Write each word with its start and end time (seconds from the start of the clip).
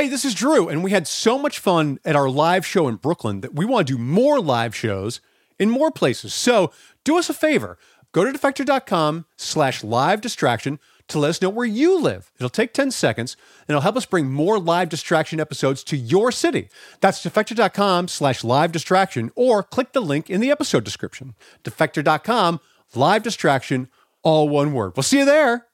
Hey, 0.00 0.08
this 0.08 0.24
is 0.24 0.32
Drew, 0.32 0.66
and 0.66 0.82
we 0.82 0.92
had 0.92 1.06
so 1.06 1.36
much 1.36 1.58
fun 1.58 1.98
at 2.06 2.16
our 2.16 2.30
live 2.30 2.64
show 2.64 2.88
in 2.88 2.96
Brooklyn 2.96 3.42
that 3.42 3.54
we 3.54 3.66
want 3.66 3.86
to 3.86 3.92
do 3.92 4.02
more 4.02 4.40
live 4.40 4.74
shows 4.74 5.20
in 5.58 5.68
more 5.68 5.90
places. 5.90 6.32
So 6.32 6.72
do 7.04 7.18
us 7.18 7.28
a 7.28 7.34
favor. 7.34 7.76
Go 8.12 8.24
to 8.24 8.32
defector.com 8.32 9.26
slash 9.36 9.84
live 9.84 10.22
distraction 10.22 10.78
to 11.08 11.18
let 11.18 11.28
us 11.28 11.42
know 11.42 11.50
where 11.50 11.66
you 11.66 12.00
live. 12.00 12.32
It'll 12.38 12.48
take 12.48 12.72
10 12.72 12.92
seconds 12.92 13.36
and 13.68 13.74
it'll 13.74 13.82
help 13.82 13.98
us 13.98 14.06
bring 14.06 14.30
more 14.30 14.58
live 14.58 14.88
distraction 14.88 15.38
episodes 15.38 15.84
to 15.84 15.98
your 15.98 16.32
city. 16.32 16.70
That's 17.02 17.22
defector.com 17.22 18.08
slash 18.08 18.42
live 18.42 18.72
distraction 18.72 19.30
or 19.34 19.62
click 19.62 19.92
the 19.92 20.00
link 20.00 20.30
in 20.30 20.40
the 20.40 20.50
episode 20.50 20.82
description. 20.82 21.34
Defector.com, 21.62 22.60
live 22.94 23.22
distraction, 23.22 23.90
all 24.22 24.48
one 24.48 24.72
word. 24.72 24.94
We'll 24.96 25.02
see 25.02 25.18
you 25.18 25.26
there. 25.26 25.66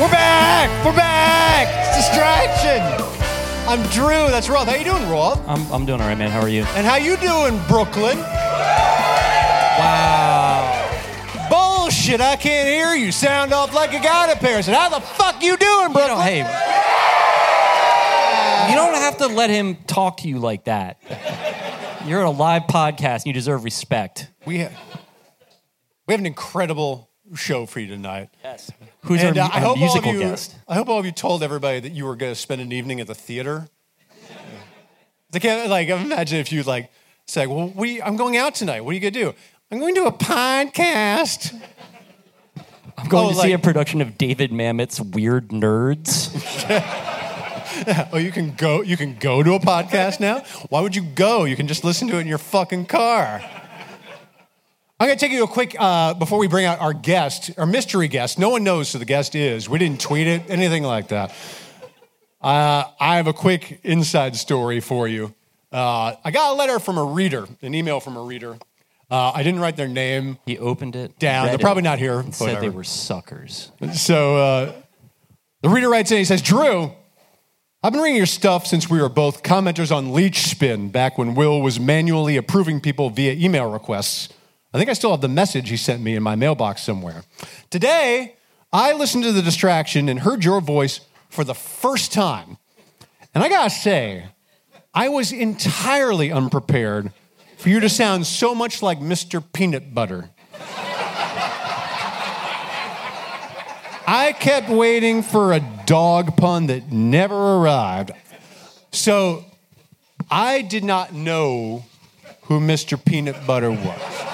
We're 0.00 0.10
back! 0.10 0.84
We're 0.84 0.96
back! 0.96 1.68
It's 1.86 2.08
distraction! 2.08 2.82
I'm 3.68 3.80
Drew, 3.90 4.28
that's 4.30 4.48
Roth. 4.48 4.66
How 4.66 4.74
you 4.74 4.84
doing, 4.84 5.08
Roth? 5.08 5.40
I'm, 5.48 5.70
I'm 5.72 5.86
doing 5.86 6.00
all 6.00 6.08
right, 6.08 6.18
man. 6.18 6.32
How 6.32 6.40
are 6.40 6.48
you? 6.48 6.64
And 6.74 6.84
how 6.84 6.96
you 6.96 7.16
doing, 7.16 7.60
Brooklyn? 7.68 8.18
Wow. 9.78 10.80
Bullshit, 11.48 12.20
I 12.20 12.34
can't 12.34 12.66
hear 12.68 12.94
you. 12.96 13.12
Sound 13.12 13.52
off 13.52 13.72
like 13.72 13.94
a 13.94 14.00
guy 14.00 14.32
to 14.34 14.38
Paris. 14.40 14.66
And 14.66 14.76
how 14.76 14.88
the 14.88 14.98
fuck 15.00 15.40
you 15.40 15.56
doing, 15.56 15.88
You 15.88 15.92
Brooklyn? 15.92 16.08
don't, 16.08 16.22
hey, 16.22 16.38
you 18.68 18.74
don't 18.74 18.94
have 18.94 19.18
to 19.18 19.28
let 19.28 19.48
him 19.50 19.76
talk 19.86 20.16
to 20.18 20.28
you 20.28 20.40
like 20.40 20.64
that. 20.64 21.00
You're 22.04 22.20
on 22.20 22.26
a 22.26 22.36
live 22.36 22.62
podcast 22.64 23.14
and 23.22 23.26
you 23.26 23.32
deserve 23.32 23.62
respect. 23.62 24.28
We 24.44 24.58
have, 24.58 24.72
we 26.08 26.12
have 26.14 26.20
an 26.20 26.26
incredible 26.26 27.10
show 27.34 27.66
for 27.66 27.80
you 27.80 27.86
tonight. 27.86 28.30
Yes. 28.42 28.70
Who's 29.02 29.22
and 29.22 29.36
our, 29.38 29.44
uh, 29.44 29.48
I 29.48 29.56
our 29.56 29.60
hope 29.60 29.68
all 29.68 29.72
of 29.74 29.78
musical 29.80 30.12
you, 30.12 30.20
guest? 30.20 30.56
I 30.68 30.74
hope 30.74 30.88
all 30.88 30.98
of 30.98 31.06
you 31.06 31.12
told 31.12 31.42
everybody 31.42 31.80
that 31.80 31.92
you 31.92 32.04
were 32.04 32.16
going 32.16 32.32
to 32.32 32.38
spend 32.38 32.60
an 32.60 32.72
evening 32.72 33.00
at 33.00 33.06
the 33.06 33.14
theater. 33.14 33.68
I 35.32 35.38
can't 35.40 35.68
like 35.68 35.88
imagine 35.88 36.38
if 36.38 36.52
you 36.52 36.62
like 36.62 36.92
say, 37.26 37.46
"Well, 37.46 37.72
we 37.74 38.00
I'm 38.00 38.16
going 38.16 38.36
out 38.36 38.54
tonight. 38.54 38.82
What 38.82 38.92
are 38.92 38.94
you 38.94 39.00
going 39.00 39.12
to 39.14 39.20
do?" 39.20 39.34
I'm 39.70 39.80
going 39.80 39.96
to 39.96 40.04
a 40.04 40.12
podcast. 40.12 41.60
I'm 42.96 43.08
going 43.08 43.26
oh, 43.26 43.30
to 43.30 43.40
see 43.40 43.52
a 43.52 43.58
production 43.58 44.00
of 44.00 44.16
David 44.16 44.52
Mamet's 44.52 45.00
Weird 45.00 45.48
Nerds. 45.48 46.30
Oh, 48.12 48.18
you 48.18 48.30
can 48.30 48.54
go. 48.54 48.82
You 48.82 48.96
can 48.96 49.16
go 49.16 49.42
to 49.42 49.54
a 49.54 49.58
podcast 49.58 50.20
now. 50.20 50.44
Why 50.70 50.80
would 50.80 50.94
you 50.94 51.02
go? 51.02 51.44
You 51.44 51.56
can 51.56 51.66
just 51.66 51.82
listen 51.82 52.06
to 52.08 52.18
it 52.18 52.20
in 52.20 52.26
your 52.28 52.38
fucking 52.38 52.86
car. 52.86 53.42
I'm 55.00 55.08
going 55.08 55.18
to 55.18 55.24
take 55.24 55.32
you 55.32 55.42
a 55.42 55.48
quick 55.48 55.74
uh, 55.78 56.14
before 56.14 56.38
we 56.38 56.46
bring 56.46 56.66
out 56.66 56.80
our 56.80 56.92
guest, 56.94 57.50
our 57.58 57.66
mystery 57.66 58.06
guest. 58.06 58.38
No 58.38 58.48
one 58.50 58.62
knows 58.62 58.92
who 58.92 58.98
the 59.00 59.04
guest 59.04 59.34
is. 59.34 59.68
We 59.68 59.78
didn't 59.80 60.00
tweet 60.00 60.28
it, 60.28 60.42
anything 60.48 60.84
like 60.84 61.08
that. 61.08 61.34
Uh, 62.40 62.84
I 63.00 63.16
have 63.16 63.26
a 63.26 63.32
quick 63.32 63.80
inside 63.82 64.36
story 64.36 64.78
for 64.80 65.08
you. 65.08 65.34
Uh, 65.72 66.14
I 66.24 66.30
got 66.30 66.52
a 66.52 66.54
letter 66.54 66.78
from 66.78 66.98
a 66.98 67.04
reader, 67.04 67.48
an 67.60 67.74
email 67.74 67.98
from 67.98 68.16
a 68.16 68.22
reader. 68.22 68.56
Uh, 69.10 69.32
I 69.34 69.42
didn't 69.42 69.60
write 69.60 69.76
their 69.76 69.88
name 69.88 70.38
He 70.46 70.58
opened 70.58 70.94
it. 70.94 71.18
down. 71.18 71.48
They're 71.48 71.58
probably 71.58 71.82
not 71.82 71.98
here. 71.98 72.24
said 72.30 72.60
they 72.60 72.68
were 72.68 72.84
suckers. 72.84 73.72
So 73.94 74.36
uh, 74.36 74.72
the 75.62 75.70
reader 75.70 75.88
writes 75.90 76.12
in, 76.12 76.18
he 76.18 76.24
says, 76.24 76.40
Drew, 76.40 76.92
I've 77.82 77.92
been 77.92 78.00
reading 78.00 78.16
your 78.16 78.26
stuff 78.26 78.66
since 78.66 78.88
we 78.88 79.00
were 79.02 79.08
both 79.08 79.42
commenters 79.42 79.94
on 79.94 80.12
Leech 80.12 80.42
Spin 80.42 80.90
back 80.90 81.18
when 81.18 81.34
Will 81.34 81.60
was 81.60 81.80
manually 81.80 82.36
approving 82.36 82.80
people 82.80 83.10
via 83.10 83.32
email 83.32 83.68
requests. 83.70 84.28
I 84.74 84.78
think 84.78 84.90
I 84.90 84.94
still 84.94 85.12
have 85.12 85.20
the 85.20 85.28
message 85.28 85.68
he 85.68 85.76
sent 85.76 86.02
me 86.02 86.16
in 86.16 86.22
my 86.24 86.34
mailbox 86.34 86.82
somewhere. 86.82 87.22
Today, 87.70 88.34
I 88.72 88.92
listened 88.92 89.22
to 89.22 89.30
the 89.30 89.40
distraction 89.40 90.08
and 90.08 90.18
heard 90.18 90.44
your 90.44 90.60
voice 90.60 91.00
for 91.30 91.44
the 91.44 91.54
first 91.54 92.12
time. 92.12 92.58
And 93.32 93.44
I 93.44 93.48
gotta 93.48 93.70
say, 93.70 94.24
I 94.92 95.10
was 95.10 95.30
entirely 95.30 96.32
unprepared 96.32 97.12
for 97.56 97.68
you 97.68 97.78
to 97.78 97.88
sound 97.88 98.26
so 98.26 98.52
much 98.52 98.82
like 98.82 98.98
Mr. 98.98 99.44
Peanut 99.52 99.94
Butter. 99.94 100.30
I 104.06 104.34
kept 104.38 104.68
waiting 104.68 105.22
for 105.22 105.52
a 105.52 105.60
dog 105.86 106.36
pun 106.36 106.66
that 106.66 106.90
never 106.90 107.58
arrived. 107.58 108.10
So 108.90 109.44
I 110.28 110.62
did 110.62 110.82
not 110.82 111.12
know 111.14 111.84
who 112.42 112.58
Mr. 112.58 113.02
Peanut 113.02 113.46
Butter 113.46 113.70
was. 113.70 114.33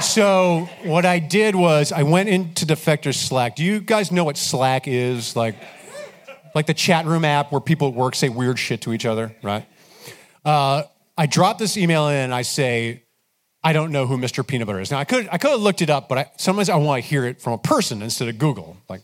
So 0.00 0.68
what 0.84 1.04
I 1.04 1.18
did 1.18 1.54
was 1.54 1.92
I 1.92 2.04
went 2.04 2.28
into 2.28 2.64
Defector 2.64 3.14
Slack. 3.14 3.56
Do 3.56 3.64
you 3.64 3.80
guys 3.80 4.12
know 4.12 4.24
what 4.24 4.36
Slack 4.36 4.86
is? 4.86 5.34
Like, 5.34 5.56
like 6.54 6.66
the 6.66 6.74
chat 6.74 7.06
room 7.06 7.24
app 7.24 7.52
where 7.52 7.60
people 7.60 7.88
at 7.88 7.94
work 7.94 8.14
say 8.14 8.28
weird 8.28 8.58
shit 8.58 8.82
to 8.82 8.92
each 8.92 9.04
other, 9.04 9.34
right? 9.42 9.66
Uh, 10.44 10.84
I 11.16 11.26
drop 11.26 11.58
this 11.58 11.76
email 11.76 12.08
in 12.08 12.16
and 12.16 12.34
I 12.34 12.42
say, 12.42 13.04
I 13.62 13.72
don't 13.72 13.90
know 13.90 14.06
who 14.06 14.16
Mr. 14.16 14.46
Peanut 14.46 14.66
Butter 14.66 14.80
is. 14.80 14.90
Now 14.90 14.98
I 14.98 15.04
could 15.04 15.28
I 15.32 15.38
could 15.38 15.50
have 15.50 15.60
looked 15.60 15.82
it 15.82 15.90
up, 15.90 16.08
but 16.08 16.18
I, 16.18 16.30
sometimes 16.36 16.70
I 16.70 16.76
want 16.76 17.02
to 17.02 17.08
hear 17.08 17.24
it 17.24 17.40
from 17.40 17.54
a 17.54 17.58
person 17.58 18.02
instead 18.02 18.28
of 18.28 18.38
Google. 18.38 18.76
Like, 18.88 19.02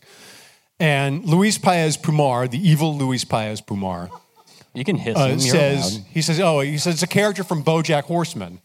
and 0.79 1.25
Luis 1.25 1.57
Paez 1.57 1.97
Pumar, 1.97 2.49
the 2.49 2.57
evil 2.57 2.97
Luis 2.97 3.25
Paez 3.25 3.61
Pumar, 3.61 4.09
You 4.73 4.83
can 4.83 4.95
hiss 4.95 5.17
uh, 5.17 5.27
him. 5.27 5.39
Says 5.39 5.97
allowed. 5.97 6.05
he 6.09 6.21
says, 6.21 6.39
oh, 6.39 6.59
he 6.61 6.77
says 6.77 6.95
it's 6.95 7.03
a 7.03 7.07
character 7.07 7.43
from 7.43 7.63
BoJack 7.63 8.03
Horseman, 8.03 8.59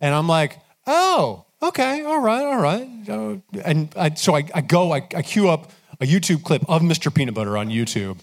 and 0.00 0.14
I'm 0.14 0.28
like, 0.28 0.58
oh, 0.86 1.43
okay, 1.68 2.02
all 2.04 2.20
right, 2.20 2.44
all 2.44 2.60
right, 2.60 2.88
Uh, 3.08 3.36
and 3.64 3.92
I, 3.96 4.14
so 4.14 4.34
I, 4.36 4.44
I 4.54 4.60
go, 4.60 4.92
I, 4.92 5.06
I 5.14 5.22
queue 5.22 5.48
up 5.48 5.70
a 6.00 6.06
YouTube 6.06 6.42
clip 6.42 6.68
of 6.68 6.82
Mr. 6.82 7.14
Peanut 7.14 7.34
Butter 7.34 7.56
on 7.56 7.68
YouTube, 7.68 8.18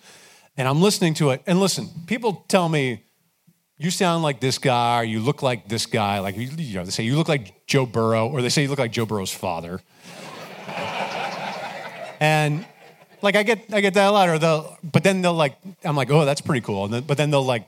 and 0.57 0.67
I'm 0.67 0.81
listening 0.81 1.13
to 1.15 1.31
it, 1.31 1.41
and 1.47 1.59
listen, 1.59 1.89
people 2.07 2.45
tell 2.47 2.69
me. 2.69 3.03
You 3.77 3.89
sound 3.89 4.21
like 4.21 4.39
this 4.39 4.59
guy, 4.59 4.99
or 4.99 5.03
you 5.03 5.19
look 5.19 5.41
like 5.41 5.67
this 5.67 5.87
guy. 5.87 6.19
Like 6.19 6.37
you 6.37 6.75
know, 6.75 6.85
they 6.85 6.91
say 6.91 7.03
you 7.03 7.15
look 7.15 7.27
like 7.27 7.65
Joe 7.65 7.87
Burrow, 7.87 8.27
or 8.27 8.43
they 8.43 8.49
say 8.49 8.61
you 8.61 8.67
look 8.67 8.77
like 8.77 8.91
Joe 8.91 9.07
Burrow's 9.07 9.33
father. 9.33 9.81
and 12.19 12.63
like 13.23 13.35
I 13.35 13.41
get 13.41 13.73
I 13.73 13.81
get 13.81 13.95
that 13.95 14.07
a 14.07 14.11
lot, 14.11 14.29
or 14.29 14.37
they'll 14.37 14.77
but 14.83 15.03
then 15.03 15.23
they'll 15.23 15.33
like 15.33 15.57
I'm 15.83 15.95
like, 15.95 16.11
oh, 16.11 16.25
that's 16.25 16.41
pretty 16.41 16.61
cool. 16.61 16.85
And 16.85 16.93
then, 16.93 17.03
but 17.03 17.17
then 17.17 17.31
they'll 17.31 17.43
like 17.43 17.67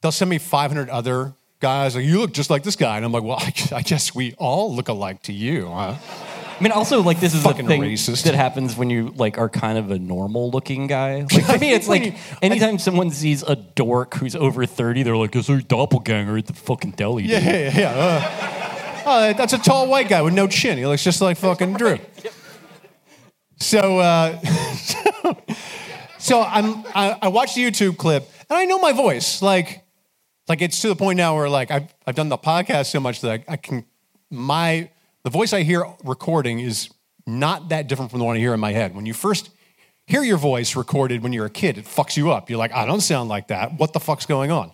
they'll 0.00 0.10
send 0.10 0.30
me 0.30 0.38
500 0.38 0.88
other 0.88 1.34
guys 1.64 1.96
like 1.96 2.04
you 2.04 2.20
look 2.20 2.34
just 2.34 2.50
like 2.50 2.62
this 2.62 2.76
guy, 2.76 2.96
and 2.96 3.06
I'm 3.06 3.12
like, 3.12 3.22
well, 3.22 3.38
I, 3.40 3.52
I 3.76 3.82
guess 3.82 4.14
we 4.14 4.34
all 4.34 4.74
look 4.76 4.88
alike 4.88 5.22
to 5.22 5.32
you, 5.32 5.68
huh? 5.68 5.96
I 5.96 6.62
mean, 6.62 6.72
also, 6.72 7.02
like, 7.02 7.20
this 7.20 7.34
is 7.34 7.42
Fucking 7.42 7.66
thing 7.66 7.80
racist. 7.80 8.24
that 8.24 8.34
happens 8.34 8.76
when 8.76 8.90
you, 8.90 9.12
like, 9.16 9.38
are 9.38 9.48
kind 9.48 9.76
of 9.78 9.90
a 9.90 9.98
normal-looking 9.98 10.86
guy. 10.86 11.26
Like, 11.32 11.46
to 11.46 11.58
me, 11.58 11.72
it's 11.72 11.88
like, 11.88 12.16
anytime 12.42 12.78
someone 12.78 13.10
sees 13.10 13.42
a 13.42 13.56
dork 13.56 14.14
who's 14.14 14.36
over 14.36 14.66
30, 14.66 15.02
they're 15.02 15.16
like, 15.16 15.34
is 15.34 15.46
there 15.48 15.56
a 15.56 15.62
doppelganger 15.62 16.36
at 16.38 16.46
the 16.46 16.52
fucking 16.52 16.92
deli? 16.92 17.24
Yeah, 17.24 17.40
dude?" 17.40 17.48
yeah, 17.48 17.78
yeah. 17.78 17.90
Uh, 17.96 19.02
oh, 19.06 19.32
that's 19.32 19.52
a 19.54 19.58
tall 19.58 19.88
white 19.88 20.08
guy 20.08 20.22
with 20.22 20.34
no 20.34 20.46
chin. 20.46 20.78
He 20.78 20.86
looks 20.86 21.02
just 21.02 21.20
like 21.22 21.38
fucking 21.38 21.72
Drew. 21.80 21.98
So, 23.58 23.98
uh, 23.98 24.38
so 26.18 26.42
I'm 26.42 26.84
I, 26.94 27.18
I 27.22 27.28
watched 27.28 27.54
the 27.56 27.64
YouTube 27.64 27.96
clip 27.96 28.28
and 28.50 28.56
I 28.58 28.64
know 28.66 28.78
my 28.78 28.92
voice. 28.92 29.42
Like, 29.42 29.83
like 30.48 30.62
it's 30.62 30.80
to 30.82 30.88
the 30.88 30.96
point 30.96 31.16
now 31.16 31.36
where 31.36 31.48
like 31.48 31.70
I've 31.70 31.94
I've 32.06 32.14
done 32.14 32.28
the 32.28 32.38
podcast 32.38 32.86
so 32.86 33.00
much 33.00 33.20
that 33.22 33.44
I, 33.48 33.52
I 33.52 33.56
can 33.56 33.84
my 34.30 34.90
the 35.22 35.30
voice 35.30 35.52
I 35.52 35.62
hear 35.62 35.84
recording 36.04 36.60
is 36.60 36.90
not 37.26 37.70
that 37.70 37.88
different 37.88 38.10
from 38.10 38.20
the 38.20 38.26
one 38.26 38.36
I 38.36 38.40
hear 38.40 38.54
in 38.54 38.60
my 38.60 38.72
head. 38.72 38.94
When 38.94 39.06
you 39.06 39.14
first 39.14 39.50
hear 40.06 40.22
your 40.22 40.36
voice 40.36 40.76
recorded 40.76 41.22
when 41.22 41.32
you're 41.32 41.46
a 41.46 41.50
kid, 41.50 41.78
it 41.78 41.86
fucks 41.86 42.16
you 42.16 42.30
up. 42.30 42.50
You're 42.50 42.58
like, 42.58 42.72
I 42.72 42.84
don't 42.84 43.00
sound 43.00 43.30
like 43.30 43.48
that. 43.48 43.78
What 43.78 43.92
the 43.94 44.00
fuck's 44.00 44.26
going 44.26 44.50
on? 44.50 44.70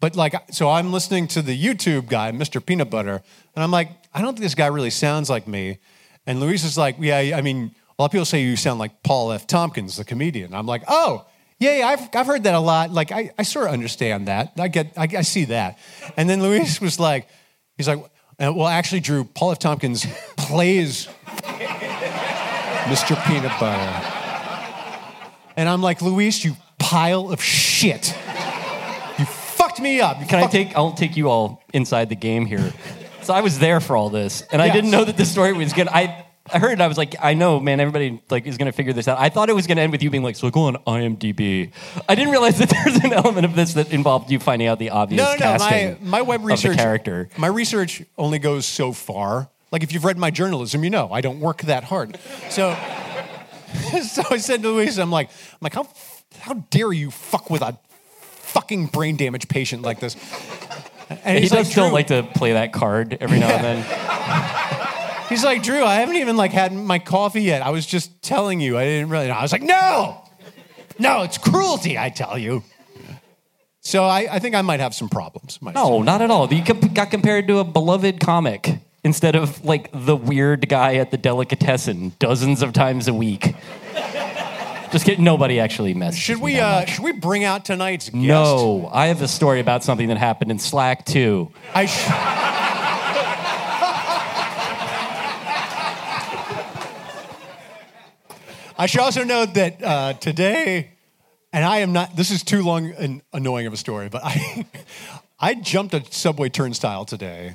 But 0.00 0.16
like, 0.16 0.34
so 0.52 0.68
I'm 0.68 0.92
listening 0.92 1.28
to 1.28 1.42
the 1.42 1.56
YouTube 1.56 2.08
guy, 2.08 2.32
Mr. 2.32 2.64
Peanut 2.64 2.90
Butter, 2.90 3.22
and 3.54 3.62
I'm 3.62 3.70
like, 3.70 3.88
I 4.12 4.20
don't 4.20 4.34
think 4.34 4.42
this 4.42 4.54
guy 4.54 4.66
really 4.66 4.90
sounds 4.90 5.30
like 5.30 5.46
me. 5.46 5.78
And 6.26 6.40
Luis 6.40 6.64
is 6.64 6.78
like, 6.78 6.96
yeah, 7.00 7.36
I 7.36 7.40
mean, 7.40 7.74
a 7.98 8.02
lot 8.02 8.06
of 8.06 8.12
people 8.12 8.24
say 8.24 8.42
you 8.42 8.56
sound 8.56 8.78
like 8.78 9.02
Paul 9.02 9.32
F. 9.32 9.46
Tompkins, 9.46 9.96
the 9.96 10.04
comedian. 10.04 10.54
I'm 10.54 10.66
like, 10.66 10.82
oh, 10.88 11.26
yeah, 11.62 11.78
yeah 11.78 11.86
I've, 11.86 12.08
I've 12.14 12.26
heard 12.26 12.42
that 12.42 12.54
a 12.54 12.60
lot. 12.60 12.90
Like, 12.90 13.12
I, 13.12 13.30
I 13.38 13.44
sort 13.44 13.66
of 13.66 13.72
understand 13.72 14.28
that. 14.28 14.52
I 14.58 14.68
get, 14.68 14.92
I, 14.96 15.08
I 15.18 15.22
see 15.22 15.44
that. 15.46 15.78
And 16.16 16.28
then 16.28 16.42
Luis 16.42 16.80
was 16.80 16.98
like, 16.98 17.28
he's 17.76 17.86
like, 17.86 17.98
uh, 18.38 18.52
well, 18.52 18.66
actually, 18.66 19.00
Drew, 19.00 19.24
Paul 19.24 19.52
F. 19.52 19.58
Tompkins 19.60 20.04
plays 20.36 21.06
Mr. 22.86 23.16
Peanut 23.26 23.52
Butter. 23.60 24.08
And 25.56 25.68
I'm 25.68 25.82
like, 25.82 26.02
Luis, 26.02 26.44
you 26.44 26.56
pile 26.78 27.30
of 27.30 27.40
shit. 27.42 28.08
You 29.18 29.24
fucked 29.24 29.80
me 29.80 30.00
up. 30.00 30.18
You 30.20 30.26
Can 30.26 30.42
I 30.42 30.46
take? 30.48 30.74
I'll 30.74 30.94
take 30.94 31.16
you 31.16 31.28
all 31.28 31.62
inside 31.72 32.08
the 32.08 32.16
game 32.16 32.46
here. 32.46 32.72
So 33.22 33.32
I 33.32 33.40
was 33.42 33.60
there 33.60 33.78
for 33.80 33.96
all 33.96 34.10
this, 34.10 34.42
and 34.50 34.60
I 34.60 34.66
Yes. 34.66 34.74
didn't 34.74 34.90
know 34.90 35.04
that 35.04 35.16
the 35.16 35.24
story 35.24 35.52
was 35.52 35.72
good. 35.72 35.86
I 35.86 36.21
I 36.50 36.58
heard 36.58 36.72
it. 36.72 36.80
I 36.80 36.88
was 36.88 36.98
like, 36.98 37.14
I 37.20 37.34
know, 37.34 37.60
man. 37.60 37.78
Everybody 37.78 38.20
like 38.28 38.46
is 38.46 38.58
gonna 38.58 38.72
figure 38.72 38.92
this 38.92 39.06
out. 39.06 39.18
I 39.18 39.28
thought 39.28 39.48
it 39.48 39.54
was 39.54 39.66
gonna 39.66 39.82
end 39.82 39.92
with 39.92 40.02
you 40.02 40.10
being 40.10 40.24
like, 40.24 40.36
so 40.36 40.50
go 40.50 40.62
on 40.62 40.76
IMDb. 40.86 41.70
I 42.08 42.14
didn't 42.14 42.30
realize 42.30 42.58
that 42.58 42.68
there's 42.84 42.96
an 42.96 43.12
element 43.12 43.44
of 43.44 43.54
this 43.54 43.74
that 43.74 43.92
involved 43.92 44.30
you 44.30 44.40
finding 44.40 44.66
out 44.66 44.78
the 44.78 44.90
obvious 44.90 45.22
No, 45.22 45.36
no, 45.36 45.56
no. 45.56 45.58
My, 45.58 45.96
my 46.00 46.22
web 46.22 46.44
research 46.44 46.76
character. 46.76 47.28
My 47.36 47.46
research 47.46 48.02
only 48.18 48.38
goes 48.38 48.66
so 48.66 48.92
far. 48.92 49.50
Like 49.70 49.82
if 49.82 49.92
you've 49.92 50.04
read 50.04 50.18
my 50.18 50.30
journalism, 50.30 50.82
you 50.82 50.90
know 50.90 51.12
I 51.12 51.20
don't 51.20 51.38
work 51.38 51.62
that 51.62 51.84
hard. 51.84 52.18
So, 52.50 52.74
so 54.02 54.22
I 54.30 54.38
said 54.38 54.62
to 54.62 54.68
Luis, 54.68 54.98
I'm 54.98 55.10
like, 55.10 55.28
I'm 55.30 55.58
like, 55.60 55.74
how 55.74 55.88
how 56.40 56.54
dare 56.70 56.92
you 56.92 57.10
fuck 57.10 57.50
with 57.50 57.62
a 57.62 57.78
fucking 58.22 58.86
brain 58.86 59.16
damaged 59.16 59.48
patient 59.48 59.82
like 59.82 60.00
this? 60.00 60.16
And 61.24 61.38
He 61.38 61.48
does 61.48 61.52
like, 61.52 61.66
still 61.66 61.92
like 61.92 62.06
to 62.08 62.22
play 62.34 62.54
that 62.54 62.72
card 62.72 63.18
every 63.20 63.38
now 63.38 63.48
and 63.48 63.64
then. 63.64 64.78
He's 65.32 65.42
like, 65.44 65.62
Drew, 65.62 65.82
I 65.82 65.94
haven't 65.96 66.16
even 66.16 66.36
like 66.36 66.52
had 66.52 66.72
my 66.74 66.98
coffee 66.98 67.42
yet. 67.42 67.62
I 67.62 67.70
was 67.70 67.86
just 67.86 68.22
telling 68.22 68.60
you. 68.60 68.76
I 68.76 68.84
didn't 68.84 69.08
really 69.08 69.28
know. 69.28 69.32
I 69.34 69.40
was 69.42 69.50
like, 69.50 69.62
no, 69.62 70.22
no, 70.98 71.22
it's 71.22 71.38
cruelty, 71.38 71.98
I 71.98 72.10
tell 72.10 72.36
you. 72.36 72.62
So 73.80 74.04
I, 74.04 74.28
I 74.30 74.38
think 74.38 74.54
I 74.54 74.62
might 74.62 74.80
have 74.80 74.94
some 74.94 75.08
problems. 75.08 75.60
myself. 75.60 75.88
No, 75.90 76.02
not 76.02 76.22
at 76.22 76.30
all. 76.30 76.52
You 76.52 76.62
com- 76.62 76.80
got 76.94 77.10
compared 77.10 77.48
to 77.48 77.58
a 77.58 77.64
beloved 77.64 78.20
comic 78.20 78.78
instead 79.02 79.34
of 79.34 79.64
like 79.64 79.88
the 79.92 80.14
weird 80.14 80.68
guy 80.68 80.96
at 80.96 81.10
the 81.10 81.16
delicatessen 81.16 82.12
dozens 82.18 82.62
of 82.62 82.72
times 82.74 83.08
a 83.08 83.14
week. 83.14 83.54
Just 84.92 85.06
kidding. 85.06 85.24
Nobody 85.24 85.58
actually 85.58 85.94
messed. 85.94 86.18
Should 86.18 86.42
we 86.42 86.60
uh, 86.60 86.84
should 86.84 87.02
we 87.02 87.12
bring 87.12 87.44
out 87.44 87.64
tonight's 87.64 88.10
guest? 88.10 88.22
No, 88.22 88.90
I 88.92 89.06
have 89.06 89.22
a 89.22 89.28
story 89.28 89.58
about 89.58 89.82
something 89.82 90.08
that 90.08 90.18
happened 90.18 90.50
in 90.50 90.58
Slack 90.58 91.06
too. 91.06 91.50
I 91.74 91.86
sh- 91.86 92.06
I 98.76 98.86
should 98.86 99.00
also 99.00 99.24
note 99.24 99.54
that 99.54 99.82
uh, 99.82 100.12
today, 100.14 100.90
and 101.52 101.64
I 101.64 101.78
am 101.78 101.92
not. 101.92 102.16
This 102.16 102.30
is 102.30 102.42
too 102.42 102.62
long 102.62 102.92
and 102.92 103.22
annoying 103.32 103.66
of 103.66 103.72
a 103.72 103.76
story, 103.76 104.08
but 104.08 104.22
I, 104.24 104.66
I 105.40 105.54
jumped 105.54 105.94
a 105.94 106.04
subway 106.10 106.48
turnstile 106.48 107.04
today. 107.04 107.54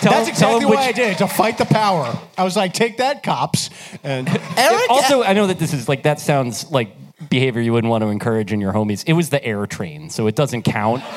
Tell, 0.00 0.12
That's 0.12 0.38
tell 0.38 0.56
exactly 0.58 0.66
him 0.66 0.74
why 0.74 0.84
I 0.88 0.92
did 0.92 1.12
it, 1.12 1.18
to 1.18 1.26
fight 1.26 1.58
the 1.58 1.64
power. 1.64 2.16
I 2.36 2.44
was 2.44 2.54
like, 2.56 2.72
take 2.74 2.98
that, 2.98 3.22
cops. 3.22 3.70
And 4.04 4.28
Eric, 4.56 4.90
Also, 4.90 5.22
I 5.22 5.32
know 5.32 5.46
that 5.48 5.58
this 5.58 5.72
is 5.72 5.88
like 5.88 6.04
that 6.04 6.20
sounds 6.20 6.70
like 6.70 6.90
behavior 7.30 7.60
you 7.62 7.72
wouldn't 7.72 7.90
want 7.90 8.02
to 8.02 8.08
encourage 8.08 8.52
in 8.52 8.60
your 8.60 8.72
homies. 8.72 9.02
It 9.06 9.14
was 9.14 9.30
the 9.30 9.42
air 9.44 9.66
train, 9.66 10.10
so 10.10 10.26
it 10.26 10.36
doesn't 10.36 10.62
count. 10.62 11.02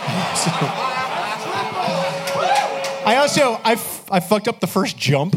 I 3.06 3.18
also 3.18 3.60
I, 3.64 3.74
f- 3.74 4.12
I 4.12 4.20
fucked 4.20 4.48
up 4.48 4.60
the 4.60 4.68
first 4.68 4.98
jump. 4.98 5.36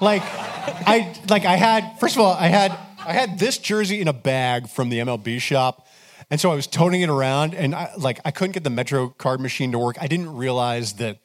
Like 0.00 0.22
I 0.24 1.14
like 1.28 1.44
I 1.44 1.56
had 1.56 1.98
first 1.98 2.16
of 2.16 2.22
all 2.22 2.32
I 2.32 2.48
had 2.48 2.76
I 2.98 3.12
had 3.12 3.38
this 3.38 3.58
jersey 3.58 4.00
in 4.00 4.08
a 4.08 4.12
bag 4.12 4.68
from 4.68 4.88
the 4.88 4.98
MLB 4.98 5.40
shop. 5.40 5.86
And 6.30 6.40
so 6.40 6.52
I 6.52 6.54
was 6.54 6.66
toting 6.66 7.00
it 7.00 7.08
around 7.08 7.54
and 7.54 7.74
I 7.74 7.92
like 7.96 8.20
I 8.24 8.30
couldn't 8.30 8.52
get 8.52 8.64
the 8.64 8.70
Metro 8.70 9.08
card 9.08 9.40
machine 9.40 9.72
to 9.72 9.78
work. 9.78 9.96
I 10.00 10.06
didn't 10.06 10.34
realize 10.34 10.94
that 10.94 11.18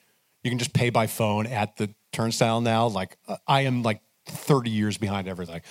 you 0.44 0.52
can 0.52 0.60
just 0.60 0.74
pay 0.74 0.90
by 0.90 1.08
phone 1.08 1.48
at 1.48 1.78
the 1.78 1.94
turnstile 2.12 2.62
now. 2.62 2.88
Like 2.88 3.18
I 3.48 3.62
am 3.62 3.84
like 3.84 4.02
30 4.28 4.72
years 4.72 4.98
behind 4.98 5.28
everything. 5.28 5.62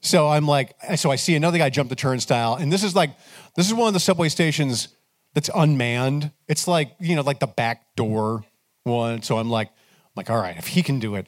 So 0.00 0.28
I'm 0.28 0.46
like 0.46 0.74
so 0.96 1.10
I 1.10 1.16
see 1.16 1.34
another 1.34 1.58
guy 1.58 1.70
jump 1.70 1.88
the 1.88 1.96
turnstile 1.96 2.54
and 2.54 2.72
this 2.72 2.82
is 2.82 2.94
like 2.94 3.10
this 3.56 3.66
is 3.66 3.74
one 3.74 3.88
of 3.88 3.94
the 3.94 4.00
subway 4.00 4.28
stations 4.28 4.88
that's 5.34 5.50
unmanned. 5.54 6.30
It's 6.48 6.66
like, 6.66 6.94
you 7.00 7.16
know, 7.16 7.22
like 7.22 7.40
the 7.40 7.46
back 7.46 7.94
door 7.96 8.44
one. 8.84 9.22
So 9.22 9.38
I'm 9.38 9.50
like, 9.50 9.68
I'm 9.68 10.12
like, 10.16 10.30
all 10.30 10.38
right, 10.38 10.56
if 10.56 10.68
he 10.68 10.82
can 10.82 11.00
do 11.00 11.16
it, 11.16 11.26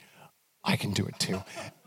I 0.66 0.76
can 0.76 0.90
do 0.90 1.06
it 1.06 1.18
too. 1.18 1.42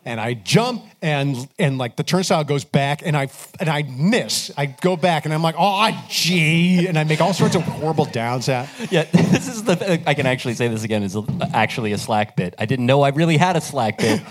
And 0.06 0.20
I 0.20 0.34
jump 0.34 0.86
and 1.02 1.48
and 1.60 1.78
like 1.78 1.98
the 1.98 2.04
turnstile 2.04 2.46
goes 2.46 2.64
back 2.64 3.02
and 3.06 3.18
I 3.18 3.30
and 3.60 3.70
I 3.70 3.84
miss. 3.84 4.50
I 4.58 4.66
go 4.66 4.96
back 4.96 5.26
and 5.26 5.34
I'm 5.34 5.44
like, 5.44 5.56
oh 5.58 6.06
gee, 6.10 6.88
and 6.88 6.98
I 6.98 7.04
make 7.04 7.20
all 7.20 7.34
sorts 7.34 7.56
of 7.56 7.64
horrible 7.64 8.06
downs 8.06 8.48
at. 8.48 8.70
Yeah, 8.90 9.04
this 9.12 9.48
is 9.50 9.64
the. 9.66 10.02
I 10.08 10.14
can 10.14 10.26
actually 10.26 10.54
say 10.54 10.70
this 10.70 10.86
again. 10.86 11.04
Is 11.04 11.18
actually 11.54 11.92
a 11.92 11.98
Slack 11.98 12.38
bit. 12.38 12.56
I 12.58 12.66
didn't 12.66 12.86
know 12.86 13.02
I 13.02 13.10
really 13.10 13.36
had 13.36 13.58
a 13.58 13.62
Slack 13.62 13.98
bit. 13.98 14.22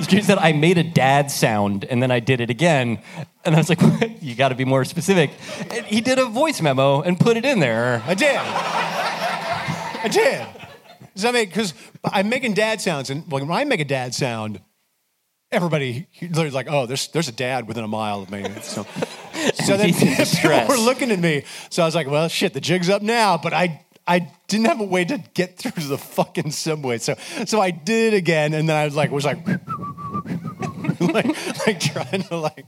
Stu 0.00 0.20
said 0.22 0.38
I 0.38 0.52
made 0.52 0.76
a 0.76 0.84
dad 0.84 1.30
sound, 1.30 1.84
and 1.84 2.02
then 2.02 2.10
I 2.10 2.18
did 2.18 2.40
it 2.40 2.50
again, 2.50 2.98
and 3.44 3.54
I 3.54 3.58
was 3.58 3.68
like, 3.68 3.80
"You 4.20 4.34
got 4.34 4.48
to 4.48 4.56
be 4.56 4.64
more 4.64 4.84
specific." 4.84 5.30
And 5.70 5.86
he 5.86 6.00
did 6.00 6.18
a 6.18 6.26
voice 6.26 6.60
memo 6.60 7.00
and 7.00 7.18
put 7.18 7.36
it 7.36 7.44
in 7.44 7.60
there. 7.60 8.02
I 8.06 8.14
did. 8.14 8.36
I 8.36 10.08
did. 10.10 10.61
Does 11.14 11.22
that 11.22 11.32
make 11.32 11.50
because 11.50 11.74
I'm 12.04 12.28
making 12.28 12.54
dad 12.54 12.80
sounds 12.80 13.10
and 13.10 13.30
when 13.30 13.50
I 13.50 13.64
make 13.64 13.80
a 13.80 13.84
dad 13.84 14.14
sound, 14.14 14.60
everybody 15.50 16.06
literally 16.20 16.50
like, 16.50 16.68
oh, 16.70 16.86
there's 16.86 17.08
there's 17.08 17.28
a 17.28 17.32
dad 17.32 17.68
within 17.68 17.84
a 17.84 17.88
mile 17.88 18.22
of 18.22 18.30
me. 18.30 18.44
So, 18.62 18.86
so 19.64 19.76
then 19.76 19.92
people 19.92 20.24
were 20.68 20.76
looking 20.76 21.10
at 21.10 21.18
me. 21.18 21.44
So 21.70 21.82
I 21.82 21.86
was 21.86 21.94
like, 21.94 22.08
well, 22.08 22.28
shit, 22.28 22.54
the 22.54 22.60
jig's 22.60 22.88
up 22.88 23.02
now. 23.02 23.36
But 23.36 23.52
I 23.52 23.84
I 24.06 24.30
didn't 24.48 24.66
have 24.66 24.80
a 24.80 24.84
way 24.84 25.04
to 25.04 25.22
get 25.34 25.58
through 25.58 25.84
the 25.84 25.98
fucking 25.98 26.50
subway. 26.50 26.98
So 26.98 27.14
so 27.46 27.60
I 27.60 27.70
did 27.70 28.14
it 28.14 28.16
again, 28.16 28.54
and 28.54 28.68
then 28.68 28.76
I 28.76 28.84
was 28.86 28.96
like 28.96 29.10
was 29.10 29.24
like 29.24 29.46
like 31.00 31.66
like 31.66 31.80
trying 31.80 32.22
to 32.24 32.36
like. 32.36 32.66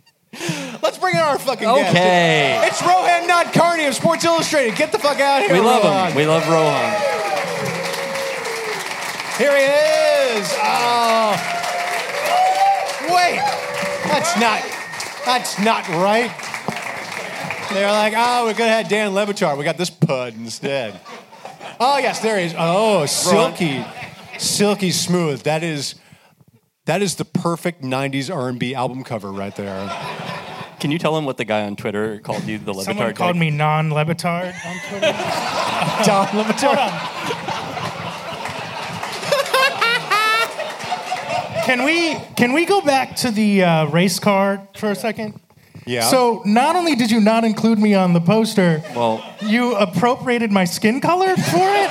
Let's 0.82 0.98
bring 0.98 1.14
in 1.14 1.20
our 1.20 1.38
fucking 1.38 1.68
guest. 1.68 1.90
Okay. 1.90 2.60
It's 2.66 2.82
Rohan 2.82 3.28
Nadkarni 3.28 3.86
of 3.86 3.94
Sports 3.94 4.24
Illustrated. 4.24 4.76
Get 4.76 4.90
the 4.90 4.98
fuck 4.98 5.20
out 5.20 5.42
of 5.42 5.46
here. 5.46 5.54
We 5.54 5.64
love 5.64 5.84
Rohan. 5.84 6.10
him. 6.10 6.16
We 6.16 6.26
love 6.26 6.48
Rohan. 6.48 7.93
Here 9.38 9.56
he 9.56 9.64
is. 10.38 10.48
Oh. 10.62 11.32
Wait. 13.10 13.40
That's 14.06 14.38
not 14.38 14.62
that's 15.24 15.58
not 15.58 15.88
right. 15.88 16.30
They're 17.72 17.90
like, 17.90 18.12
oh, 18.16 18.44
we're 18.46 18.54
gonna 18.54 18.70
have 18.70 18.88
Dan 18.88 19.14
Le 19.14 19.26
Batard. 19.26 19.58
We 19.58 19.64
got 19.64 19.76
this 19.78 19.90
pud 19.90 20.34
instead. 20.34 21.00
Oh 21.80 21.98
yes, 21.98 22.20
there 22.20 22.38
he 22.38 22.46
is. 22.46 22.54
Oh, 22.56 23.06
silky, 23.06 23.84
silky 24.38 24.90
smooth. 24.90 25.42
That 25.42 25.62
is 25.64 25.96
that 26.84 27.02
is 27.02 27.16
the 27.16 27.24
perfect 27.24 27.82
'90s 27.82 28.32
R&B 28.32 28.74
album 28.74 29.02
cover 29.02 29.32
right 29.32 29.56
there. 29.56 29.88
Can 30.78 30.90
you 30.90 30.98
tell 30.98 31.16
him 31.16 31.24
what 31.24 31.38
the 31.38 31.44
guy 31.46 31.62
on 31.64 31.76
Twitter 31.76 32.18
called 32.20 32.44
you? 32.44 32.58
The 32.58 32.72
Le 32.72 32.82
Batard 32.82 32.84
Someone 32.84 33.06
guy? 33.08 33.12
called 33.14 33.36
me 33.36 33.50
non-Lebitard 33.50 34.54
on 34.66 34.76
Twitter. 34.88 35.12
Don 36.04 36.36
Le 36.36 36.44
Batard. 36.44 37.43
Can 41.64 41.84
we 41.84 42.14
can 42.36 42.52
we 42.52 42.66
go 42.66 42.80
back 42.80 43.16
to 43.16 43.30
the 43.30 43.64
uh, 43.64 43.86
race 43.86 44.18
card 44.18 44.60
for 44.76 44.90
a 44.90 44.94
second? 44.94 45.40
Yeah. 45.86 46.02
So 46.02 46.42
not 46.44 46.76
only 46.76 46.94
did 46.94 47.10
you 47.10 47.20
not 47.20 47.44
include 47.44 47.78
me 47.78 47.94
on 47.94 48.12
the 48.12 48.20
poster, 48.20 48.82
Well, 48.94 49.22
you 49.42 49.74
appropriated 49.76 50.50
my 50.50 50.64
skin 50.64 51.00
color 51.00 51.36
for 51.36 51.68
it. 51.82 51.90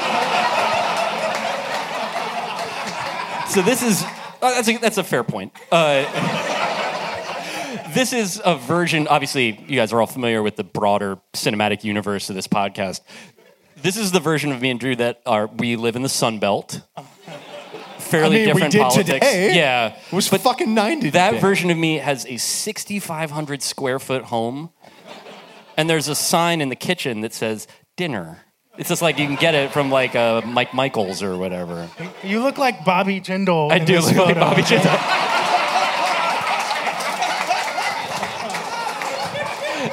So 3.50 3.62
this 3.62 3.84
is 3.84 4.04
uh, 4.42 4.54
that's 4.56 4.68
a, 4.68 4.78
that's 4.78 4.98
a 4.98 5.04
fair 5.04 5.24
point. 5.24 5.54
Uh, 5.72 6.04
this 7.94 8.12
is 8.12 8.42
a 8.44 8.56
version. 8.56 9.07
Obviously, 9.07 9.64
you 9.68 9.76
guys 9.76 9.94
are 9.94 10.02
all 10.02 10.07
familiar 10.07 10.42
with 10.42 10.56
the 10.56 10.64
broader 10.64 11.19
cinematic 11.33 11.83
universe 11.83 12.30
of 12.30 12.36
this 12.36 12.47
podcast. 12.47 13.02
This 13.78 13.95
is 13.95 14.12
the 14.12 14.19
version 14.19 14.52
of 14.52 14.62
me 14.62 14.71
and 14.71 14.80
Drew 14.80 14.95
that 14.95 15.21
are 15.26 15.47
we 15.47 15.76
live 15.76 15.95
in 15.95 16.02
the 16.02 16.09
Sun 16.09 16.40
Belt. 16.40 16.81
Fairly 18.14 18.44
I 18.44 18.54
mean, 18.54 18.64
we 18.66 18.70
did 18.70 18.80
politics. 18.82 19.10
today. 19.10 19.56
Yeah, 19.56 19.96
It 20.12 20.14
was 20.14 20.28
fucking 20.28 20.72
90. 20.74 21.10
that 21.12 21.30
today. 21.32 21.42
version 21.42 21.72
of 21.72 21.78
me 21.78 21.98
has 21.98 22.26
a 22.28 22.38
6,500 22.38 23.62
square 23.64 23.98
foot 23.98 24.26
home, 24.26 24.70
and 25.78 25.90
there's 25.90 26.08
a 26.08 26.14
sign 26.16 26.62
in 26.62 26.70
the 26.70 26.76
kitchen 26.76 27.22
that 27.22 27.34
says 27.34 27.68
dinner. 27.98 28.44
It's 28.78 28.90
just 28.90 29.02
like 29.02 29.18
you 29.18 29.26
can 29.26 29.36
get 29.36 29.56
it 29.56 29.72
from 29.72 29.90
like 29.90 30.16
uh, 30.16 30.42
Mike 30.46 30.76
Michaels 30.76 31.24
or 31.24 31.38
whatever. 31.38 31.90
You 32.24 32.42
look 32.44 32.60
like 32.60 32.86
Bobby 32.86 33.20
Jindal. 33.20 33.72
I 33.72 33.80
do 33.80 34.00
look 34.00 34.16
like. 34.16 34.36
Bobby 34.36 34.62
Jindal. 34.62 35.00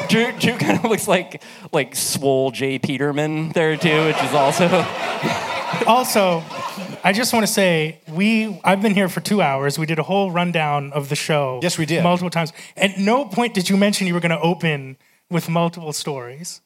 Drew, 0.08 0.32
Drew 0.32 0.56
kind 0.58 0.76
of 0.78 0.84
looks 0.84 1.06
like 1.06 1.42
like 1.72 1.94
swole 1.94 2.50
J. 2.50 2.78
Peterman 2.78 3.50
there 3.50 3.76
too, 3.76 4.06
which 4.06 4.22
is 4.22 4.34
also 4.34 4.66
Also, 5.86 6.40
I 7.02 7.12
just 7.12 7.32
want 7.32 7.46
to 7.46 7.52
say 7.52 8.00
we 8.08 8.60
I've 8.64 8.82
been 8.82 8.94
here 8.94 9.08
for 9.08 9.20
two 9.20 9.40
hours. 9.42 9.78
We 9.78 9.86
did 9.86 9.98
a 9.98 10.02
whole 10.02 10.30
rundown 10.30 10.92
of 10.92 11.08
the 11.08 11.16
show. 11.16 11.60
Yes, 11.62 11.78
we 11.78 11.86
did. 11.86 12.02
multiple 12.02 12.30
times. 12.30 12.52
At 12.76 12.98
no 12.98 13.24
point 13.24 13.54
did 13.54 13.68
you 13.70 13.76
mention 13.76 14.06
you 14.06 14.14
were 14.14 14.20
going 14.20 14.30
to 14.30 14.40
open 14.40 14.96
with 15.30 15.48
multiple 15.48 15.92
stories. 15.92 16.60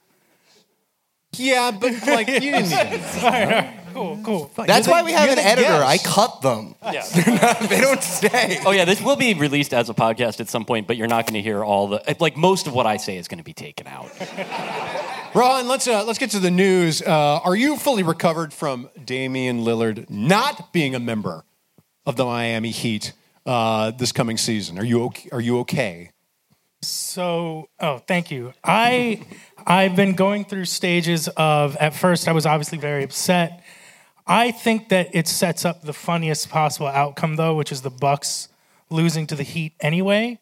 Yeah, 1.36 1.72
but 1.72 1.92
like 2.06 2.28
you 2.28 2.40
didn't 2.40 2.70
need. 2.70 3.00
All 3.22 3.30
right, 3.30 3.42
all 3.44 3.50
right, 3.50 3.74
cool, 3.92 4.20
cool. 4.24 4.50
That's 4.66 4.86
You're 4.86 4.94
why 4.94 5.02
the- 5.02 5.06
we 5.06 5.12
have 5.12 5.28
an 5.30 5.36
the 5.36 5.44
editor. 5.44 5.72
I 5.84 5.98
cut 5.98 6.42
them. 6.42 6.76
yeah. 6.92 7.04
they 7.68 7.80
don't 7.80 8.02
stay. 8.02 8.60
Oh 8.64 8.70
yeah, 8.70 8.84
this 8.84 9.00
will 9.02 9.16
be 9.16 9.34
released 9.34 9.74
as 9.74 9.88
a 9.90 9.94
podcast 9.94 10.38
at 10.40 10.48
some 10.48 10.64
point, 10.64 10.86
but 10.86 10.96
you're 10.96 11.08
not 11.08 11.26
going 11.26 11.34
to 11.34 11.42
hear 11.42 11.64
all 11.64 11.88
the 11.88 12.16
like 12.20 12.36
most 12.36 12.66
of 12.68 12.72
what 12.72 12.86
I 12.86 12.98
say 12.98 13.16
is 13.16 13.26
going 13.28 13.38
to 13.38 13.44
be 13.44 13.52
taken 13.54 13.86
out. 13.88 14.10
Ron, 15.34 15.66
let's 15.66 15.88
uh, 15.88 16.04
let's 16.04 16.20
get 16.20 16.30
to 16.30 16.38
the 16.38 16.50
news. 16.52 17.02
Uh, 17.02 17.40
are 17.42 17.56
you 17.56 17.76
fully 17.76 18.04
recovered 18.04 18.52
from 18.52 18.88
Damian 19.04 19.64
Lillard 19.64 20.08
not 20.08 20.72
being 20.72 20.94
a 20.94 21.00
member 21.00 21.44
of 22.06 22.14
the 22.14 22.24
Miami 22.24 22.70
Heat 22.70 23.12
uh, 23.44 23.90
this 23.90 24.12
coming 24.12 24.36
season? 24.36 24.78
Are 24.78 24.84
you 24.84 25.02
okay? 25.06 25.28
Are 25.32 25.40
you 25.40 25.58
okay? 25.60 26.12
So, 26.82 27.68
oh, 27.80 27.98
thank 27.98 28.30
you. 28.30 28.52
I 28.62 29.26
I've 29.66 29.96
been 29.96 30.14
going 30.14 30.44
through 30.44 30.66
stages 30.66 31.26
of 31.36 31.74
at 31.78 31.96
first 31.96 32.28
I 32.28 32.32
was 32.32 32.46
obviously 32.46 32.78
very 32.78 33.02
upset. 33.02 33.64
I 34.28 34.52
think 34.52 34.88
that 34.90 35.16
it 35.16 35.26
sets 35.26 35.64
up 35.64 35.82
the 35.82 35.92
funniest 35.92 36.48
possible 36.48 36.86
outcome, 36.86 37.34
though, 37.34 37.56
which 37.56 37.72
is 37.72 37.82
the 37.82 37.90
Bucks 37.90 38.50
losing 38.88 39.26
to 39.26 39.34
the 39.34 39.42
Heat 39.42 39.72
anyway. 39.80 40.38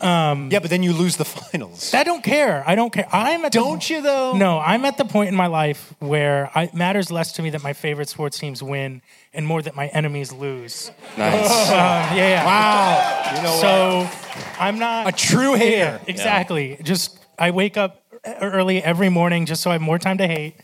Yeah, 0.00 0.58
but 0.60 0.70
then 0.70 0.82
you 0.82 0.92
lose 0.92 1.16
the 1.16 1.24
finals. 1.24 1.94
I 1.94 2.04
don't 2.04 2.22
care. 2.22 2.62
I 2.66 2.74
don't 2.74 2.92
care. 2.92 3.06
I'm 3.12 3.44
at 3.44 3.52
Don't 3.52 3.82
the, 3.86 3.94
you 3.94 4.02
though? 4.02 4.36
No, 4.36 4.58
I'm 4.58 4.84
at 4.84 4.98
the 4.98 5.04
point 5.04 5.28
in 5.28 5.34
my 5.34 5.46
life 5.46 5.94
where 5.98 6.50
I, 6.54 6.64
it 6.64 6.74
matters 6.74 7.10
less 7.10 7.32
to 7.32 7.42
me 7.42 7.50
that 7.50 7.62
my 7.62 7.72
favorite 7.72 8.08
sports 8.08 8.38
teams 8.38 8.62
win 8.62 9.02
and 9.32 9.46
more 9.46 9.62
that 9.62 9.74
my 9.74 9.86
enemies 9.88 10.32
lose. 10.32 10.90
Nice. 11.16 11.66
Uh, 11.76 12.12
yeah, 12.14 12.14
yeah. 12.14 12.44
Wow. 12.44 13.36
You 13.36 13.42
know 13.42 13.60
So 13.60 14.10
I'm 14.58 14.78
not 14.78 15.08
A 15.08 15.12
true 15.12 15.54
hater. 15.54 16.00
Exactly. 16.06 16.78
Just 16.82 17.18
I 17.38 17.50
wake 17.50 17.76
up 17.76 18.02
early 18.40 18.82
every 18.82 19.08
morning 19.08 19.46
just 19.46 19.62
so 19.62 19.70
I 19.70 19.74
have 19.74 19.82
more 19.82 19.98
time 19.98 20.18
to 20.18 20.26
hate. 20.26 20.54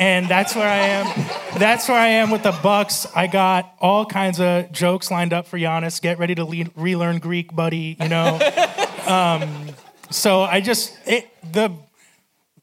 And 0.00 0.28
that's 0.28 0.56
where 0.56 0.66
I 0.66 0.78
am. 0.78 1.58
That's 1.58 1.86
where 1.86 1.98
I 1.98 2.06
am 2.06 2.30
with 2.30 2.42
the 2.42 2.58
Bucks. 2.62 3.06
I 3.14 3.26
got 3.26 3.74
all 3.80 4.06
kinds 4.06 4.40
of 4.40 4.72
jokes 4.72 5.10
lined 5.10 5.34
up 5.34 5.46
for 5.46 5.58
Giannis. 5.58 6.00
Get 6.00 6.18
ready 6.18 6.34
to 6.36 6.44
le- 6.46 6.70
relearn 6.74 7.18
Greek, 7.18 7.54
buddy. 7.54 7.98
You 8.00 8.08
know. 8.08 8.40
um, 9.06 9.68
so 10.10 10.40
I 10.40 10.62
just 10.62 10.96
it, 11.06 11.28
the 11.52 11.70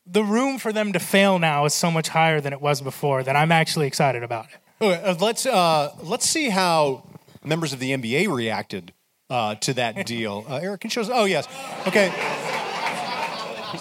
the 0.07 0.23
room 0.23 0.57
for 0.57 0.73
them 0.73 0.93
to 0.93 0.99
fail 0.99 1.37
now 1.37 1.65
is 1.65 1.75
so 1.75 1.91
much 1.91 2.09
higher 2.09 2.41
than 2.41 2.53
it 2.53 2.61
was 2.61 2.81
before. 2.81 3.21
That 3.21 3.35
I'm 3.35 3.51
actually 3.51 3.85
excited 3.85 4.23
about 4.23 4.45
it. 4.45 4.57
Okay, 4.81 5.03
uh, 5.03 5.15
let's 5.19 5.45
uh, 5.45 5.93
let's 6.01 6.27
see 6.27 6.49
how 6.49 7.07
members 7.43 7.71
of 7.71 7.77
the 7.77 7.91
NBA 7.91 8.33
reacted 8.33 8.93
uh, 9.29 9.53
to 9.55 9.75
that 9.75 10.07
deal. 10.07 10.43
Uh, 10.49 10.55
Eric 10.55 10.81
can 10.81 10.89
show 10.89 11.01
us. 11.01 11.09
Oh 11.13 11.25
yes, 11.25 11.47
okay. 11.85 12.11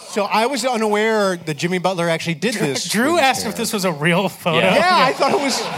So 0.09 0.25
I 0.25 0.47
was 0.47 0.65
unaware 0.65 1.37
that 1.37 1.57
Jimmy 1.57 1.79
Butler 1.79 2.09
actually 2.09 2.35
did 2.35 2.55
this. 2.55 2.89
Drew 2.89 3.19
asked 3.19 3.47
if 3.47 3.57
this 3.57 3.73
was 3.73 3.85
a 3.85 3.93
real 3.93 4.29
photo. 4.29 4.67
Yeah. 4.67 4.89
I 5.09 5.13
thought 5.13 5.33
it 5.33 5.41
was. 5.41 5.61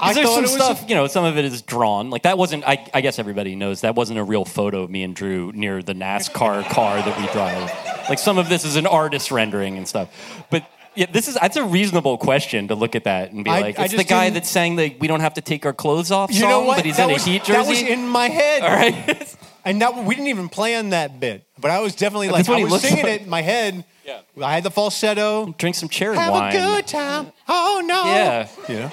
I 0.00 0.12
There's 0.14 0.26
thought 0.26 0.34
some 0.34 0.44
it 0.44 0.46
was 0.46 0.52
stuff, 0.54 0.84
you 0.88 0.94
know, 0.94 1.08
some 1.08 1.24
of 1.24 1.36
it 1.38 1.44
is 1.44 1.60
drawn. 1.62 2.10
Like 2.10 2.22
that 2.22 2.38
wasn't. 2.38 2.62
I, 2.66 2.88
I 2.94 3.00
guess 3.00 3.18
everybody 3.18 3.56
knows 3.56 3.80
that 3.80 3.96
wasn't 3.96 4.20
a 4.20 4.22
real 4.24 4.44
photo 4.44 4.82
of 4.84 4.90
me 4.90 5.02
and 5.02 5.14
Drew 5.14 5.50
near 5.52 5.82
the 5.82 5.92
NASCAR 5.94 6.64
car 6.70 6.96
that 7.02 7.20
we 7.20 7.26
drive. 7.32 8.08
Like 8.08 8.20
some 8.20 8.38
of 8.38 8.48
this 8.48 8.64
is 8.64 8.76
an 8.76 8.86
artist 8.86 9.32
rendering 9.32 9.76
and 9.76 9.88
stuff. 9.88 10.08
But 10.50 10.64
yeah, 10.94 11.06
this 11.10 11.26
is 11.26 11.34
that's 11.34 11.56
a 11.56 11.64
reasonable 11.64 12.16
question 12.16 12.68
to 12.68 12.76
look 12.76 12.94
at 12.94 13.04
that 13.04 13.32
and 13.32 13.44
be 13.44 13.50
I- 13.50 13.60
like, 13.60 13.78
I 13.80 13.84
it's 13.84 13.92
the 13.92 13.98
just 13.98 14.08
guy 14.08 14.24
didn't- 14.26 14.34
that 14.34 14.46
sang 14.46 14.76
the 14.76 14.96
"We 15.00 15.08
don't 15.08 15.20
have 15.20 15.34
to 15.34 15.40
take 15.40 15.66
our 15.66 15.72
clothes 15.72 16.12
off" 16.12 16.30
You 16.32 16.40
song, 16.40 16.48
know 16.50 16.60
what? 16.62 16.76
but 16.76 16.84
he's 16.84 16.96
that 16.96 17.08
in 17.08 17.14
was, 17.14 17.26
a 17.26 17.30
Heat 17.30 17.42
jersey. 17.44 17.52
That 17.54 17.68
was 17.68 17.82
in 17.82 18.06
my 18.06 18.28
head. 18.28 18.62
All 18.62 18.70
right. 18.70 19.36
And 19.68 19.82
that 19.82 19.94
we 20.04 20.14
didn't 20.14 20.28
even 20.28 20.48
plan 20.48 20.90
that 20.90 21.20
bit, 21.20 21.44
but 21.60 21.70
I 21.70 21.80
was 21.80 21.94
definitely 21.94 22.28
like 22.28 22.36
That's 22.38 22.48
what 22.48 22.54
I 22.54 22.58
he 22.58 22.64
was 22.64 22.72
looks 22.72 22.84
singing 22.88 23.04
like. 23.04 23.20
it 23.20 23.22
in 23.24 23.28
my 23.28 23.42
head. 23.42 23.84
Yeah. 24.06 24.20
I 24.42 24.54
had 24.54 24.62
the 24.62 24.70
falsetto. 24.70 25.54
Drink 25.58 25.76
some 25.76 25.90
cherry 25.90 26.16
Have 26.16 26.32
wine. 26.32 26.56
a 26.56 26.58
good 26.58 26.86
time. 26.86 27.32
Oh 27.46 27.82
no. 27.84 28.04
Yeah. 28.06 28.48
Yeah. 28.66 28.90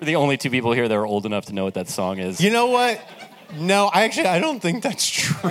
We're 0.00 0.06
the 0.06 0.16
only 0.16 0.36
two 0.38 0.50
people 0.50 0.72
here 0.72 0.88
that 0.88 0.94
are 0.94 1.06
old 1.06 1.24
enough 1.24 1.46
to 1.46 1.52
know 1.52 1.62
what 1.64 1.74
that 1.74 1.88
song 1.88 2.18
is. 2.18 2.40
You 2.40 2.50
know 2.50 2.66
what? 2.66 3.00
No, 3.54 3.86
I 3.86 4.02
actually 4.02 4.26
I 4.26 4.40
don't 4.40 4.60
think 4.60 4.82
that's 4.82 5.08
true. 5.08 5.50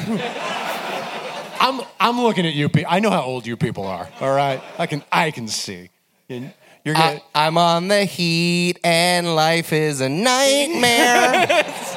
I'm 1.59 1.81
I'm 1.97 2.19
looking 2.21 2.45
at 2.45 2.53
you 2.53 2.67
people. 2.67 2.91
I 2.91 2.99
know 2.99 3.11
how 3.11 3.21
old 3.23 3.47
you 3.47 3.55
people 3.55 3.87
are. 3.87 4.09
All 4.19 4.35
right, 4.35 4.61
I 4.77 4.85
can 4.85 5.01
I 5.13 5.31
can 5.31 5.47
see. 5.47 5.89
And 6.27 6.53
You're 6.83 6.95
gonna. 6.95 7.21
I, 7.33 7.47
I'm 7.47 7.57
on 7.57 7.87
the 7.87 8.03
heat 8.03 8.79
and 8.83 9.33
life 9.33 9.71
is 9.71 10.01
a 10.01 10.09
nightmare. 10.09 11.63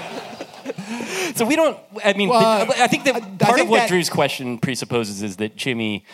So 1.35 1.45
we 1.47 1.57
don't. 1.57 1.79
I 2.05 2.13
mean, 2.15 2.29
Well, 2.29 2.67
but 2.67 2.79
I 2.79 2.87
think 2.87 3.05
that 3.05 3.15
I- 3.15 3.19
I 3.19 3.21
part 3.21 3.55
think 3.57 3.61
of 3.67 3.69
what 3.71 3.79
that- 3.81 3.89
Drew's 3.89 4.11
question 4.11 4.59
presupposes 4.59 5.23
is 5.23 5.37
that 5.37 5.57
Jimmy 5.57 6.05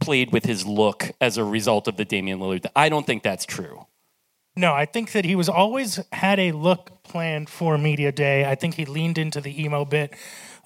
played 0.00 0.32
with 0.32 0.44
his 0.44 0.66
look 0.66 1.10
as 1.20 1.38
a 1.38 1.44
result 1.44 1.88
of 1.88 1.96
the 1.96 2.04
Damian 2.04 2.38
Lillard. 2.38 2.66
I 2.76 2.88
don't 2.88 3.06
think 3.06 3.22
that's 3.22 3.46
true. 3.46 3.86
No, 4.56 4.72
I 4.72 4.84
think 4.86 5.12
that 5.12 5.24
he 5.24 5.34
was 5.34 5.48
always 5.48 5.98
had 6.12 6.38
a 6.38 6.52
look 6.52 7.02
planned 7.02 7.48
for 7.48 7.76
media 7.78 8.12
day. 8.12 8.44
I 8.44 8.54
think 8.54 8.74
he 8.74 8.84
leaned 8.84 9.18
into 9.18 9.40
the 9.40 9.62
emo 9.62 9.84
bit. 9.84 10.14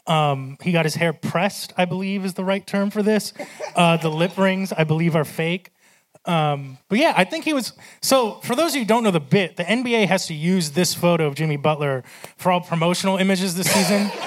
Um, 0.06 0.56
he 0.62 0.72
got 0.72 0.84
his 0.84 0.94
hair 0.96 1.12
pressed, 1.12 1.72
I 1.76 1.84
believe 1.84 2.24
is 2.24 2.34
the 2.34 2.44
right 2.44 2.66
term 2.66 2.90
for 2.90 3.02
this. 3.02 3.32
Uh, 3.76 3.96
the 3.98 4.10
lip 4.10 4.36
rings, 4.36 4.72
I 4.72 4.84
believe, 4.84 5.14
are 5.14 5.24
fake. 5.24 5.70
Um, 6.28 6.76
but 6.88 6.98
yeah, 6.98 7.14
I 7.16 7.24
think 7.24 7.44
he 7.44 7.54
was. 7.54 7.72
So 8.02 8.32
for 8.42 8.54
those 8.54 8.72
of 8.72 8.74
you 8.76 8.80
who 8.82 8.86
don't 8.86 9.02
know 9.02 9.10
the 9.10 9.18
bit, 9.18 9.56
the 9.56 9.64
NBA 9.64 10.06
has 10.08 10.26
to 10.26 10.34
use 10.34 10.72
this 10.72 10.92
photo 10.94 11.26
of 11.26 11.34
Jimmy 11.34 11.56
Butler 11.56 12.04
for 12.36 12.52
all 12.52 12.60
promotional 12.60 13.16
images 13.16 13.56
this 13.56 13.70
season. 13.70 14.10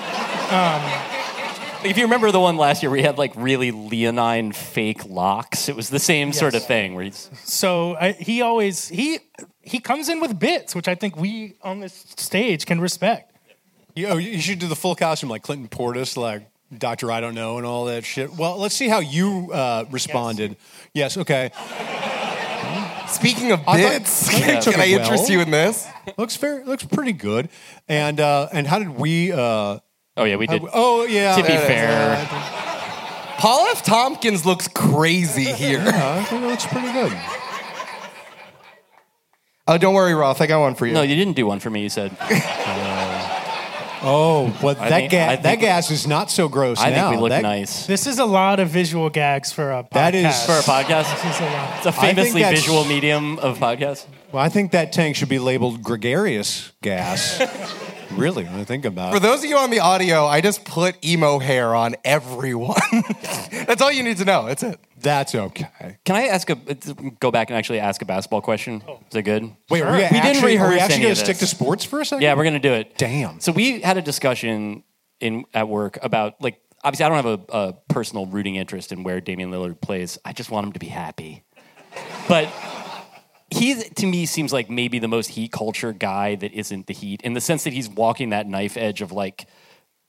If 1.83 1.97
you 1.97 2.03
remember 2.03 2.31
the 2.31 2.39
one 2.39 2.57
last 2.57 2.83
year 2.83 2.91
where 2.91 2.97
he 2.97 3.03
had 3.03 3.17
like 3.17 3.33
really 3.35 3.71
leonine 3.71 4.51
fake 4.51 5.03
locks, 5.05 5.67
it 5.67 5.75
was 5.75 5.89
the 5.89 5.97
same 5.97 6.31
sort 6.31 6.53
of 6.53 6.63
thing 6.63 6.93
where 6.93 7.03
he's. 7.05 7.31
So 7.43 7.95
I, 7.95 8.11
he 8.11 8.43
always 8.43 8.87
he 8.89 9.17
he 9.61 9.79
comes 9.79 10.07
in 10.07 10.19
with 10.19 10.37
bits, 10.37 10.75
which 10.75 10.87
I 10.87 10.93
think 10.93 11.17
we 11.17 11.55
on 11.63 11.79
this 11.79 12.05
stage 12.17 12.67
can 12.67 12.79
respect. 12.79 13.35
You, 13.95 14.07
oh, 14.09 14.17
you 14.17 14.39
should 14.39 14.59
do 14.59 14.67
the 14.67 14.75
full 14.75 14.93
costume 14.93 15.29
like 15.29 15.41
Clinton 15.41 15.69
Portis, 15.69 16.15
like 16.15 16.50
Doctor 16.77 17.11
I 17.11 17.19
Don't 17.21 17.35
Know, 17.35 17.57
and 17.57 17.65
all 17.65 17.85
that 17.85 18.05
shit. 18.05 18.33
Well, 18.33 18.57
let's 18.57 18.75
see 18.75 18.87
how 18.87 18.99
you 18.99 19.51
uh, 19.51 19.85
responded. 19.91 20.55
Yes. 20.93 21.17
okay. 21.17 21.51
Speaking 23.07 23.51
of 23.51 23.59
I 23.67 23.81
thought- 23.81 23.91
bits, 23.91 24.29
I 24.29 24.31
thought 24.31 24.39
you 24.39 24.45
can, 24.45 24.61
took 24.61 24.77
I 24.77 24.85
it 24.85 25.01
interest 25.01 25.23
well. 25.23 25.31
you 25.31 25.41
in 25.41 25.51
this? 25.51 25.85
Looks 26.17 26.35
fair. 26.37 26.63
Looks 26.63 26.85
pretty 26.85 27.11
good. 27.13 27.49
And 27.89 28.19
uh, 28.21 28.47
and 28.53 28.65
how 28.65 28.79
did 28.79 28.89
we? 28.97 29.31
Uh, 29.31 29.79
Oh 30.17 30.25
yeah, 30.25 30.35
we 30.35 30.45
did. 30.45 30.61
oh 30.73 31.05
yeah. 31.05 31.35
to 31.37 31.41
be 31.41 31.47
fair, 31.47 32.25
Paul 33.37 33.67
F. 33.71 33.81
Tompkins 33.83 34.45
looks 34.45 34.67
crazy 34.67 35.45
here. 35.45 35.79
I 35.85 36.23
think 36.25 36.43
it 36.43 36.47
looks 36.47 36.65
pretty 36.65 36.91
good. 36.91 37.17
Oh, 39.67 39.77
don't 39.77 39.93
worry, 39.93 40.13
Roth. 40.13 40.41
I 40.41 40.47
got 40.47 40.59
one 40.59 40.75
for 40.75 40.85
you. 40.85 40.93
no, 40.93 41.01
you 41.01 41.15
didn't 41.15 41.35
do 41.37 41.45
one 41.45 41.59
for 41.59 41.69
me. 41.69 41.81
You 41.83 41.89
said. 41.89 42.11
Oh, 44.03 44.51
but 44.61 44.79
I 44.79 44.89
that 44.89 44.95
think- 44.99 45.11
gas 45.11 45.29
that 45.37 45.43
think- 45.43 45.61
gas 45.61 45.91
is 45.91 46.07
not 46.07 46.31
so 46.31 46.47
gross 46.49 46.79
I 46.79 46.89
now. 46.89 47.09
think 47.09 47.15
we 47.17 47.21
look 47.21 47.29
That- 47.29 47.43
nice 47.43 47.85
This 47.85 48.07
is 48.07 48.17
a 48.19 48.25
lot 48.25 48.59
of 48.59 48.69
visual 48.69 49.09
gags 49.09 49.51
for 49.51 49.71
a 49.71 49.83
podcast. 49.83 49.89
That 49.91 50.15
is- 50.15 50.43
for 50.45 50.53
a 50.53 50.61
podcast. 50.61 51.11
This 51.23 51.35
is 51.35 51.41
a 51.41 51.45
lot. 51.45 51.73
It's 51.77 51.85
a 51.85 51.91
think 51.91 52.15
famously 52.17 52.41
that's- 52.41 52.59
visual 52.61 52.83
medium 52.85 53.37
of 53.39 53.59
podcast. 53.59 54.05
Well, 54.31 54.43
I 54.43 54.49
think 54.49 54.71
that 54.71 54.91
tank 54.91 55.15
should 55.17 55.29
be 55.29 55.39
labeled 55.39 55.83
gregarious 55.83 56.71
gas. 56.81 57.41
really, 58.11 58.45
when 58.45 58.59
I 58.59 58.63
think 58.63 58.85
about 58.85 59.11
For 59.11 59.17
it. 59.17 59.21
those 59.21 59.43
of 59.43 59.49
you 59.49 59.57
on 59.57 59.69
the 59.71 59.81
audio, 59.81 60.25
I 60.25 60.41
just 60.41 60.63
put 60.63 60.95
emo 61.05 61.37
hair 61.39 61.75
on 61.75 61.95
everyone. 62.05 62.79
That's 63.67 63.81
all 63.81 63.91
you 63.91 64.03
need 64.03 64.17
to 64.17 64.25
know. 64.25 64.45
That's 64.45 64.63
it. 64.63 64.79
That's 65.01 65.35
okay. 65.35 65.97
Can 66.05 66.15
I 66.15 66.27
ask 66.27 66.49
a 66.49 66.55
go 67.19 67.31
back 67.31 67.49
and 67.49 67.57
actually 67.57 67.79
ask 67.79 68.01
a 68.01 68.05
basketball 68.05 68.41
question? 68.41 68.83
Oh. 68.87 68.99
Is 69.07 69.13
that 69.13 69.23
good? 69.23 69.51
Wait, 69.69 69.81
are 69.81 69.91
we, 69.91 69.97
We 69.97 70.01
didn't 70.03 70.15
actually, 70.15 70.57
are 70.57 70.67
we 70.67 70.73
rehearse 70.75 70.81
actually 70.81 71.01
going 71.01 71.15
to 71.15 71.21
stick 71.21 71.37
to 71.37 71.47
sports 71.47 71.85
for 71.85 72.01
a 72.01 72.05
second? 72.05 72.23
Yeah, 72.23 72.35
we're 72.35 72.43
gonna 72.43 72.59
do 72.59 72.73
it. 72.73 72.97
Damn. 72.97 73.39
So 73.39 73.51
we 73.51 73.81
had 73.81 73.97
a 73.97 74.01
discussion 74.01 74.83
in 75.19 75.45
at 75.53 75.67
work 75.67 75.97
about 76.01 76.41
like 76.41 76.59
obviously 76.83 77.05
I 77.05 77.09
don't 77.09 77.23
have 77.23 77.39
a, 77.49 77.57
a 77.57 77.73
personal 77.89 78.25
rooting 78.25 78.55
interest 78.55 78.91
in 78.91 79.03
where 79.03 79.21
Damian 79.21 79.51
Lillard 79.51 79.81
plays. 79.81 80.17
I 80.25 80.33
just 80.33 80.51
want 80.51 80.67
him 80.67 80.73
to 80.73 80.79
be 80.79 80.87
happy. 80.87 81.43
But 82.27 82.49
he 83.49 83.75
to 83.75 84.05
me 84.07 84.25
seems 84.25 84.53
like 84.53 84.69
maybe 84.69 84.99
the 84.99 85.07
most 85.07 85.27
heat 85.27 85.51
culture 85.51 85.93
guy 85.93 86.35
that 86.35 86.53
isn't 86.53 86.87
the 86.87 86.93
heat 86.93 87.21
in 87.21 87.33
the 87.33 87.41
sense 87.41 87.63
that 87.65 87.73
he's 87.73 87.89
walking 87.89 88.29
that 88.29 88.47
knife 88.47 88.77
edge 88.77 89.01
of 89.01 89.11
like 89.11 89.45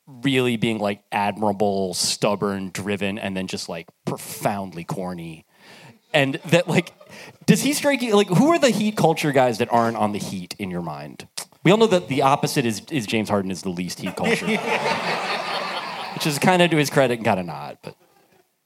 really 0.07 0.57
being 0.57 0.79
like 0.79 1.03
admirable, 1.13 1.95
stubborn, 1.95 2.71
driven, 2.71 3.19
and 3.19 3.37
then 3.37 3.47
just 3.47 3.69
like 3.69 3.89
profoundly 4.05 4.85
corny. 4.85 5.47
And 6.15 6.35
that 6.47 6.69
like 6.69 6.93
does 7.47 7.63
he 7.63 7.73
strike 7.73 8.03
you 8.03 8.15
like 8.15 8.29
who 8.29 8.49
are 8.49 8.59
the 8.59 8.71
heat 8.71 8.97
culture 8.97 9.33
guys 9.33 9.59
that 9.59 9.73
aren't 9.73 9.97
on 9.97 10.13
the 10.13 10.19
heat 10.19 10.55
in 10.59 10.71
your 10.71 10.83
mind? 10.83 11.29
We 11.65 11.71
all 11.71 11.79
know 11.79 11.87
that 11.87 12.09
the 12.09 12.23
opposite 12.23 12.67
is 12.67 12.83
is 12.91 13.07
James 13.07 13.29
Harden 13.29 13.51
is 13.51 13.63
the 13.63 13.71
least 13.71 14.01
heat 14.01 14.17
culture. 14.17 14.47
Which 16.15 16.27
is 16.27 16.39
kind 16.39 16.61
of 16.61 16.71
to 16.71 16.77
his 16.77 16.91
credit 16.91 17.19
and 17.19 17.25
kind 17.25 17.41
of 17.41 17.47
not, 17.47 17.79
but 17.83 17.97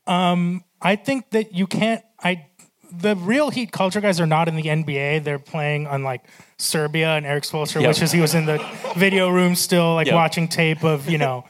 um, 0.07 0.64
I 0.81 0.97
think 0.97 1.31
that 1.31 1.55
you 1.55 1.66
can't. 1.66 2.02
I 2.23 2.47
the 2.99 3.17
real 3.17 3.50
Heat 3.50 3.73
culture 3.73 4.00
guys 4.00 4.21
are 4.21 4.26
not 4.26 4.49
in 4.49 4.57
the 4.57 4.62
NBA. 4.65 5.23
They're 5.25 5.38
playing 5.38 5.87
on 5.87 6.03
like 6.03 6.23
Serbia 6.59 7.11
and 7.17 7.26
Erik 7.26 7.45
Spoelstra, 7.45 7.81
Yep. 7.83 7.88
which 7.88 8.03
is 8.03 8.12
he 8.12 8.21
was 8.21 8.35
in 8.35 8.47
the 8.47 8.59
video 8.97 9.29
room 9.29 9.55
still, 9.55 9.95
like 9.95 10.07
Yep. 10.07 10.15
watching 10.15 10.49
tape 10.49 10.85
of 10.85 11.09
you 11.09 11.19
know. 11.19 11.45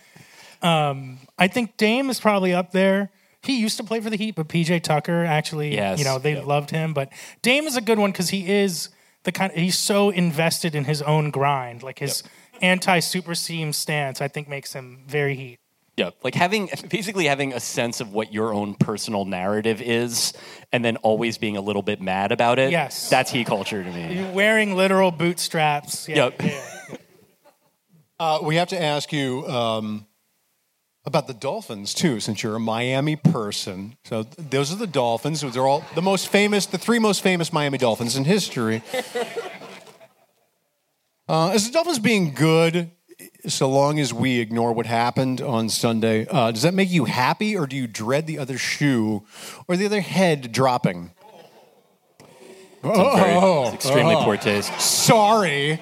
Um, 0.63 1.19
I 1.39 1.49
think 1.49 1.77
Dame 1.77 2.11
is 2.11 2.19
probably 2.21 2.53
up 2.55 2.73
there. 2.73 3.11
He 3.43 3.61
used 3.61 3.77
to 3.77 3.85
play 3.85 4.01
for 4.01 4.11
the 4.11 4.17
Heat, 4.17 4.35
but 4.35 4.49
PJ 4.49 4.81
Tucker 4.83 5.25
actually, 5.25 5.75
Yes. 5.75 5.99
you 5.99 6.05
know, 6.05 6.19
they 6.19 6.35
Yep. 6.35 6.47
loved 6.47 6.71
him. 6.71 6.93
But 6.95 7.13
Dame 7.43 7.67
is 7.67 7.77
a 7.77 7.81
good 7.81 7.99
one 7.99 8.11
because 8.11 8.31
he 8.31 8.51
is 8.51 8.89
the 9.25 9.33
kind. 9.33 9.53
He's 9.53 9.79
so 9.79 10.11
invested 10.11 10.75
in 10.75 10.85
his 10.85 11.03
own 11.03 11.31
grind, 11.31 11.83
like 11.83 11.99
his 12.01 12.23
anti 12.63 12.99
super 13.01 13.35
team 13.35 13.73
stance. 13.73 14.21
I 14.21 14.29
think 14.29 14.49
makes 14.49 14.73
him 14.73 15.05
very 15.07 15.37
Heat. 15.37 15.59
Yeah, 15.97 16.11
like 16.23 16.35
having 16.35 16.69
basically 16.91 17.25
having 17.27 17.53
a 17.53 17.61
sense 17.61 18.01
of 18.01 18.13
what 18.13 18.33
your 18.33 18.53
own 18.53 18.75
personal 18.75 19.25
narrative 19.25 19.81
is, 19.81 20.33
and 20.73 20.85
then 20.85 20.97
always 20.99 21.39
being 21.39 21.57
a 21.57 21.61
little 21.61 21.83
bit 21.83 22.01
mad 22.01 22.33
about 22.33 22.59
it. 22.59 22.71
Yes. 22.71 23.09
that's 23.09 23.31
he 23.31 23.45
culture 23.45 23.83
to 23.83 23.91
me. 23.91 24.17
You're 24.19 24.33
wearing 24.33 24.75
literal 24.77 25.11
bootstraps. 25.11 26.09
Yeah, 26.09 26.17
Yep. 26.17 26.43
yeah. 26.43 26.63
Uh, 28.19 28.39
we 28.43 28.57
have 28.57 28.69
to 28.69 28.83
ask 28.83 29.13
you. 29.13 29.47
Um, 29.47 30.07
about 31.05 31.29
the 31.29 31.35
Dolphins 31.35 31.95
too, 31.95 32.19
since 32.19 32.43
you're 32.43 32.57
a 32.57 32.61
Miami 32.61 33.15
person. 33.15 33.97
So 34.05 34.25
those 34.25 34.73
are 34.73 34.77
the 34.77 34.89
Dolphins. 34.89 35.41
They're 35.43 35.67
all 35.67 35.85
the 35.95 36.03
most 36.03 36.27
famous, 36.29 36.67
the 36.67 36.79
three 36.79 36.99
most 36.99 37.23
famous 37.23 37.53
Miami 37.53 37.79
Dolphins 37.79 38.17
in 38.17 38.25
history. 38.25 38.83
Uh, 41.29 41.51
is 41.57 41.67
the 41.67 41.73
Dolphins 41.73 41.99
being 41.99 42.33
good 42.33 42.89
so 43.47 43.71
long 43.71 43.99
as 43.99 44.13
we 44.13 44.41
ignore 44.41 44.73
what 44.73 44.87
happened 44.87 45.41
on 45.41 45.69
Sunday? 45.69 46.27
Uh, 46.27 46.51
does 46.51 46.63
that 46.63 46.75
make 46.75 46.91
you 46.91 47.05
happy, 47.07 47.57
or 47.57 47.67
do 47.67 47.77
you 47.77 47.87
dread 47.87 48.27
the 48.27 48.39
other 48.39 48.59
shoe 48.59 49.25
or 49.69 49.77
the 49.77 49.87
other 49.87 50.01
head 50.01 50.53
dropping? 50.53 51.13
Very- 53.17 53.35
Oh, 53.35 53.65
it's 53.75 53.85
extremely 53.87 54.15
poor 54.17 54.37
taste. 54.37 54.79
Sorry. 54.81 55.81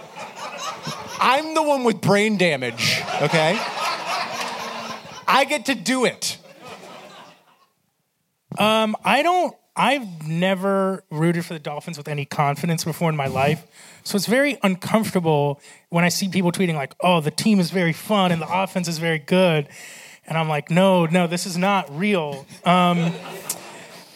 I'm 1.20 1.54
the 1.54 1.62
one 1.62 1.84
with 1.84 2.00
brain 2.00 2.36
damage, 2.38 3.00
okay? 3.22 3.58
I 5.26 5.44
get 5.48 5.66
to 5.66 5.74
do 5.74 6.04
it. 6.04 6.38
I 8.58 9.22
don't. 9.22 9.54
I've 9.76 10.28
never 10.28 11.04
rooted 11.10 11.44
for 11.44 11.54
the 11.54 11.58
Dolphins 11.58 11.98
with 11.98 12.06
any 12.06 12.24
confidence 12.24 12.84
before 12.84 13.08
in 13.08 13.16
my 13.16 13.26
life, 13.26 13.66
so 14.04 14.16
it's 14.16 14.26
very 14.26 14.58
uncomfortable 14.62 15.60
when 15.90 16.04
I 16.04 16.08
see 16.10 16.28
people 16.28 16.52
tweeting 16.52 16.74
like, 16.74 16.94
"Oh, 17.00 17.20
the 17.20 17.30
team 17.30 17.58
is 17.58 17.70
very 17.70 17.92
fun 17.92 18.30
and 18.30 18.40
the 18.40 18.48
offense 18.48 18.86
is 18.86 18.98
very 18.98 19.18
good," 19.18 19.68
and 20.26 20.38
I'm 20.38 20.48
like, 20.48 20.70
"No, 20.70 21.06
no, 21.06 21.26
this 21.26 21.44
is 21.44 21.58
not 21.58 21.96
real." 21.96 22.46
Um, 22.64 23.12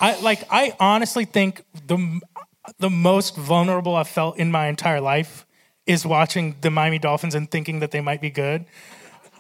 I 0.01 0.21
like. 0.21 0.45
I 0.51 0.77
honestly 0.79 1.25
think 1.25 1.63
the 1.87 2.21
the 2.79 2.91
most 2.91 3.37
vulnerable 3.37 3.97
I've 3.97 4.09
felt 4.09 4.37
in 4.39 4.51
my 4.51 4.69
entire 4.69 5.01
life 5.01 5.45
is 5.87 6.05
watching 6.05 6.57
the 6.61 6.71
Miami 6.71 6.99
Dolphins 6.99 7.35
and 7.35 7.51
thinking 7.51 7.81
that 7.81 7.91
they 7.91 8.01
might 8.01 8.21
be 8.21 8.31
good. 8.31 8.67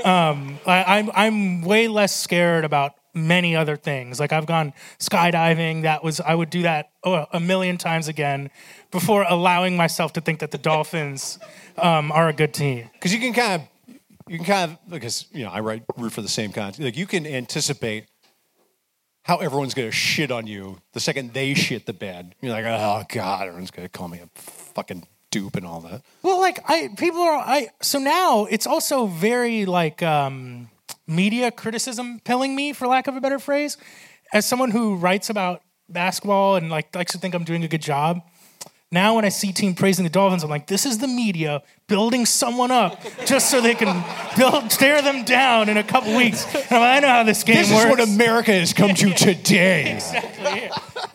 Um, 0.05 0.59
I, 0.67 0.99
I'm 0.99 1.11
I'm 1.15 1.63
way 1.63 1.89
less 1.89 2.15
scared 2.15 2.65
about 2.65 2.95
many 3.15 3.57
other 3.57 3.77
things. 3.77 4.21
Like 4.21 4.33
I've 4.33 4.47
gone 4.47 4.73
skydiving. 4.99 5.83
That 5.83 6.05
was 6.05 6.21
I 6.21 6.35
would 6.35 6.51
do 6.51 6.63
that 6.63 6.91
oh, 7.05 7.27
a 7.33 7.41
million 7.41 7.79
times 7.79 8.09
again 8.09 8.51
before 8.91 9.25
allowing 9.29 9.77
myself 9.77 10.13
to 10.15 10.21
think 10.21 10.41
that 10.41 10.51
the 10.51 10.59
Dolphins 10.59 11.39
um, 11.77 12.13
are 12.13 12.29
a 12.29 12.33
good 12.33 12.55
team. 12.55 12.91
Because 12.93 13.13
you 13.13 13.21
can 13.21 13.33
kind 13.33 13.63
of, 13.63 13.99
you 14.29 14.37
can 14.39 14.47
kind 14.47 14.73
of, 14.73 14.91
because, 14.91 15.27
you 15.33 15.45
know, 15.45 15.51
I 15.51 15.61
write, 15.61 15.83
root 15.97 16.13
for 16.13 16.23
the 16.23 16.29
same 16.29 16.53
kind. 16.53 16.79
Like, 16.79 16.97
you 16.97 17.07
can 17.07 17.27
anticipate 17.27 18.07
how 19.23 19.39
everyone's 19.39 19.75
going 19.75 19.89
to 19.89 19.93
shit 19.93 20.31
on 20.31 20.47
you 20.47 20.79
the 20.93 21.01
second 21.01 21.35
they 21.35 21.55
shit 21.55 21.87
the 21.87 21.93
bed. 21.93 22.35
You're 22.41 22.53
like, 22.53 22.65
oh, 22.65 23.05
God, 23.09 23.47
everyone's 23.47 23.71
going 23.71 23.87
to 23.87 23.91
call 23.91 24.09
me 24.09 24.21
a 24.21 24.29
fucking 24.41 25.07
dupe 25.31 25.57
and 25.57 25.67
all 25.67 25.81
that. 25.81 26.03
Well, 26.23 26.41
like 26.41 26.59
I 26.69 26.89
people 26.97 27.21
are 27.21 27.37
I 27.37 27.69
so 27.83 27.99
now 27.99 28.47
it's 28.47 28.67
also 28.67 29.07
very 29.07 29.67
like 29.67 30.03
um, 30.03 30.71
media 31.07 31.51
criticism 31.51 32.21
pilling 32.25 32.55
me 32.55 32.73
for 32.73 32.87
lack 32.87 33.07
of 33.07 33.17
a 33.17 33.21
better 33.21 33.39
phrase. 33.39 33.77
As 34.33 34.47
someone 34.47 34.71
who 34.71 34.97
writes 34.97 35.31
about 35.31 35.63
basketball 35.89 36.57
and 36.57 36.71
like 36.71 36.95
likes 36.95 37.13
to 37.13 37.19
think 37.19 37.35
I'm 37.35 37.45
doing 37.45 37.65
a 37.65 37.69
good 37.69 37.83
job. 37.83 38.21
Now 38.91 39.17
when 39.17 39.27
I 39.27 39.29
see 39.29 39.53
team 39.53 39.75
praising 39.75 40.05
the 40.05 40.11
Dolphins, 40.11 40.43
I'm 40.43 40.49
like, 40.49 40.67
this 40.67 40.87
is 40.87 40.97
the 40.97 41.09
media 41.09 41.63
building 41.89 42.25
someone 42.25 42.71
up 42.71 42.99
just 43.27 43.51
so 43.51 43.61
they 43.61 43.75
can 43.75 44.03
build 44.37 44.71
tear 44.71 45.03
them 45.03 45.25
down 45.25 45.69
in 45.69 45.77
a 45.77 45.83
couple 45.83 46.17
weeks. 46.17 46.45
And 46.55 46.65
I'm 46.73 46.81
like, 46.81 46.97
I 46.97 47.01
know 47.01 47.09
how 47.09 47.23
this 47.23 47.43
game 47.43 47.57
This 47.57 47.71
works. 47.71 47.85
is 47.85 47.91
what 47.91 48.01
America 48.01 48.53
has 48.53 48.73
come 48.73 48.95
to 48.95 49.11
today. 49.15 49.99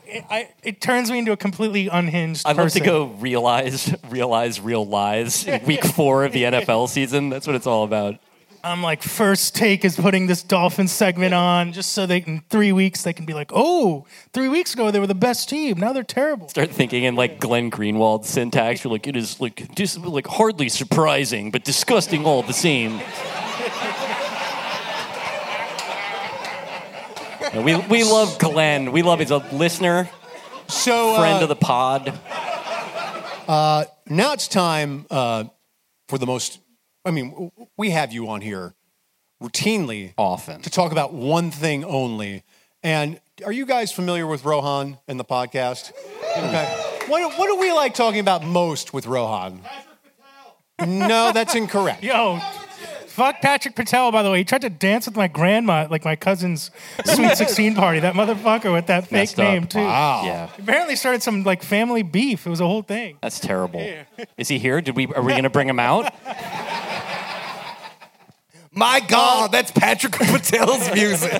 it, 0.05 0.23
I, 0.29 0.49
it 0.61 0.81
turns 0.81 1.09
me 1.09 1.17
into 1.19 1.31
a 1.31 1.37
completely 1.37 1.87
unhinged 1.87 2.43
I'd 2.45 2.57
love 2.57 2.71
to 2.73 2.79
go 2.79 3.05
realize 3.05 3.93
realize 4.09 4.59
real 4.61 4.85
lies 4.85 5.47
week 5.65 5.83
four 5.95 6.25
of 6.25 6.31
the 6.31 6.43
NFL 6.43 6.89
season. 6.89 7.29
That's 7.29 7.47
what 7.47 7.55
it's 7.55 7.67
all 7.67 7.83
about. 7.83 8.19
I'm 8.65 8.81
like, 8.81 9.03
first 9.03 9.55
take 9.55 9.83
is 9.83 9.97
putting 9.97 10.27
this 10.27 10.41
Dolphin 10.41 10.87
segment 10.87 11.33
on 11.33 11.73
just 11.73 11.91
so 11.91 12.05
they 12.05 12.19
in 12.19 12.41
three 12.49 12.71
weeks, 12.71 13.03
they 13.03 13.11
can 13.11 13.25
be 13.25 13.33
like, 13.33 13.51
oh, 13.53 14.05
three 14.31 14.47
weeks 14.47 14.73
ago 14.73 14.89
they 14.89 15.01
were 15.01 15.07
the 15.07 15.13
best 15.13 15.49
team. 15.49 15.77
Now 15.79 15.91
they're 15.91 16.03
terrible. 16.03 16.47
Start 16.47 16.69
thinking 16.71 17.03
in 17.03 17.15
like 17.15 17.41
Glenn 17.41 17.69
Greenwald 17.69 18.23
syntax. 18.23 18.83
You're 18.83 18.93
like, 18.93 19.05
it 19.05 19.17
is 19.17 19.41
like 19.41 19.75
just 19.75 19.97
like 19.99 20.27
hardly 20.27 20.69
surprising, 20.69 21.51
but 21.51 21.65
disgusting 21.65 22.25
all 22.25 22.41
the 22.41 22.53
same. 22.53 23.01
We, 27.53 27.75
we 27.75 28.03
love 28.03 28.39
Glenn. 28.39 28.91
We 28.91 29.03
love 29.03 29.19
he's 29.19 29.29
a 29.29 29.37
listener, 29.37 30.09
So, 30.67 31.15
friend 31.17 31.37
uh, 31.39 31.43
of 31.43 31.49
the 31.49 31.55
pod. 31.55 32.19
now 33.47 34.33
it's 34.33 34.47
time 34.47 35.05
uh, 35.11 35.43
for 36.07 36.17
the 36.17 36.25
most, 36.25 36.59
I 37.05 37.11
mean, 37.11 37.51
we 37.77 37.89
have 37.91 38.13
you 38.13 38.29
on 38.29 38.41
here 38.41 38.73
routinely 39.41 40.13
Often. 40.17 40.61
to 40.61 40.69
talk 40.69 40.91
about 40.91 41.13
one 41.13 41.51
thing 41.51 41.83
only. 41.83 42.43
And 42.81 43.19
are 43.45 43.51
you 43.51 43.65
guys 43.65 43.91
familiar 43.91 44.25
with 44.27 44.45
Rohan 44.45 44.99
and 45.07 45.19
the 45.19 45.25
podcast? 45.25 45.91
Okay. 46.37 46.89
What, 47.07 47.37
what 47.37 47.47
do 47.47 47.57
we 47.59 47.71
like 47.73 47.93
talking 47.93 48.19
about 48.21 48.43
most 48.45 48.93
with 48.93 49.05
Rohan? 49.05 49.61
No, 50.79 51.31
that's 51.33 51.55
incorrect. 51.55 52.03
Yo, 52.03 52.39
fuck 53.07 53.41
Patrick 53.41 53.75
Patel, 53.75 54.11
by 54.11 54.23
the 54.23 54.31
way. 54.31 54.39
He 54.39 54.43
tried 54.43 54.61
to 54.61 54.69
dance 54.69 55.05
with 55.05 55.15
my 55.15 55.27
grandma 55.27 55.81
at 55.83 55.91
like 55.91 56.03
my 56.03 56.15
cousin's 56.15 56.71
Sweet 57.05 57.35
16 57.37 57.75
party. 57.75 57.99
That 57.99 58.15
motherfucker 58.15 58.73
with 58.73 58.87
that 58.87 59.03
fake 59.03 59.11
Messed 59.11 59.39
up. 59.39 59.45
name, 59.45 59.67
too. 59.67 59.79
Yeah, 59.81 60.49
Apparently 60.57 60.95
started 60.95 61.21
some 61.21 61.43
like 61.43 61.63
family 61.63 62.01
beef. 62.03 62.47
It 62.47 62.49
was 62.49 62.59
a 62.61 62.65
whole 62.67 62.81
thing. 62.81 63.17
that's 63.21 63.39
terrible. 63.39 63.85
Is 64.37 64.47
he 64.47 64.57
here? 64.57 64.81
Did 64.81 64.95
we? 64.95 65.07
Are 65.07 65.21
we 65.21 65.31
going 65.33 65.43
to 65.43 65.49
bring 65.49 65.67
him 65.69 65.79
out? 65.79 66.13
My 68.75 68.99
God, 69.01 69.51
that's 69.51 69.69
Patrick 69.71 70.13
Patel's 70.13 70.91
music. 70.93 71.31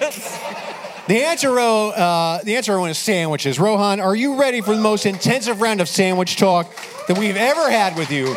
The 1.08 1.24
answer, 1.26 1.52
Ro, 1.52 1.90
uh, 1.90 2.44
the 2.44 2.56
answer 2.56 2.74
Rohan, 2.74 2.92
is 2.92 2.98
sandwiches. 2.98 3.60
Rohan, 3.60 4.00
are 4.00 4.16
you 4.16 4.40
ready 4.40 4.62
for 4.62 4.76
the 4.76 4.82
most 4.82 5.06
intensive 5.06 5.60
round 5.60 5.82
of 5.82 5.90
sandwich 5.90 6.38
talk 6.38 6.72
that 7.08 7.18
we've 7.18 7.36
ever 7.36 7.70
had 7.72 7.98
with 7.98 8.12
you? 8.12 8.36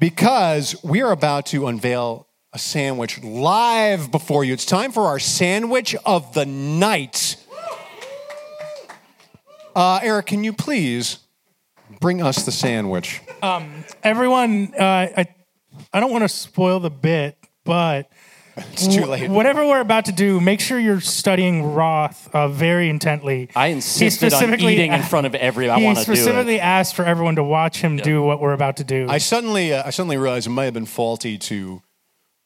Because 0.00 0.82
we 0.82 1.02
are 1.02 1.12
about 1.12 1.46
to 1.46 1.66
unveil 1.66 2.26
a 2.52 2.58
sandwich 2.58 3.22
live 3.22 4.10
before 4.10 4.42
you. 4.42 4.54
It's 4.54 4.66
time 4.66 4.90
for 4.90 5.04
our 5.04 5.18
sandwich 5.18 5.94
of 6.06 6.32
the 6.34 6.46
night. 6.46 7.36
Uh, 9.76 10.00
Eric, 10.02 10.26
can 10.26 10.44
you 10.44 10.52
please 10.52 11.18
bring 12.00 12.22
us 12.22 12.44
the 12.44 12.52
sandwich? 12.52 13.20
Everyone, 14.02 14.72
uh, 14.78 14.84
I, 15.16 15.34
I 15.94 16.00
don't 16.00 16.10
want 16.10 16.22
to 16.24 16.28
spoil 16.28 16.80
the 16.80 16.90
bit, 16.90 17.38
but 17.64 18.10
It's 18.56 18.86
too 18.86 19.04
late. 19.06 19.28
Whatever 19.30 19.66
we're 19.66 19.80
about 19.80 20.04
to 20.04 20.12
do, 20.12 20.40
make 20.40 20.60
sure 20.60 20.78
you're 20.78 21.00
studying 21.00 21.72
Roth 21.74 22.28
uh, 22.34 22.46
very 22.48 22.88
intently. 22.88 23.48
I 23.56 23.68
He 23.68 23.74
insisted 23.74 24.26
on 24.32 24.38
specifically- 24.38 24.74
eating 24.74 24.92
in 24.92 25.02
front 25.02 25.26
of 25.26 25.34
every. 25.34 25.68
I 25.70 25.78
he 25.78 25.84
want 25.84 25.98
to 25.98 26.04
do 26.04 26.12
it. 26.12 26.16
specifically 26.16 26.60
asked 26.60 26.94
for 26.94 27.04
everyone 27.04 27.34
to 27.36 27.42
watch 27.44 27.78
him 27.80 27.96
do 27.96 28.22
what 28.22 28.40
we're 28.40 28.52
about 28.52 28.76
to 28.76 28.84
do. 28.84 29.06
I 29.08 29.18
suddenly, 29.18 29.72
uh, 29.72 29.82
I 29.86 29.90
suddenly 29.90 30.16
realized 30.18 30.46
it 30.46 30.50
might 30.50 30.66
have 30.66 30.74
been 30.74 30.86
faulty 30.86 31.36
to 31.38 31.82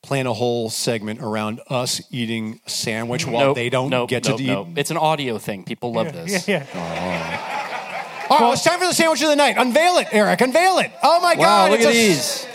plan 0.02 0.26
a 0.26 0.32
whole 0.32 0.70
segment 0.70 1.20
around 1.20 1.60
us 1.68 2.00
eating 2.10 2.60
a 2.66 2.70
sandwich 2.70 3.26
while 3.26 3.46
Nope, 3.48 3.56
they 3.56 3.68
don't 3.68 3.90
nope, 3.90 4.08
get 4.08 4.26
nope, 4.28 4.38
to 4.38 4.44
nope. 4.44 4.68
eat. 4.70 4.78
It's 4.78 4.90
an 4.90 4.96
audio 4.96 5.36
thing. 5.38 5.64
People 5.64 5.92
love 5.92 6.06
yeah, 6.06 6.12
this. 6.24 6.48
yeah. 6.48 6.64
All 8.30 8.38
right, 8.40 8.52
it's 8.52 8.62
time 8.64 8.78
for 8.78 8.86
the 8.86 8.92
sandwich 8.94 9.22
of 9.22 9.28
the 9.30 9.36
night. 9.36 9.56
Unveil 9.58 9.98
it, 9.98 10.08
Eric. 10.12 10.40
Unveil 10.42 10.78
it. 10.78 10.92
Oh 11.02 11.20
my 11.20 11.34
Wow, 11.34 11.44
God! 11.44 11.70
look 11.72 11.80
it's 11.80 11.86
at 11.88 11.92
a- 11.94 11.96
these. 11.96 12.47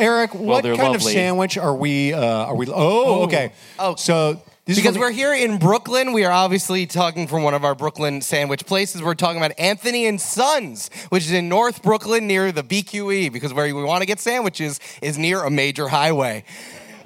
Eric. 0.00 0.34
What 0.34 0.62
they're 0.62 0.74
kind 0.76 0.94
of 0.94 1.00
lovely. 1.00 1.12
sandwich 1.12 1.58
are 1.58 1.74
we? 1.74 2.12
Uh, 2.12 2.20
are 2.20 2.54
we? 2.54 2.66
Oh, 2.68 3.24
okay. 3.24 3.52
Oh. 3.78 3.94
so 3.96 4.40
this 4.68 4.76
is 4.76 4.82
Because 4.82 4.98
what 4.98 5.06
we're 5.06 5.12
here 5.12 5.32
in 5.32 5.58
Brooklyn, 5.58 6.12
we 6.12 6.26
are 6.26 6.30
obviously 6.30 6.84
talking 6.84 7.26
from 7.26 7.42
one 7.42 7.54
of 7.54 7.64
our 7.64 7.74
Brooklyn 7.74 8.20
sandwich 8.20 8.66
places. 8.66 9.02
We're 9.02 9.14
talking 9.14 9.38
about 9.38 9.58
Anthony 9.58 10.04
and 10.04 10.20
Sons, 10.20 10.90
which 11.08 11.24
is 11.24 11.32
in 11.32 11.48
North 11.48 11.82
Brooklyn 11.82 12.26
near 12.26 12.52
the 12.52 12.62
BQE, 12.62 13.32
because 13.32 13.54
where 13.54 13.64
we 13.74 13.82
want 13.82 14.02
to 14.02 14.06
get 14.06 14.20
sandwiches 14.20 14.78
is 15.00 15.16
near 15.16 15.42
a 15.42 15.50
major 15.50 15.88
highway. 15.88 16.44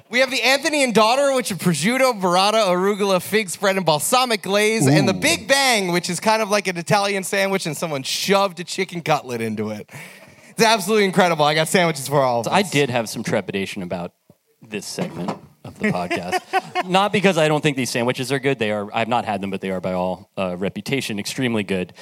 We 0.09 0.19
have 0.19 0.29
the 0.29 0.41
Anthony 0.43 0.83
and 0.83 0.93
Daughter, 0.93 1.33
which 1.33 1.51
is 1.51 1.57
prosciutto, 1.57 2.19
burrata, 2.19 2.67
arugula, 2.67 3.21
fig 3.21 3.49
spread, 3.49 3.77
and 3.77 3.85
balsamic 3.85 4.41
glaze, 4.41 4.85
and 4.85 5.07
the 5.07 5.13
Big 5.13 5.47
Bang, 5.47 5.93
which 5.93 6.09
is 6.09 6.19
kind 6.19 6.41
of 6.41 6.49
like 6.49 6.67
an 6.67 6.77
Italian 6.77 7.23
sandwich, 7.23 7.65
and 7.65 7.77
someone 7.77 8.03
shoved 8.03 8.59
a 8.59 8.63
chicken 8.65 9.01
cutlet 9.01 9.39
into 9.39 9.69
it. 9.69 9.89
It's 10.53 10.63
absolutely 10.63 11.05
incredible. 11.05 11.45
I 11.45 11.55
got 11.55 11.67
sandwiches 11.67 12.07
for 12.07 12.21
all 12.21 12.41
of 12.41 12.47
us. 12.47 12.53
I 12.53 12.61
did 12.61 12.89
have 12.89 13.09
some 13.09 13.23
trepidation 13.23 13.81
about 13.81 14.13
this 14.61 14.85
segment 14.85 15.31
of 15.63 15.77
the 15.79 15.89
podcast. 15.89 16.87
not 16.89 17.11
because 17.11 17.37
I 17.37 17.47
don't 17.47 17.61
think 17.61 17.77
these 17.77 17.89
sandwiches 17.89 18.31
are 18.31 18.39
good. 18.39 18.59
They 18.59 18.71
are. 18.71 18.89
I've 18.93 19.07
not 19.07 19.25
had 19.25 19.41
them, 19.41 19.49
but 19.49 19.61
they 19.61 19.71
are 19.71 19.81
by 19.81 19.93
all 19.93 20.29
uh, 20.37 20.55
reputation 20.57 21.19
extremely 21.19 21.63
good. 21.63 21.93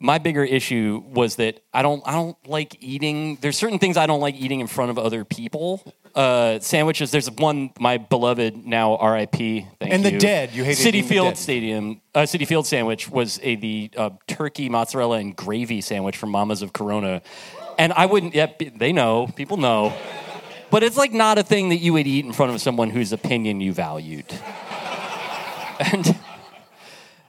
My 0.00 0.18
bigger 0.18 0.42
issue 0.42 1.00
was 1.06 1.36
that 1.36 1.62
I 1.72 1.82
don't. 1.82 2.02
I 2.04 2.12
don't 2.12 2.36
like 2.48 2.76
eating. 2.80 3.38
There's 3.40 3.56
certain 3.56 3.78
things 3.78 3.96
I 3.96 4.06
don't 4.06 4.20
like 4.20 4.34
eating 4.34 4.58
in 4.58 4.66
front 4.66 4.90
of 4.90 4.98
other 4.98 5.24
people. 5.24 5.80
Uh, 6.14 6.58
sandwiches. 6.58 7.12
There's 7.12 7.30
one. 7.30 7.70
My 7.78 7.98
beloved 7.98 8.66
now 8.66 8.96
R.I.P. 8.96 9.66
Thank 9.78 9.92
And 9.92 10.04
the 10.04 10.18
dead. 10.18 10.52
You 10.52 10.64
hated 10.64 10.84
Citi 10.84 11.04
Field. 11.04 11.36
Stadium. 11.36 12.00
Uh, 12.14 12.22
Citi 12.22 12.46
Field 12.48 12.66
sandwich 12.66 13.08
was 13.08 13.38
a 13.44 13.54
the 13.54 13.90
uh, 13.96 14.10
turkey 14.26 14.68
mozzarella 14.68 15.18
and 15.18 15.36
gravy 15.36 15.80
sandwich 15.80 16.16
from 16.16 16.30
Mamas 16.30 16.62
of 16.62 16.72
Corona, 16.72 17.22
and 17.82 17.92
I 17.94 18.06
wouldn't. 18.06 18.32
Yep, 18.34 18.62
they 18.76 18.92
know. 18.92 19.26
People 19.34 19.56
know. 19.56 19.92
but 20.70 20.84
it's 20.84 20.96
like 20.96 21.12
not 21.12 21.36
a 21.36 21.42
thing 21.42 21.70
that 21.70 21.78
you 21.78 21.92
would 21.94 22.06
eat 22.06 22.24
in 22.24 22.32
front 22.32 22.52
of 22.52 22.60
someone 22.60 22.90
whose 22.90 23.12
opinion 23.12 23.60
you 23.60 23.72
valued. 23.72 24.26
and 25.80 26.16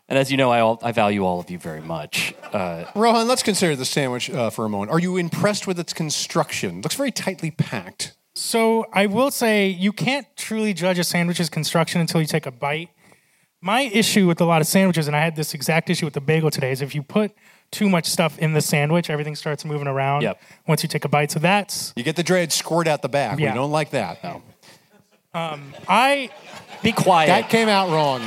and 0.08 0.20
as 0.20 0.30
you 0.30 0.38
know, 0.38 0.52
I, 0.52 0.60
all, 0.60 0.80
I 0.84 0.92
value 0.92 1.26
all 1.26 1.40
of 1.40 1.50
you 1.50 1.58
very 1.58 1.82
much. 1.82 2.36
Uh, 2.52 2.86
Rohan, 2.94 3.28
let's 3.28 3.42
consider 3.42 3.76
the 3.76 3.86
sandwich 3.86 4.30
uh, 4.30 4.52
for 4.52 4.66
a 4.66 4.70
moment. 4.70 4.92
Are 4.92 5.00
you 5.00 5.18
impressed 5.18 5.66
with 5.66 5.80
its 5.80 5.92
construction? 5.92 6.82
looks 6.82 6.96
very 6.96 7.12
tightly 7.12 7.50
packed. 7.50 8.16
So 8.36 8.86
I 8.94 9.08
will 9.08 9.32
say 9.32 9.68
you 9.68 9.92
can't 9.92 10.28
truly 10.36 10.74
judge 10.74 11.00
a 11.00 11.04
sandwich's 11.04 11.50
construction 11.50 12.00
until 12.00 12.22
you 12.22 12.28
take 12.28 12.46
a 12.46 12.52
bite. 12.52 12.90
My 13.60 13.82
issue 13.82 14.28
with 14.28 14.40
a 14.40 14.46
lot 14.46 14.62
of 14.62 14.68
sandwiches, 14.68 15.08
and 15.08 15.16
I 15.16 15.22
had 15.22 15.36
this 15.36 15.56
exact 15.56 15.90
issue 15.90 16.06
with 16.06 16.14
the 16.14 16.22
bagel 16.22 16.52
today, 16.52 16.72
is 16.72 16.82
if 16.84 16.94
you 16.94 17.02
put 17.02 17.32
too 17.74 17.90
much 17.90 18.06
stuff 18.06 18.40
in 18.40 18.54
the 18.54 18.62
sandwich, 18.62 19.10
everything 19.10 19.36
starts 19.36 19.66
moving 19.66 19.88
around 19.88 20.22
Yep. 20.22 20.40
once 20.68 20.84
you 20.84 20.88
take 20.90 21.04
a 21.04 21.10
bite. 21.10 21.32
So 21.32 21.40
that's 21.40 21.92
You 21.98 22.04
get 22.04 22.16
the 22.16 22.24
dread 22.24 22.54
squirt 22.54 22.88
out 22.88 23.02
the 23.02 23.10
back. 23.10 23.40
Yeah. 23.40 23.52
We 23.52 23.56
don't 23.56 23.72
like 23.72 23.90
that. 23.90 24.24
Um, 25.34 25.74
I 25.90 26.30
be 26.84 26.92
quiet. 26.92 27.28
That 27.28 27.50
came 27.50 27.68
out 27.68 27.90
wrong. 27.90 28.22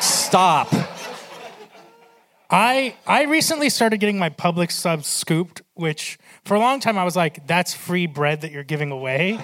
Stop. 0.00 0.72
I 2.52 2.94
I 3.06 3.24
recently 3.24 3.68
started 3.68 3.98
getting 3.98 4.18
my 4.18 4.30
Publix 4.30 4.72
subs 4.72 5.06
scooped, 5.06 5.62
which 5.74 6.18
for 6.44 6.54
a 6.54 6.58
long 6.58 6.80
time 6.80 6.98
I 6.98 7.04
was 7.04 7.14
like, 7.16 7.46
that's 7.46 7.74
free 7.74 8.06
bread 8.06 8.40
that 8.40 8.50
you're 8.50 8.64
giving 8.64 8.90
away. 8.90 9.38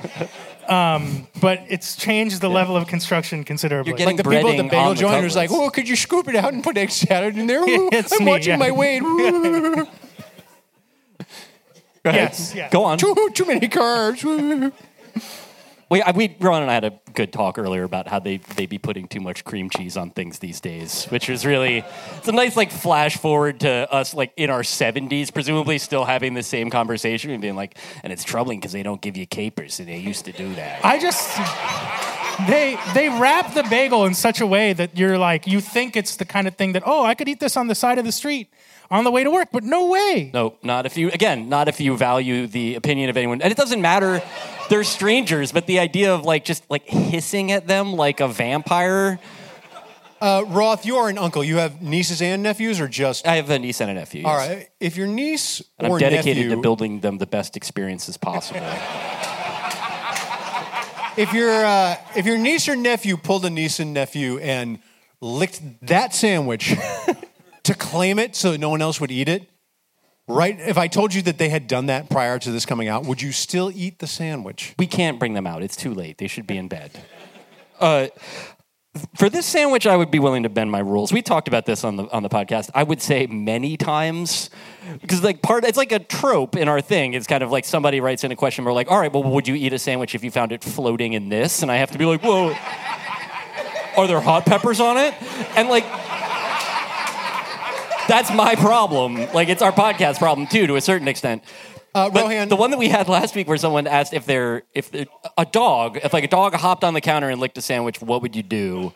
Um, 0.70 1.26
but 1.40 1.62
it's 1.68 1.96
changed 1.96 2.40
the 2.40 2.48
level 2.50 2.76
of 2.76 2.87
construction 2.87 3.44
considerably. 3.44 3.90
You're 3.90 3.98
getting 3.98 4.16
Like 4.16 4.24
the 4.24 4.31
people 4.31 4.50
at 4.50 4.57
the 4.57 4.62
breading 4.64 4.70
bagel 4.70 4.85
on 4.90 4.94
the 4.94 5.00
joint 5.00 5.22
who's 5.22 5.37
like, 5.37 5.50
oh, 5.50 5.70
could 5.70 5.88
you 5.88 5.96
scoop 5.96 6.29
it 6.29 6.37
out 6.37 6.52
and 6.52 6.62
put 6.62 6.76
egg 6.76 6.90
salad 6.90 7.37
in 7.37 7.46
there? 7.46 7.61
Ooh, 7.68 7.90
It's 7.92 8.12
I'm 8.12 8.24
me, 8.24 8.31
watching 8.31 8.50
yeah. 8.50 8.57
my 8.57 8.70
weight. 8.70 9.02
Yes, 12.05 12.55
yeah. 12.55 12.70
Go 12.70 12.85
on. 12.85 12.98
too, 12.98 13.31
too 13.35 13.46
many 13.46 13.66
carbs. 13.68 14.72
We, 15.88 16.03
we, 16.16 16.37
Ron 16.40 16.62
and 16.62 16.70
I 16.70 16.75
had 16.75 16.85
a 16.85 16.99
good 17.14 17.33
talk 17.33 17.59
earlier 17.59 17.85
about 17.85 18.09
how 18.09 18.18
they 18.18 18.38
they 18.57 18.66
be 18.66 18.77
putting 18.77 19.07
too 19.07 19.20
much 19.20 19.44
cream 19.44 19.70
cheese 19.70 19.96
on 19.96 20.11
things 20.11 20.40
these 20.40 20.61
days, 20.61 21.05
which 21.07 21.31
is 21.31 21.46
really 21.46 21.85
it's 22.16 22.27
a 22.27 22.33
nice 22.33 22.57
like 22.57 22.72
flash 22.72 23.16
forward 23.16 23.61
to 23.61 23.92
us 23.92 24.12
like 24.12 24.33
in 24.37 24.51
our 24.51 24.64
seventies, 24.64 25.31
presumably 25.31 25.79
still 25.79 26.05
having 26.05 26.35
the 26.35 26.42
same 26.42 26.70
conversation 26.70 27.31
and 27.31 27.40
being 27.40 27.55
like, 27.55 27.79
and 28.03 28.12
it's 28.12 28.25
troubling 28.25 28.59
because 28.59 28.72
they 28.72 28.83
don't 28.83 29.01
give 29.01 29.16
you 29.16 29.27
capers 29.27 29.79
and 29.79 29.88
they 29.88 29.99
used 29.99 30.25
to 30.25 30.33
do 30.33 30.53
that. 30.57 30.85
I 30.85 30.99
just 30.99 31.37
they 32.49 32.77
they 32.92 33.09
wrap 33.09 33.55
the 33.55 33.62
bagel 33.62 34.07
in 34.07 34.14
such 34.14 34.40
a 34.40 34.46
way 34.46 34.72
that 34.72 34.99
you're 34.99 35.18
like 35.18 35.46
you 35.46 35.61
think 35.61 35.96
it's 35.96 36.16
the 36.16 36.25
kind 36.25 36.49
of 36.49 36.57
thing 36.57 36.72
that 36.72 36.83
oh 36.85 37.05
I 37.05 37.14
could 37.14 37.29
eat 37.29 37.40
this 37.40 37.57
on 37.57 37.68
the 37.68 37.75
side 37.75 37.99
of 37.99 38.05
the 38.05 38.12
street 38.12 38.51
on 38.90 39.05
the 39.05 39.11
way 39.11 39.25
to 39.25 39.31
work, 39.31 39.49
but 39.53 39.64
no 39.64 39.88
way. 39.88 40.31
No, 40.33 40.57
not 40.62 40.87
if 40.87 40.96
you 40.96 41.11
again, 41.11 41.49
not 41.49 41.68
if 41.68 41.81
you 41.81 41.96
value 41.96 42.46
the 42.46 42.75
opinion 42.75 43.11
of 43.11 43.16
anyone. 43.16 43.42
And 43.42 43.51
it 43.51 43.57
doesn't 43.57 43.81
matter 43.81 44.22
they're 44.68 44.85
strangers, 44.85 45.53
but 45.53 45.66
the 45.66 45.79
idea 45.79 46.14
of 46.14 46.25
like 46.25 46.44
just 46.44 46.68
like 46.70 46.87
hissing 46.87 47.53
at 47.53 47.66
them 47.66 47.92
like 47.94 48.20
a 48.20 48.29
vampire. 48.29 49.18
Uh, 50.20 50.44
Roth, 50.46 50.87
you 50.87 50.96
are 50.96 51.09
an 51.11 51.18
uncle. 51.18 51.44
You 51.44 51.59
have 51.59 51.83
nieces 51.83 52.22
and 52.22 52.42
nephews, 52.42 52.81
or 52.81 52.88
just 52.88 53.27
I 53.27 53.37
have 53.37 53.51
a 53.51 53.59
niece 53.59 53.83
and 53.83 53.90
a 53.90 53.94
nephew. 53.94 54.22
yes. 54.22 54.31
all 54.31 54.37
right? 54.37 54.68
If 54.81 54.96
your 54.96 55.07
niece 55.07 55.62
And 55.79 55.88
or 55.88 55.96
I'm 55.96 56.01
dedicated 56.01 56.44
nephew, 56.44 56.57
to 56.57 56.62
building 56.62 57.01
them 57.01 57.18
the 57.18 57.27
best 57.27 57.57
experiences 57.57 58.16
possible. 58.16 58.61
if 61.16 61.35
your 61.35 61.64
uh, 61.64 61.96
if 62.16 62.25
your 62.25 62.38
niece 62.38 62.66
or 62.68 62.77
nephew 62.77 63.18
pulled 63.18 63.44
a 63.44 63.51
niece 63.51 63.79
and 63.79 63.92
nephew 63.92 64.38
and 64.38 64.79
licked 65.20 65.61
that 65.83 66.14
sandwich 66.14 66.75
to 67.66 67.74
claim 67.74 68.18
it 68.20 68.37
so 68.37 68.52
that 68.52 68.59
no 68.59 68.68
one 68.68 68.81
else 68.81 69.00
would 69.00 69.11
eat 69.11 69.29
it, 69.29 69.48
right? 70.29 70.59
If 70.59 70.79
I 70.79 70.87
told 70.87 71.12
you 71.12 71.22
that 71.22 71.38
they 71.38 71.48
had 71.48 71.66
done 71.66 71.87
that 71.87 72.09
prior 72.09 72.38
to 72.38 72.52
this 72.52 72.64
coming 72.64 72.87
out, 72.87 73.05
would 73.07 73.20
you 73.20 73.33
still 73.33 73.72
eat 73.74 73.98
the 73.98 74.07
sandwich? 74.07 74.74
we 74.79 74.87
can't 74.87 75.18
bring 75.18 75.35
them 75.35 75.46
out. 75.46 75.62
It's 75.62 75.76
too 75.76 75.92
late. 75.92 76.18
They 76.18 76.29
should 76.29 76.46
be 76.46 76.57
in 76.57 76.68
bed. 76.68 76.92
Uh, 77.79 78.09
for 79.16 79.29
this 79.29 79.44
sandwich, 79.44 79.87
I 79.87 79.94
would 79.98 80.11
be 80.11 80.18
willing 80.18 80.44
to 80.44 80.48
bend 80.48 80.70
my 80.70 80.79
rules. 80.79 81.12
We 81.12 81.20
talked 81.20 81.46
about 81.46 81.66
this 81.66 81.85
on 81.85 81.96
the 81.96 82.05
on 82.11 82.22
the 82.22 82.31
podcast. 82.31 82.70
I 82.74 82.85
would 82.85 83.02
say 83.02 83.26
many 83.26 83.76
times 83.76 84.48
because 85.02 85.22
like 85.22 85.42
part 85.42 85.66
it's 85.66 85.76
like 85.76 85.92
a 85.92 85.98
trope 85.98 86.57
in 86.57 86.68
our 86.68 86.81
thing. 86.81 87.12
It's 87.12 87.26
kind 87.26 87.42
of 87.42 87.50
like 87.50 87.66
somebody 87.66 88.00
writes 88.00 88.24
in 88.24 88.33
a 88.33 88.37
question. 88.37 88.64
We're 88.64 88.72
like, 88.72 88.90
all 88.90 88.98
right, 88.98 89.12
well, 89.12 89.24
would 89.24 89.46
you 89.46 89.55
eat 89.57 89.74
a 89.74 89.79
sandwich 89.79 90.14
if 90.14 90.24
you 90.24 90.31
found 90.31 90.52
it 90.52 90.64
floating 90.64 91.12
in 91.12 91.29
this? 91.29 91.61
And 91.61 91.70
I 91.70 91.76
have 91.76 91.90
to 91.90 91.98
be 91.98 92.07
like, 92.07 92.22
whoa, 92.22 92.55
are 93.98 94.07
there 94.07 94.20
hot 94.20 94.46
peppers 94.46 94.81
on 94.81 94.96
it? 94.96 95.12
And 95.55 95.68
like. 95.68 95.85
That's 98.09 98.33
my 98.33 98.55
problem. 98.55 99.16
Like 99.33 99.49
it's 99.49 99.62
our 99.62 99.73
podcast 99.73 100.19
problem 100.19 100.47
too, 100.47 100.66
to 100.66 100.77
a 100.77 100.81
certain 100.81 101.09
extent. 101.09 101.42
Uh, 101.95 102.11
But 102.11 102.25
Rohan, 102.25 102.49
the 102.49 102.57
one 102.57 102.71
that 102.71 102.79
we 102.79 102.88
had 102.88 103.09
last 103.09 103.35
week, 103.35 103.49
where 103.49 103.57
someone 103.57 103.87
asked 103.87 104.12
if 104.12 104.27
they're 104.27 104.62
if 104.75 104.90
they're, 104.90 105.07
a 105.38 105.45
dog, 105.47 105.99
if 106.03 106.12
like 106.12 106.25
a 106.25 106.29
dog 106.29 106.55
hopped 106.55 106.85
on 106.85 106.95
the 106.95 107.01
counter 107.01 107.29
and 107.31 107.40
licked 107.40 107.59
a 107.59 107.62
sandwich, 107.62 108.01
what 108.01 108.23
would 108.23 108.37
you 108.37 108.42
do? 108.42 108.92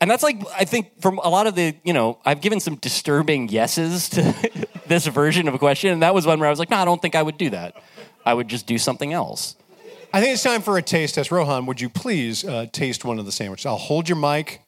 And 0.00 0.10
that's 0.10 0.22
like 0.22 0.40
I 0.54 0.64
think 0.64 1.00
from 1.00 1.18
a 1.18 1.28
lot 1.28 1.46
of 1.46 1.54
the 1.54 1.74
you 1.82 1.92
know 1.92 2.18
I've 2.24 2.40
given 2.40 2.60
some 2.60 2.76
disturbing 2.76 3.48
yeses 3.48 4.08
to 4.10 4.34
this 4.86 5.06
version 5.06 5.48
of 5.48 5.54
a 5.54 5.58
question, 5.58 5.92
and 5.92 6.02
that 6.02 6.14
was 6.14 6.26
one 6.26 6.38
where 6.38 6.46
I 6.46 6.50
was 6.50 6.58
like, 6.58 6.70
no, 6.70 6.76
I 6.76 6.84
don't 6.84 7.00
think 7.00 7.14
I 7.14 7.22
would 7.22 7.38
do 7.38 7.50
that. 7.50 7.74
I 8.24 8.34
would 8.34 8.48
just 8.48 8.66
do 8.66 8.76
something 8.78 9.12
else. 9.12 9.56
I 10.12 10.20
think 10.20 10.34
it's 10.34 10.42
time 10.42 10.62
for 10.62 10.76
a 10.78 10.82
taste 10.82 11.14
test. 11.16 11.30
Rohan, 11.30 11.66
would 11.66 11.80
you 11.80 11.88
please 11.88 12.44
uh, 12.44 12.66
taste 12.72 13.04
one 13.04 13.18
of 13.18 13.24
the 13.26 13.32
sandwiches? 13.32 13.66
I'll 13.66 13.76
hold 13.76 14.08
your 14.08 14.18
mic, 14.18 14.60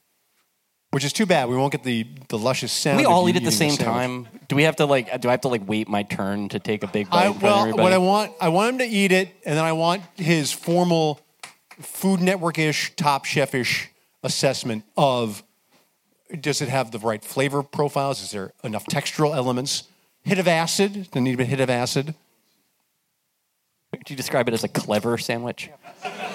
which 0.91 1.05
is 1.05 1.13
too 1.13 1.27
bad. 1.27 1.49
We 1.49 1.57
won't 1.57 1.73
get 1.73 1.83
the, 1.83 2.07
the 2.29 2.39
luscious 2.39 2.73
sound. 2.73 2.99
we 2.99 3.05
of 3.05 3.11
all 3.11 3.23
you 3.25 3.31
eat 3.31 3.37
at 3.37 3.43
the 3.43 3.49
eating 3.49 3.59
same 3.59 3.71
sandwich. 3.73 3.87
time. 3.87 4.29
Do 4.49 4.57
we 4.57 4.63
have 4.65 4.77
to 4.77 4.87
like? 4.87 5.21
Do 5.21 5.29
I 5.29 5.33
have 5.33 5.43
to 5.43 5.49
like 5.49 5.67
wait 5.67 5.89
my 5.89 6.03
turn 6.03 6.49
to 6.51 6.59
take 6.59 6.83
a 6.83 6.87
big 6.87 7.11
bite? 7.11 7.25
I, 7.25 7.27
in 7.27 7.35
front 7.35 7.37
of 7.37 7.43
well, 7.43 7.61
everybody? 7.61 7.83
what 7.83 7.93
I 7.93 7.99
want, 7.99 8.33
I 8.41 8.49
want 8.49 8.73
him 8.73 8.79
to 8.79 8.87
eat 8.87 9.13
it, 9.13 9.29
and 9.45 9.57
then 9.57 9.65
I 9.65 9.73
want 9.73 10.03
his 10.17 10.53
formal 10.53 11.21
Food 11.81 12.21
Network-ish, 12.21 12.97
Top 12.97 13.25
Chef-ish 13.25 13.91
assessment 14.25 14.85
of 14.97 15.45
does 16.41 16.61
it 16.61 16.69
have 16.69 16.91
the 16.91 16.99
right 16.99 17.25
flavor 17.25 17.63
profiles? 17.63 18.23
Is 18.23 18.33
there 18.33 18.53
enough 18.65 18.85
textural 18.87 19.35
elements? 19.35 19.85
Hit 20.25 20.39
of 20.39 20.49
acid? 20.49 21.09
It 21.15 21.21
need 21.21 21.41
a 21.41 21.45
hit 21.45 21.61
of 21.61 21.71
acid? 21.71 22.15
Would 23.93 24.11
you 24.11 24.17
describe 24.17 24.49
it 24.49 24.55
as 24.55 24.65
a 24.65 24.69
clever 24.69 25.17
sandwich? 25.17 25.71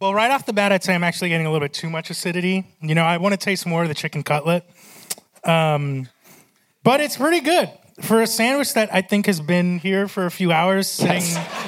Well, 0.00 0.14
right 0.14 0.30
off 0.30 0.46
the 0.46 0.52
bat, 0.52 0.70
I'd 0.70 0.84
say 0.84 0.94
I'm 0.94 1.02
actually 1.02 1.30
getting 1.30 1.46
a 1.46 1.50
little 1.50 1.64
bit 1.64 1.72
too 1.72 1.90
much 1.90 2.08
acidity. 2.10 2.64
You 2.80 2.94
know, 2.94 3.04
I 3.04 3.16
want 3.16 3.32
to 3.32 3.36
taste 3.36 3.66
more 3.66 3.82
of 3.82 3.88
the 3.88 3.94
chicken 3.94 4.22
cutlet. 4.22 4.64
Um, 5.44 6.08
but 6.84 7.00
it's 7.00 7.16
pretty 7.16 7.40
good 7.40 7.68
for 8.02 8.22
a 8.22 8.26
sandwich 8.26 8.74
that 8.74 8.94
I 8.94 9.02
think 9.02 9.26
has 9.26 9.40
been 9.40 9.80
here 9.80 10.06
for 10.06 10.26
a 10.26 10.30
few 10.30 10.52
hours 10.52 10.86
sitting. 10.86 11.22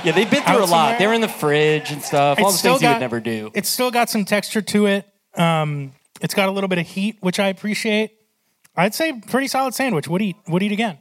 Yeah, 0.05 0.13
they've 0.13 0.31
been 0.31 0.45
through 0.45 0.65
a 0.65 0.67
lot. 0.67 0.99
They're 0.99 1.13
in 1.13 1.21
the 1.21 1.29
fridge 1.29 1.91
and 1.91 2.03
stuff. 2.03 2.39
All 2.39 2.53
the 2.53 2.59
things 2.59 2.83
you 2.83 2.89
would 2.89 3.01
never 3.01 3.19
do. 3.21 3.51
It's 3.55 3.69
still 3.69 3.91
got 3.91 4.09
some 4.09 4.25
texture 4.25 4.63
to 4.63 4.87
it. 4.87 5.07
Um, 5.35 5.93
it's 6.21 6.35
got 6.35 6.49
a 6.49 6.53
little 6.53 6.69
bit 6.69 6.79
of 6.79 6.87
heat, 6.87 7.17
which 7.21 7.41
I 7.41 7.49
appreciate. 7.49 8.13
I'd 8.77 8.95
say 8.95 9.21
pretty 9.27 9.49
solid 9.49 9.75
sandwich. 9.75 10.07
Would 10.07 10.23
eat. 10.23 10.37
Would 10.49 10.63
eat 10.63 10.73
again. 10.73 10.99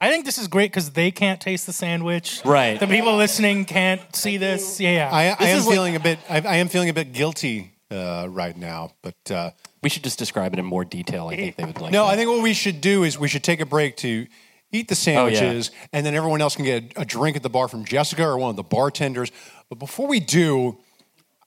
I 0.00 0.10
think 0.10 0.24
this 0.26 0.36
is 0.38 0.46
great 0.48 0.70
because 0.72 0.90
they 0.90 1.10
can't 1.10 1.40
taste 1.40 1.66
the 1.66 1.72
sandwich. 1.72 2.42
Right. 2.44 2.78
The 2.78 2.86
people 2.86 3.16
listening 3.16 3.64
can't 3.64 4.00
see 4.14 4.36
this. 4.36 4.78
Yeah, 4.78 4.90
yeah. 4.92 5.10
I, 5.10 5.22
I 5.44 5.48
am 5.48 5.58
is 5.58 5.66
like- 5.66 5.74
feeling 5.74 5.96
a 5.96 6.00
bit. 6.00 6.18
I, 6.28 6.40
I 6.40 6.56
am 6.56 6.68
feeling 6.68 6.90
a 6.90 6.94
bit 6.94 7.12
guilty 7.12 7.72
uh, 7.90 8.26
right 8.30 8.56
now, 8.56 8.92
but. 9.02 9.30
Uh, 9.30 9.50
We 9.82 9.88
should 9.88 10.02
just 10.04 10.18
describe 10.18 10.52
it 10.52 10.58
in 10.58 10.64
more 10.64 10.84
detail. 10.84 11.28
I 11.28 11.36
think 11.36 11.56
they 11.56 11.64
would 11.64 11.80
like. 11.80 11.92
No, 11.92 12.04
that. 12.06 12.12
I 12.14 12.16
think 12.16 12.28
what 12.28 12.42
we 12.42 12.54
should 12.54 12.80
do 12.80 13.04
is 13.04 13.18
we 13.18 13.28
should 13.28 13.44
take 13.44 13.60
a 13.60 13.66
break 13.66 13.96
to 13.98 14.26
eat 14.72 14.88
the 14.88 14.96
sandwiches, 14.96 15.70
and 15.92 16.04
then 16.04 16.14
everyone 16.14 16.40
else 16.42 16.56
can 16.56 16.64
get 16.64 16.96
a, 16.96 17.02
a 17.02 17.04
drink 17.04 17.36
at 17.36 17.42
the 17.44 17.48
bar 17.48 17.68
from 17.68 17.84
Jessica 17.84 18.24
or 18.24 18.36
one 18.36 18.50
of 18.50 18.56
the 18.56 18.64
bartenders. 18.64 19.30
But 19.70 19.78
before 19.78 20.08
we 20.08 20.18
do, 20.18 20.78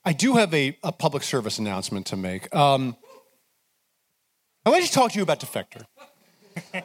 I 0.06 0.14
do 0.14 0.36
have 0.38 0.54
a, 0.54 0.78
a 0.84 0.92
public 0.94 1.24
service 1.24 1.60
announcement 1.60 2.06
to 2.08 2.16
make. 2.16 2.54
Um, 2.56 2.96
I'd 4.66 4.72
like 4.72 4.86
to 4.86 4.92
talk 4.92 5.12
to 5.12 5.18
you 5.18 5.24
about 5.24 5.40
Defector. 5.42 5.84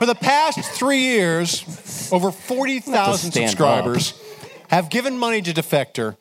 For 0.00 0.06
the 0.06 0.14
past 0.14 0.58
three 0.60 1.00
years, 1.00 2.10
over 2.10 2.30
40,000 2.30 3.32
stand 3.32 3.50
subscribers 3.50 4.18
have 4.68 4.88
given 4.88 5.18
money 5.18 5.42
to 5.42 5.52
Defector, 5.52 6.16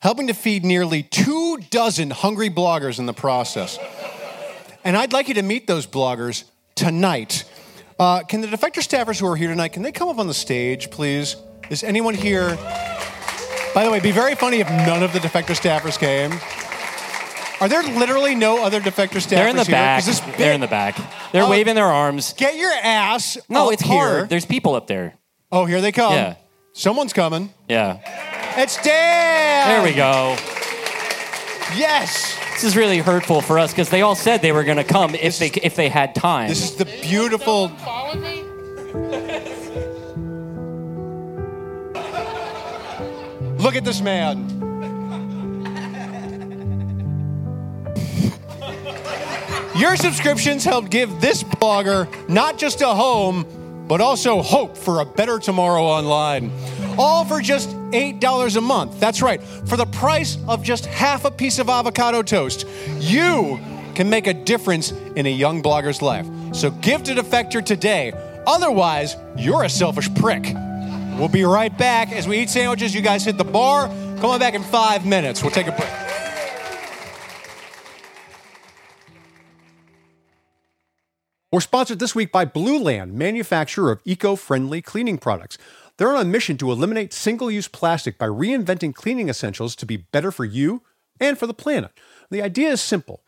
helping 0.00 0.26
to 0.26 0.34
feed 0.34 0.66
nearly 0.66 1.02
two 1.02 1.56
dozen 1.70 2.10
hungry 2.10 2.50
bloggers 2.50 2.98
in 2.98 3.06
the 3.06 3.14
process. 3.14 3.78
And 4.84 4.98
I'd 4.98 5.14
like 5.14 5.28
you 5.28 5.34
to 5.34 5.42
meet 5.42 5.66
those 5.66 5.86
bloggers 5.86 6.44
tonight. 6.74 7.44
Uh, 7.98 8.22
can 8.22 8.42
the 8.42 8.48
Defector 8.48 8.86
staffers 8.86 9.18
who 9.18 9.26
are 9.26 9.36
here 9.36 9.48
tonight, 9.48 9.68
can 9.68 9.82
they 9.82 9.92
come 9.92 10.10
up 10.10 10.18
on 10.18 10.26
the 10.26 10.34
stage, 10.34 10.90
please? 10.90 11.36
Is 11.70 11.82
anyone 11.82 12.12
here? 12.12 12.56
By 13.74 13.84
the 13.84 13.90
way, 13.90 13.96
it'd 13.96 14.02
be 14.02 14.12
very 14.12 14.34
funny 14.34 14.60
if 14.60 14.68
none 14.68 15.02
of 15.02 15.14
the 15.14 15.20
Defector 15.20 15.58
staffers 15.58 15.98
came. 15.98 16.32
Are 17.62 17.68
there 17.68 17.84
literally 17.84 18.34
no 18.34 18.64
other 18.64 18.80
Defector 18.80 19.18
staffers 19.20 19.28
they're 19.28 19.46
in 19.46 19.54
the 19.54 19.62
here? 19.62 19.72
back. 19.72 20.04
'Cause 20.04 20.20
this 20.20 20.36
They're 20.36 20.52
in 20.52 20.60
the 20.60 20.66
back. 20.66 20.96
They're 21.30 21.44
Oh. 21.44 21.48
waving 21.50 21.76
their 21.76 21.86
arms. 21.86 22.32
Get 22.36 22.56
your 22.56 22.72
ass. 22.82 23.38
No, 23.48 23.68
up 23.68 23.74
it's 23.74 23.82
here. 23.82 23.92
hard. 23.96 24.28
There's 24.30 24.44
people 24.44 24.74
up 24.74 24.88
there. 24.88 25.14
Oh, 25.52 25.64
here 25.64 25.80
they 25.80 25.92
come. 25.92 26.12
Yeah. 26.12 26.34
Someone's 26.72 27.12
coming. 27.12 27.50
Yeah. 27.68 27.98
It's 28.56 28.82
Dan. 28.82 29.68
There 29.68 29.82
we 29.84 29.92
go. 29.92 30.34
Yes. 31.76 32.34
This 32.54 32.64
is 32.64 32.76
really 32.76 32.98
hurtful 32.98 33.40
for 33.40 33.60
us 33.60 33.70
because 33.70 33.90
they 33.90 34.02
all 34.02 34.16
said 34.16 34.42
they 34.42 34.50
were 34.50 34.64
going 34.64 34.78
to 34.78 34.84
come 34.84 35.14
if 35.14 35.38
they 35.38 35.46
if 35.62 35.76
they 35.76 35.88
had 35.88 36.16
time. 36.16 36.48
This 36.48 36.64
is 36.64 36.74
the 36.74 36.84
beautiful. 36.84 37.70
Look 43.58 43.76
at 43.76 43.84
this 43.84 44.00
man. 44.00 44.71
Your 49.76 49.96
subscriptions 49.96 50.64
help 50.64 50.90
give 50.90 51.20
this 51.22 51.42
blogger 51.42 52.06
not 52.28 52.58
just 52.58 52.82
a 52.82 52.88
home, 52.88 53.46
but 53.88 54.02
also 54.02 54.42
hope 54.42 54.76
for 54.76 55.00
a 55.00 55.04
better 55.04 55.38
tomorrow 55.38 55.82
online. 55.82 56.52
All 56.98 57.24
for 57.24 57.40
just 57.40 57.70
$8 57.70 58.56
a 58.56 58.60
month. 58.60 59.00
That's 59.00 59.22
right. 59.22 59.42
For 59.42 59.78
the 59.78 59.86
price 59.86 60.36
of 60.46 60.62
just 60.62 60.84
half 60.86 61.24
a 61.24 61.30
piece 61.30 61.58
of 61.58 61.70
avocado 61.70 62.22
toast, 62.22 62.66
you 62.98 63.58
can 63.94 64.10
make 64.10 64.26
a 64.26 64.34
difference 64.34 64.92
in 65.16 65.24
a 65.24 65.30
young 65.30 65.62
blogger's 65.62 66.02
life. 66.02 66.26
So 66.54 66.70
give 66.70 67.02
to 67.04 67.14
Defector 67.14 67.64
today. 67.64 68.12
Otherwise, 68.46 69.16
you're 69.38 69.64
a 69.64 69.70
selfish 69.70 70.14
prick. 70.14 70.54
We'll 71.18 71.28
be 71.28 71.44
right 71.44 71.76
back 71.76 72.12
as 72.12 72.28
we 72.28 72.38
eat 72.38 72.50
sandwiches. 72.50 72.94
You 72.94 73.00
guys 73.00 73.24
hit 73.24 73.38
the 73.38 73.44
bar. 73.44 73.86
Come 73.86 74.26
on 74.26 74.38
back 74.38 74.54
in 74.54 74.62
five 74.62 75.06
minutes. 75.06 75.42
We'll 75.42 75.50
take 75.50 75.66
a 75.66 75.72
break. 75.72 76.01
We're 81.52 81.60
sponsored 81.60 81.98
this 81.98 82.14
week 82.14 82.32
by 82.32 82.46
Blueland, 82.46 83.12
manufacturer 83.12 83.92
of 83.92 84.00
eco 84.06 84.36
friendly 84.36 84.80
cleaning 84.80 85.18
products. 85.18 85.58
They're 85.98 86.16
on 86.16 86.22
a 86.22 86.24
mission 86.24 86.56
to 86.56 86.72
eliminate 86.72 87.12
single 87.12 87.50
use 87.50 87.68
plastic 87.68 88.16
by 88.16 88.28
reinventing 88.28 88.94
cleaning 88.94 89.28
essentials 89.28 89.76
to 89.76 89.84
be 89.84 89.98
better 89.98 90.32
for 90.32 90.46
you 90.46 90.80
and 91.20 91.36
for 91.36 91.46
the 91.46 91.52
planet. 91.52 91.90
The 92.30 92.40
idea 92.40 92.70
is 92.70 92.80
simple 92.80 93.22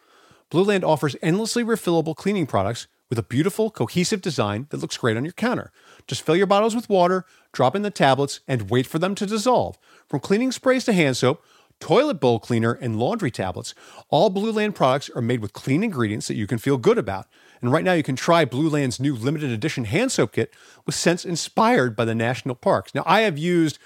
Blueland 0.51 0.85
offers 0.85 1.17
endlessly 1.21 1.63
refillable 1.63 2.17
cleaning 2.17 2.47
products 2.47 2.87
with 3.11 3.19
a 3.19 3.23
beautiful, 3.23 3.71
cohesive 3.71 4.23
design 4.23 4.69
that 4.71 4.81
looks 4.81 4.97
great 4.97 5.19
on 5.19 5.27
your 5.27 5.35
counter. 5.35 5.71
Just 6.07 6.23
fill 6.23 6.35
your 6.35 6.47
bottles 6.47 6.75
with 6.75 6.89
water, 6.89 7.27
drop 7.53 7.77
in 7.77 7.83
the 7.83 7.91
tablets, 7.91 8.41
and 8.49 8.71
wait 8.71 8.87
for 8.87 8.99
them 8.99 9.15
to 9.17 9.27
dissolve. 9.27 9.77
From 10.09 10.21
cleaning 10.21 10.51
sprays 10.51 10.87
to 10.87 10.95
hand 10.95 11.19
soap, 11.19 11.45
toilet 11.79 12.21
bowl 12.21 12.39
cleaner, 12.39 12.73
and 12.73 12.99
laundry 12.99 13.31
tablets, 13.31 13.75
all 14.09 14.31
Blueland 14.31 14.75
products 14.75 15.11
are 15.15 15.21
made 15.21 15.41
with 15.41 15.53
clean 15.53 15.85
ingredients 15.85 16.29
that 16.29 16.37
you 16.37 16.47
can 16.47 16.57
feel 16.57 16.79
good 16.79 16.97
about. 16.97 17.27
And 17.65 17.73
right 17.73 17.83
now, 17.83 17.95
you 17.95 18.03
can 18.03 18.15
try 18.15 18.45
Blueland's 18.45 19.01
new 19.01 19.17
limited 19.17 19.51
edition 19.51 19.87
hand 19.87 20.13
soap 20.13 20.33
kit 20.33 20.53
with 20.85 20.95
scents 20.95 21.25
inspired 21.25 21.97
by 21.97 22.05
the 22.05 22.15
national 22.15 22.57
parks. 22.57 22.95
Now, 22.95 23.05
I 23.07 23.23
have 23.23 23.39
used 23.39 23.79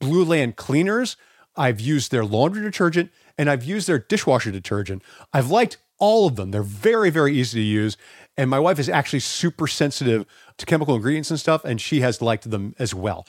Blueland 0.00 0.54
cleaners, 0.54 1.16
I've 1.56 1.80
used 1.80 2.12
their 2.12 2.24
laundry 2.24 2.62
detergent, 2.62 3.10
and 3.36 3.50
I've 3.50 3.64
used 3.64 3.88
their 3.88 3.98
dishwasher 3.98 4.52
detergent. 4.52 5.02
I've 5.32 5.50
liked 5.50 5.78
all 5.98 6.28
of 6.28 6.36
them. 6.36 6.52
They're 6.52 6.62
very, 6.62 7.10
very 7.10 7.36
easy 7.36 7.58
to 7.58 7.64
use. 7.64 7.96
And 8.36 8.48
my 8.48 8.60
wife 8.60 8.78
is 8.78 8.88
actually 8.88 9.18
super 9.18 9.66
sensitive 9.66 10.26
to 10.58 10.64
chemical 10.64 10.94
ingredients 10.94 11.30
and 11.32 11.40
stuff, 11.40 11.64
and 11.64 11.80
she 11.80 12.02
has 12.02 12.22
liked 12.22 12.48
them 12.48 12.76
as 12.78 12.94
well. 12.94 13.26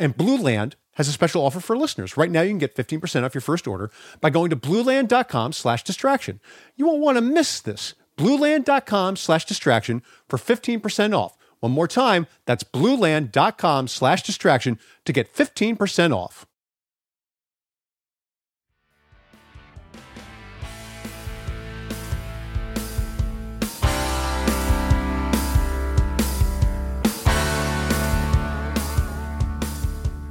And 0.00 0.16
Blueland 0.16 0.74
has 0.94 1.06
a 1.06 1.12
special 1.12 1.46
offer 1.46 1.60
for 1.60 1.76
listeners. 1.76 2.16
Right 2.16 2.30
now, 2.32 2.40
you 2.42 2.50
can 2.50 2.58
get 2.58 2.74
15% 2.74 3.22
off 3.22 3.36
your 3.36 3.40
first 3.40 3.68
order 3.68 3.92
by 4.20 4.30
going 4.30 4.50
to 4.50 4.56
blueland.com 4.56 5.52
slash 5.52 5.84
distraction. 5.84 6.40
You 6.74 6.86
won't 6.86 7.00
want 7.00 7.18
to 7.18 7.22
miss 7.22 7.60
this. 7.60 7.94
Blueland.com 8.16 9.16
slash 9.16 9.44
distraction 9.44 10.02
for 10.28 10.38
15% 10.38 11.16
off. 11.16 11.36
One 11.60 11.72
more 11.72 11.88
time, 11.88 12.26
that's 12.44 12.62
blueland.com 12.62 13.88
slash 13.88 14.22
distraction 14.22 14.78
to 15.06 15.12
get 15.12 15.34
15% 15.34 16.14
off. 16.14 16.46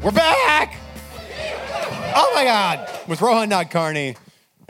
We're 0.04 0.12
back! 0.12 0.78
Oh 2.16 2.32
my 2.36 2.44
God! 2.44 2.90
With 3.08 3.22
Rohan 3.22 3.50
Nadkarni 3.50 4.18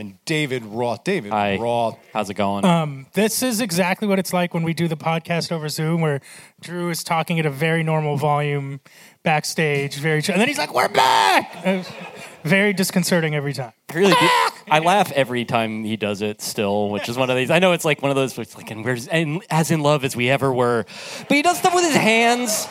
and 0.04 0.26
David 0.26 0.66
Roth. 0.66 1.04
David 1.04 1.32
Hi. 1.32 1.58
Roth. 1.58 1.98
How's 2.12 2.30
it 2.30 2.34
going? 2.34 2.66
Um, 2.66 3.08
this 3.14 3.42
is 3.42 3.62
exactly 3.62 4.08
what 4.08 4.20
it's 4.20 4.34
like 4.34 4.54
when 4.54 4.64
we 4.64 4.74
do 4.74 4.88
the 4.88 4.98
podcast 4.98 5.52
over 5.52 5.70
Zoom, 5.70 6.02
where 6.02 6.20
Drew 6.62 6.90
is 6.90 7.04
talking 7.04 7.40
at 7.40 7.46
a 7.46 7.50
very 7.50 7.84
normal 7.84 8.18
volume 8.18 8.82
backstage, 9.24 9.96
very, 9.96 10.18
and 10.18 10.42
then 10.42 10.48
he's 10.48 10.58
like, 10.58 10.74
"We're 10.74 10.90
back!" 10.90 11.56
Uh, 11.66 11.84
very 12.44 12.74
disconcerting 12.74 13.34
every 13.34 13.54
time. 13.54 13.72
I 13.90 13.96
really 13.96 14.14
do. 14.14 14.28
I 14.72 14.80
laugh 14.80 15.12
every 15.14 15.46
time 15.46 15.84
he 15.86 15.96
does 15.96 16.22
it 16.22 16.42
still, 16.42 16.90
which 16.90 17.08
is 17.08 17.18
one 17.18 17.30
of 17.30 17.38
these. 17.38 17.50
I 17.50 17.60
know 17.60 17.72
it's 17.72 17.86
like 17.86 18.02
one 18.02 18.12
of 18.12 18.16
those, 18.16 18.36
where 18.36 18.44
it's 18.44 18.58
like, 18.58 18.70
and 18.72 18.84
we're 18.84 18.98
and 19.10 19.42
as 19.50 19.72
in 19.72 19.80
love 19.80 20.04
as 20.04 20.16
we 20.16 20.30
ever 20.30 20.54
were. 20.54 20.86
But 21.28 21.38
he 21.38 21.42
does 21.42 21.60
stuff 21.60 21.74
with 21.74 21.86
his 21.86 21.96
hands. 21.96 22.68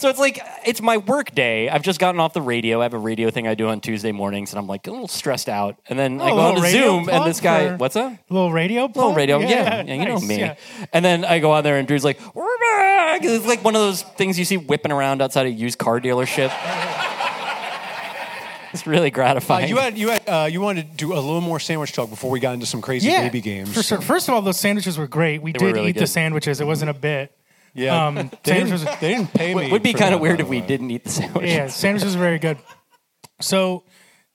So 0.00 0.08
it's 0.08 0.18
like, 0.18 0.40
it's 0.66 0.80
my 0.80 0.96
work 0.96 1.34
day. 1.34 1.68
I've 1.68 1.82
just 1.82 2.00
gotten 2.00 2.20
off 2.20 2.32
the 2.32 2.40
radio. 2.40 2.80
I 2.80 2.84
have 2.84 2.94
a 2.94 2.98
radio 2.98 3.28
thing 3.30 3.46
I 3.46 3.54
do 3.54 3.68
on 3.68 3.80
Tuesday 3.82 4.12
mornings, 4.12 4.50
and 4.52 4.58
I'm 4.58 4.66
like 4.66 4.86
a 4.86 4.90
little 4.90 5.08
stressed 5.08 5.48
out. 5.50 5.76
And 5.90 5.98
then 5.98 6.22
I 6.22 6.30
Oh, 6.30 6.32
a 6.32 6.36
go 6.36 6.40
on 6.40 6.54
to 6.62 6.70
Zoom, 6.70 7.08
and 7.10 7.26
this 7.26 7.40
guy, 7.40 7.76
what's 7.76 7.96
up? 7.96 8.14
little 8.30 8.50
radio, 8.50 8.86
Little 8.86 9.12
radio, 9.12 9.40
yeah, 9.40 9.82
yeah, 9.82 9.94
you 9.94 10.06
know 10.06 10.18
me. 10.18 10.38
yeah. 10.38 10.54
And 10.94 11.04
then 11.04 11.24
I 11.26 11.38
go 11.38 11.50
on 11.52 11.64
there, 11.64 11.76
and 11.76 11.86
Drew's 11.86 12.04
like, 12.04 12.18
"We're 12.34 12.58
back." 12.58 13.22
It's 13.24 13.44
like 13.46 13.62
one 13.62 13.76
of 13.76 13.82
those 13.82 14.02
things 14.02 14.38
you 14.38 14.46
see 14.46 14.56
whipping 14.56 14.90
around 14.90 15.20
outside 15.20 15.44
a 15.46 15.50
used 15.50 15.78
car 15.78 16.00
dealership. 16.00 16.50
it's 18.72 18.86
really 18.86 19.10
Uh, 19.10 19.14
gratifying. 19.14 19.68
you 19.68 19.76
had 19.76 19.98
you 19.98 20.08
had 20.08 20.26
uh, 20.28 20.48
you 20.50 20.62
wanted 20.62 20.90
to 20.90 20.96
do 20.96 21.12
a 21.12 21.20
little 21.20 21.40
more 21.42 21.60
sandwich 21.60 21.92
talk 21.92 22.08
before 22.08 22.30
we 22.30 22.40
got 22.40 22.54
into 22.54 22.64
some 22.66 22.80
crazy 22.80 23.10
Yeah, 23.10 23.24
baby 23.24 23.42
games. 23.42 23.74
For 23.74 23.82
sure. 23.82 24.00
First 24.00 24.28
of 24.28 24.34
all, 24.34 24.40
those 24.42 24.58
sandwiches 24.58 24.96
were 24.96 25.08
great. 25.08 25.42
We 25.42 25.52
were 25.52 25.58
did 25.58 25.74
really 25.74 25.90
eat 25.90 25.98
the 25.98 26.06
sandwiches. 26.06 26.60
It 26.60 26.66
wasn't 26.66 26.90
a 26.90 26.94
bit. 26.94 27.32
Yeah, 27.74 28.06
Um, 28.06 28.14
they, 28.16 28.22
didn't, 28.22 28.44
sandwiches- 28.44 29.00
they 29.00 29.14
didn't 29.14 29.32
pay 29.32 29.54
me. 29.54 29.66
it 29.66 29.72
would 29.72 29.82
be 29.82 29.92
kind 29.92 30.14
of 30.14 30.20
weird 30.20 30.40
if 30.40 30.48
we 30.48 30.60
didn't 30.60 30.90
eat 30.90 31.04
the 31.04 31.10
sandwich. 31.10 31.48
Yeah, 31.48 31.68
sandwiches 31.68 32.06
was 32.06 32.14
very 32.16 32.38
good. 32.38 32.58
So, 33.40 33.84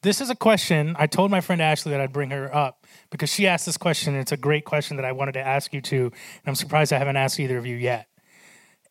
this 0.02 0.22
is 0.22 0.30
a 0.30 0.36
question. 0.36 0.96
I 1.00 1.08
told 1.08 1.32
my 1.32 1.42
friend 1.42 1.62
Ashley 1.62 1.92
that 1.92 2.00
I'd 2.00 2.14
bring 2.14 2.30
her 2.30 2.54
up 2.56 2.86
because 3.10 3.30
she 3.32 3.48
asked 3.48 3.66
this 3.66 3.78
question. 3.78 4.14
And 4.14 4.22
it's 4.22 4.32
a 4.32 4.38
great 4.38 4.64
question 4.64 4.98
that 4.98 5.06
I 5.06 5.12
wanted 5.14 5.32
to 5.34 5.42
ask 5.42 5.74
you 5.74 5.82
too. 5.82 6.06
And 6.06 6.48
I'm 6.48 6.56
surprised 6.56 6.94
I 6.94 7.00
haven't 7.00 7.16
asked 7.18 7.40
either 7.40 7.58
of 7.58 7.66
you 7.66 7.76
yet. 7.76 8.08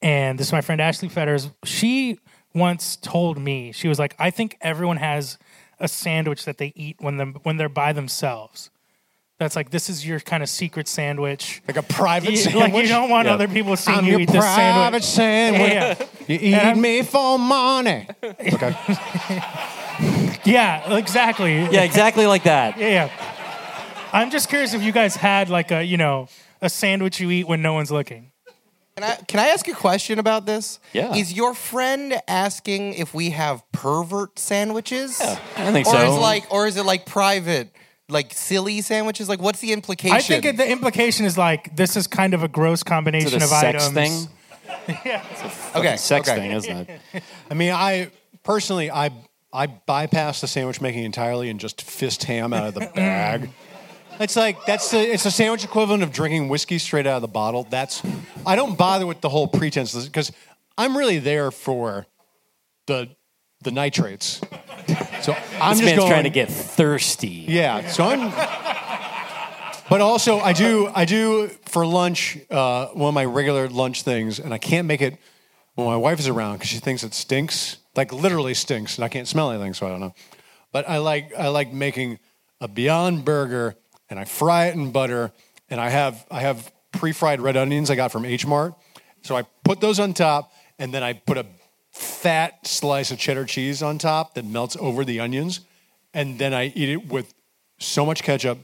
And 0.03 0.39
this 0.39 0.49
is 0.49 0.53
my 0.53 0.61
friend 0.61 0.81
Ashley 0.81 1.09
Fetters. 1.09 1.51
She 1.65 2.19
once 2.53 2.97
told 2.97 3.39
me, 3.39 3.71
she 3.71 3.87
was 3.87 3.99
like, 3.99 4.15
I 4.19 4.31
think 4.31 4.57
everyone 4.61 4.97
has 4.97 5.39
a 5.79 5.87
sandwich 5.89 6.45
that 6.47 6.59
they 6.59 6.73
eat 6.75 6.97
when, 6.99 7.17
them, 7.17 7.35
when 7.45 7.59
they're 7.59 7.69
by 7.69 7.93
themselves. 7.93 8.71
That's 9.45 9.57
like, 9.57 9.69
this 9.69 9.91
is 9.91 10.07
your 10.07 10.21
kind 10.21 10.43
of 10.43 10.49
secret 10.49 10.89
sandwich. 10.89 11.61
like 11.69 11.77
a 11.77 11.83
private 11.83 12.31
You- 12.31 12.37
sandwich. 12.39 12.73
like, 12.73 12.83
you 12.83 12.89
don't 12.89 13.11
want 13.11 13.27
Yeah. 13.27 13.35
other 13.35 13.47
people 13.47 13.77
seeing 13.77 13.99
I'm 13.99 14.05
you 14.07 14.13
your 14.13 14.21
eat 14.21 14.31
this 14.31 14.43
private 14.43 15.05
sandwich. 15.05 15.69
sandwich. 15.69 15.99
Yeah. 15.99 16.07
You 16.29 16.39
eat 16.41 16.55
And 16.55 16.69
I'm- 16.69 16.81
me 16.81 17.03
for 17.03 17.39
money. 17.39 18.07
Okay. 18.23 18.75
Yeah, 20.45 20.97
exactly. 20.97 21.55
Yeah, 21.71 21.83
exactly 21.83 22.27
like 22.27 22.43
that. 22.45 22.77
Yeah, 22.79 22.89
yeah. 22.89 23.11
I'm 24.13 24.31
just 24.31 24.49
curious 24.49 24.75
if 24.75 24.83
you 24.83 24.93
guys 24.93 25.17
had 25.17 25.49
like 25.49 25.71
a, 25.71 25.83
you 25.83 25.97
know, 25.97 26.29
a 26.61 26.69
sandwich 26.69 27.19
you 27.21 27.31
eat 27.31 27.47
when 27.49 27.63
no 27.63 27.73
one's 27.73 27.91
looking. 27.91 28.31
Can 28.97 29.05
I, 29.05 29.15
can 29.27 29.41
I 29.41 29.49
ask 29.49 29.67
a 29.69 29.73
question 29.73 30.19
about 30.19 30.47
this? 30.47 30.79
Yeah. 30.93 31.15
Is 31.15 31.33
your 31.33 31.55
friend 31.55 32.21
asking 32.29 32.95
if 32.95 33.15
we 33.15 33.31
have 33.31 33.63
pervert 33.73 34.39
sandwiches? 34.39 35.21
I 35.21 35.73
think 35.73 35.87
or 35.89 35.93
so. 35.93 36.13
Is 36.15 36.19
like, 36.21 36.53
or 36.53 36.67
is 36.67 36.77
it 36.77 36.85
like 36.85 37.07
private, 37.07 37.71
like 38.09 38.33
silly 38.33 38.81
sandwiches? 38.81 39.29
Like, 39.29 39.41
what's 39.41 39.61
the 39.61 39.73
implication? 39.73 40.17
I 40.17 40.21
think 40.21 40.45
it, 40.45 40.57
the 40.57 40.69
implication 40.69 41.25
is 41.27 41.39
like 41.39 41.75
this 41.77 41.97
is 41.97 42.07
kind 42.07 42.35
of 42.35 42.43
a 42.43 42.49
gross 42.49 42.83
combination 42.83 43.29
Is 43.29 43.35
it 43.35 43.41
a 43.43 43.45
of 43.45 43.51
sex 43.51 43.89
items. 43.89 44.27
thing? 44.27 44.29
okay. 45.75 45.97
Sex 45.97 46.29
okay. 46.29 46.39
thing, 46.39 46.51
isn't 46.53 46.89
it? 46.89 47.01
I 47.51 47.55
mean, 47.55 47.73
I 47.73 48.11
personally, 48.43 48.91
I 48.91 49.11
I 49.53 49.67
bypass 49.67 50.41
the 50.41 50.49
sandwich 50.49 50.81
making 50.81 51.05
entirely 51.05 51.49
and 51.49 51.61
just 51.61 51.83
fist 51.83 52.25
ham 52.25 52.53
out 52.53 52.67
of 52.67 52.75
the 52.75 52.81
bag. 52.95 53.51
It's 54.21 54.37
like 54.37 54.65
that's 54.67 54.91
the 54.91 54.99
it's 54.99 55.27
a 55.27 55.31
sandwich 55.31 55.65
equivalent 55.65 56.03
of 56.03 56.13
drinking 56.13 56.49
whiskey 56.49 56.79
straight 56.79 57.07
out 57.07 57.17
of 57.17 57.23
the 57.23 57.29
bottle. 57.29 57.65
That's 57.65 58.03
I 58.47 58.57
don't 58.57 58.77
bother 58.77 59.07
with 59.07 59.21
the 59.21 59.29
whole 59.29 59.49
pretense 59.49 60.05
because 60.05 60.31
I'm 60.77 60.97
really 60.97 61.19
there 61.19 61.51
for 61.51 62.07
the 62.87 63.09
the 63.63 63.71
nitrates. 63.71 64.41
So 65.25 65.33
I'm 65.33 65.71
This 65.71 65.79
just 65.79 65.83
man's 65.85 65.99
going, 66.01 66.11
trying 66.11 66.25
to 66.25 66.31
get 66.31 66.51
thirsty. 66.51 67.47
Yeah, 67.49 67.89
so 67.89 68.05
I'm. 68.05 68.31
But 69.89 70.03
also, 70.03 70.39
I 70.39 70.53
do 70.53 70.91
I 70.95 71.07
do 71.07 71.49
for 71.65 71.87
lunch 71.87 72.37
uh, 72.51 72.89
one 72.89 73.09
of 73.09 73.15
my 73.15 73.25
regular 73.25 73.71
lunch 73.71 74.03
things, 74.03 74.39
and 74.39 74.53
I 74.53 74.59
can't 74.59 74.87
make 74.87 75.01
it 75.01 75.17
when 75.77 75.87
my 75.87 75.97
wife 75.97 76.19
is 76.19 76.29
around 76.29 76.57
because 76.57 76.69
she 76.69 76.79
thinks 76.79 77.03
it 77.05 77.15
stinks, 77.15 77.79
like 77.97 78.13
literally 78.13 78.53
stinks, 78.53 78.99
and 78.99 79.05
I 79.07 79.09
can't 79.09 79.27
smell 79.27 79.51
anything, 79.51 79.73
so 79.73 79.87
I 79.87 79.89
don't 79.89 80.01
know. 80.01 80.15
But 80.73 80.87
I 80.87 80.99
like 80.99 81.33
I 81.35 81.49
like 81.49 81.73
making 81.73 82.19
a 82.61 82.69
Beyond 82.69 83.25
Burger, 83.25 83.77
and 84.11 84.21
I 84.21 84.27
fry 84.27 84.67
it 84.67 84.75
in 84.75 84.93
butter, 84.93 85.33
and 85.71 85.81
I 85.81 85.89
have 85.89 86.27
I 86.31 86.41
have 86.41 86.71
pre-fried 86.93 87.41
red 87.41 87.57
onions 87.57 87.91
I 87.91 87.95
got 87.95 88.13
from 88.13 88.27
H 88.27 88.47
Mart, 88.47 88.75
so 89.23 89.39
I 89.39 89.45
put 89.65 89.81
those 89.81 89.99
on 89.99 90.13
top, 90.13 90.53
and 90.79 90.93
then 90.93 91.03
I 91.03 91.15
put 91.15 91.39
a 91.39 91.47
fat 91.95 92.67
slice 92.67 93.11
of 93.11 93.19
cheddar 93.19 93.45
cheese 93.45 93.83
on 93.83 93.99
top 93.99 94.35
that 94.35 94.45
melts 94.45 94.77
over 94.81 95.05
the 95.05 95.21
onions, 95.21 95.61
and 96.13 96.39
then 96.39 96.53
I 96.53 96.67
eat 96.75 96.89
it 96.89 97.09
with 97.09 97.33
so 97.79 98.05
much 98.05 98.23
ketchup 98.23 98.59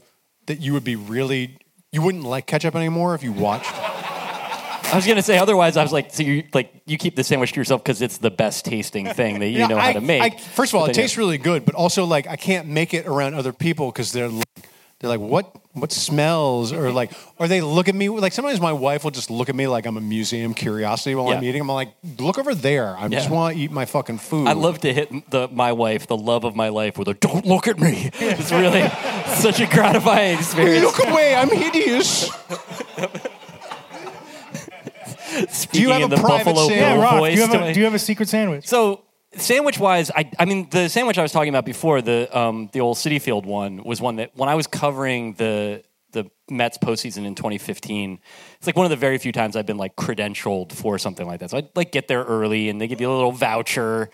that 0.47 0.59
you 0.59 0.73
would 0.73 0.83
be 0.83 0.95
really 0.95 1.57
you 1.91 2.01
wouldn't 2.01 2.23
like 2.23 2.45
ketchup 2.45 2.75
anymore 2.75 3.15
if 3.15 3.23
you 3.23 3.31
watched? 3.33 3.71
I 3.73 4.95
was 4.95 5.07
gonna 5.07 5.21
say 5.21 5.37
otherwise. 5.37 5.77
I 5.77 5.83
was 5.83 5.93
like, 5.93 6.13
so 6.13 6.23
you 6.23 6.43
like 6.53 6.81
you 6.85 6.97
keep 6.97 7.15
the 7.15 7.23
sandwich 7.23 7.53
to 7.53 7.59
yourself 7.59 7.81
because 7.81 8.01
it's 8.01 8.17
the 8.17 8.31
best 8.31 8.65
tasting 8.65 9.07
thing 9.07 9.39
that 9.39 9.47
you 9.47 9.65
know 9.69 9.77
how 9.77 9.89
I, 9.89 9.93
to 9.93 10.01
make. 10.01 10.21
I, 10.21 10.29
first 10.37 10.73
of 10.73 10.79
all, 10.79 10.85
it 10.85 10.93
tastes 10.93 11.17
really 11.17 11.37
good, 11.37 11.63
but 11.63 11.75
also 11.75 12.03
like 12.05 12.27
I 12.27 12.35
can't 12.35 12.67
make 12.67 12.93
it 12.93 13.07
around 13.07 13.35
other 13.35 13.53
people 13.53 13.91
because 13.91 14.11
they're 14.11 14.27
like, 14.27 14.45
they're 15.01 15.09
like, 15.09 15.19
what 15.19 15.55
what 15.73 15.91
smells 15.91 16.71
or 16.71 16.91
like, 16.91 17.11
or 17.39 17.47
they 17.47 17.61
look 17.61 17.89
at 17.89 17.95
me 17.95 18.07
like 18.09 18.33
sometimes 18.33 18.61
my 18.61 18.71
wife 18.71 19.03
will 19.03 19.09
just 19.09 19.31
look 19.31 19.49
at 19.49 19.55
me 19.55 19.65
like 19.67 19.87
I'm 19.87 19.97
a 19.97 20.01
museum 20.01 20.53
curiosity 20.53 21.15
while 21.15 21.29
I'm 21.29 21.43
eating. 21.43 21.59
I'm 21.59 21.67
like, 21.67 21.95
look 22.19 22.37
over 22.37 22.53
there. 22.53 22.95
I 22.95 23.07
just 23.07 23.31
want 23.31 23.55
to 23.55 23.61
eat 23.61 23.71
my 23.71 23.85
fucking 23.85 24.19
food. 24.19 24.47
I 24.47 24.53
love 24.53 24.79
to 24.81 24.93
hit 24.93 25.31
the 25.31 25.47
my 25.47 25.71
wife, 25.71 26.05
the 26.05 26.17
love 26.17 26.43
of 26.43 26.55
my 26.55 26.69
life, 26.69 26.99
with 26.99 27.07
a 27.07 27.15
"Don't 27.15 27.47
look 27.47 27.67
at 27.67 27.79
me." 27.79 28.11
It's 28.13 28.51
really 28.51 28.87
such 29.41 29.59
a 29.59 29.65
gratifying 29.65 30.37
experience. 30.37 30.85
Look 30.85 30.99
away! 31.07 31.33
I'm 31.33 31.49
hideous. 31.49 32.29
Speaking 35.49 35.89
have 35.89 36.01
in 36.01 36.11
a 36.11 36.15
the 36.15 36.21
private 36.21 36.53
Buffalo 36.53 36.67
sandwich? 36.67 36.79
Yeah, 36.79 36.93
Bill 36.93 37.01
Rock, 37.01 37.23
do 37.23 37.33
you, 37.33 37.41
have 37.41 37.51
to 37.51 37.63
a, 37.63 37.73
do 37.73 37.79
you 37.79 37.85
have 37.85 37.93
a 37.95 37.99
secret 37.99 38.29
sandwich? 38.29 38.67
So 38.67 39.01
sandwich 39.35 39.79
wise, 39.79 40.11
I, 40.11 40.29
I 40.37 40.45
mean 40.45 40.69
the 40.69 40.89
sandwich 40.89 41.17
I 41.17 41.21
was 41.21 41.31
talking 41.31 41.49
about 41.49 41.65
before, 41.65 42.01
the 42.01 42.37
um, 42.37 42.69
the 42.73 42.81
old 42.81 42.97
Citi 42.97 43.21
Field 43.21 43.45
one 43.45 43.83
was 43.83 44.01
one 44.01 44.17
that 44.17 44.31
when 44.35 44.49
I 44.49 44.55
was 44.55 44.67
covering 44.67 45.33
the 45.33 45.83
the 46.11 46.29
Mets 46.49 46.77
postseason 46.77 47.25
in 47.25 47.35
2015, 47.35 48.19
it's 48.57 48.67
like 48.67 48.75
one 48.75 48.85
of 48.85 48.89
the 48.89 48.97
very 48.97 49.17
few 49.17 49.31
times 49.31 49.55
I've 49.55 49.65
been 49.65 49.77
like 49.77 49.95
credentialed 49.95 50.73
for 50.73 50.97
something 50.97 51.25
like 51.25 51.39
that. 51.39 51.51
So 51.51 51.57
I'd 51.57 51.69
like 51.75 51.91
get 51.93 52.09
there 52.09 52.23
early 52.23 52.67
and 52.67 52.81
they 52.81 52.87
give 52.87 52.99
you 52.99 53.09
a 53.09 53.13
little 53.13 53.31
voucher, 53.31 54.09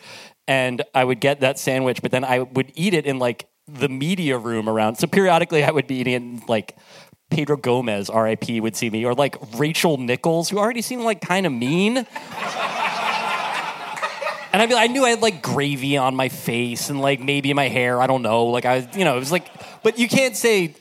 and 0.47 0.84
I 0.93 1.03
would 1.03 1.19
get 1.19 1.39
that 1.41 1.58
sandwich, 1.58 2.01
but 2.01 2.12
then 2.12 2.23
I 2.23 2.39
would 2.39 2.71
eat 2.75 2.93
it 2.93 3.06
in 3.06 3.19
like 3.19 3.47
the 3.67 3.89
media 3.89 4.38
room 4.38 4.69
around. 4.69 4.95
So 4.95 5.08
periodically 5.08 5.63
I 5.63 5.71
would 5.71 5.88
be 5.88 5.95
eating 5.95 6.13
it 6.13 6.17
in 6.17 6.41
like. 6.47 6.77
Pedro 7.30 7.58
Gomez, 7.58 8.10
RIP, 8.10 8.49
would 8.62 8.77
see 8.77 8.89
me, 8.89 9.03
or 9.03 9.13
like 9.13 9.36
Rachel 9.58 9.97
Nichols, 9.97 10.47
who 10.47 10.58
already 10.60 10.82
seemed 10.82 11.01
like 11.01 11.19
kind 11.19 11.45
of 11.45 11.51
mean. 11.51 12.08
And 14.54 14.62
I'd 14.62 14.70
be—I 14.70 14.88
knew 14.88 15.04
I 15.04 15.10
had 15.12 15.22
like 15.22 15.42
gravy 15.42 15.98
on 15.98 16.16
my 16.16 16.30
face 16.30 16.90
and 16.90 17.02
like 17.02 17.20
maybe 17.20 17.54
my 17.54 17.68
hair. 17.68 18.02
I 18.02 18.08
don't 18.08 18.22
know. 18.22 18.46
Like 18.46 18.66
I, 18.66 18.90
you 18.96 19.04
know, 19.04 19.16
it 19.16 19.20
was 19.20 19.32
like, 19.32 19.48
but 19.84 20.00
you 20.00 20.08
can't 20.08 20.36
say, 20.36 20.76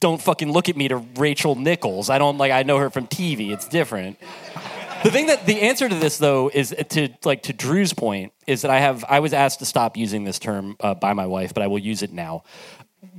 don't 0.00 0.20
fucking 0.20 0.52
look 0.52 0.68
at 0.68 0.76
me 0.76 0.88
to 0.88 0.96
Rachel 0.96 1.54
Nichols. 1.54 2.10
I 2.10 2.18
don't 2.18 2.36
like, 2.36 2.52
I 2.52 2.62
know 2.62 2.78
her 2.78 2.90
from 2.90 3.06
TV. 3.06 3.52
It's 3.52 3.66
different. 3.66 4.18
The 5.02 5.10
thing 5.10 5.26
that 5.26 5.44
the 5.46 5.62
answer 5.62 5.88
to 5.88 5.94
this 5.94 6.18
though 6.18 6.50
is 6.52 6.74
to 6.90 7.08
like 7.24 7.42
to 7.44 7.52
Drew's 7.52 7.92
point 7.92 8.32
is 8.46 8.62
that 8.62 8.70
I 8.70 8.80
have 8.80 9.04
I 9.08 9.20
was 9.20 9.32
asked 9.34 9.58
to 9.58 9.66
stop 9.66 9.96
using 9.96 10.24
this 10.24 10.38
term 10.38 10.76
uh, 10.80 10.94
by 10.94 11.12
my 11.12 11.26
wife, 11.26 11.52
but 11.52 11.62
I 11.62 11.66
will 11.66 11.78
use 11.78 12.02
it 12.02 12.12
now. 12.12 12.44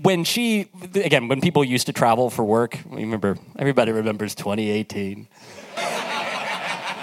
When 0.02 0.24
she 0.24 0.72
again, 0.96 1.28
when 1.28 1.42
people 1.42 1.64
used 1.64 1.86
to 1.86 1.94
travel 1.94 2.32
for 2.32 2.44
work, 2.44 2.80
remember 2.90 3.38
everybody 3.58 3.92
remembers 3.92 4.34
2018 4.34 5.28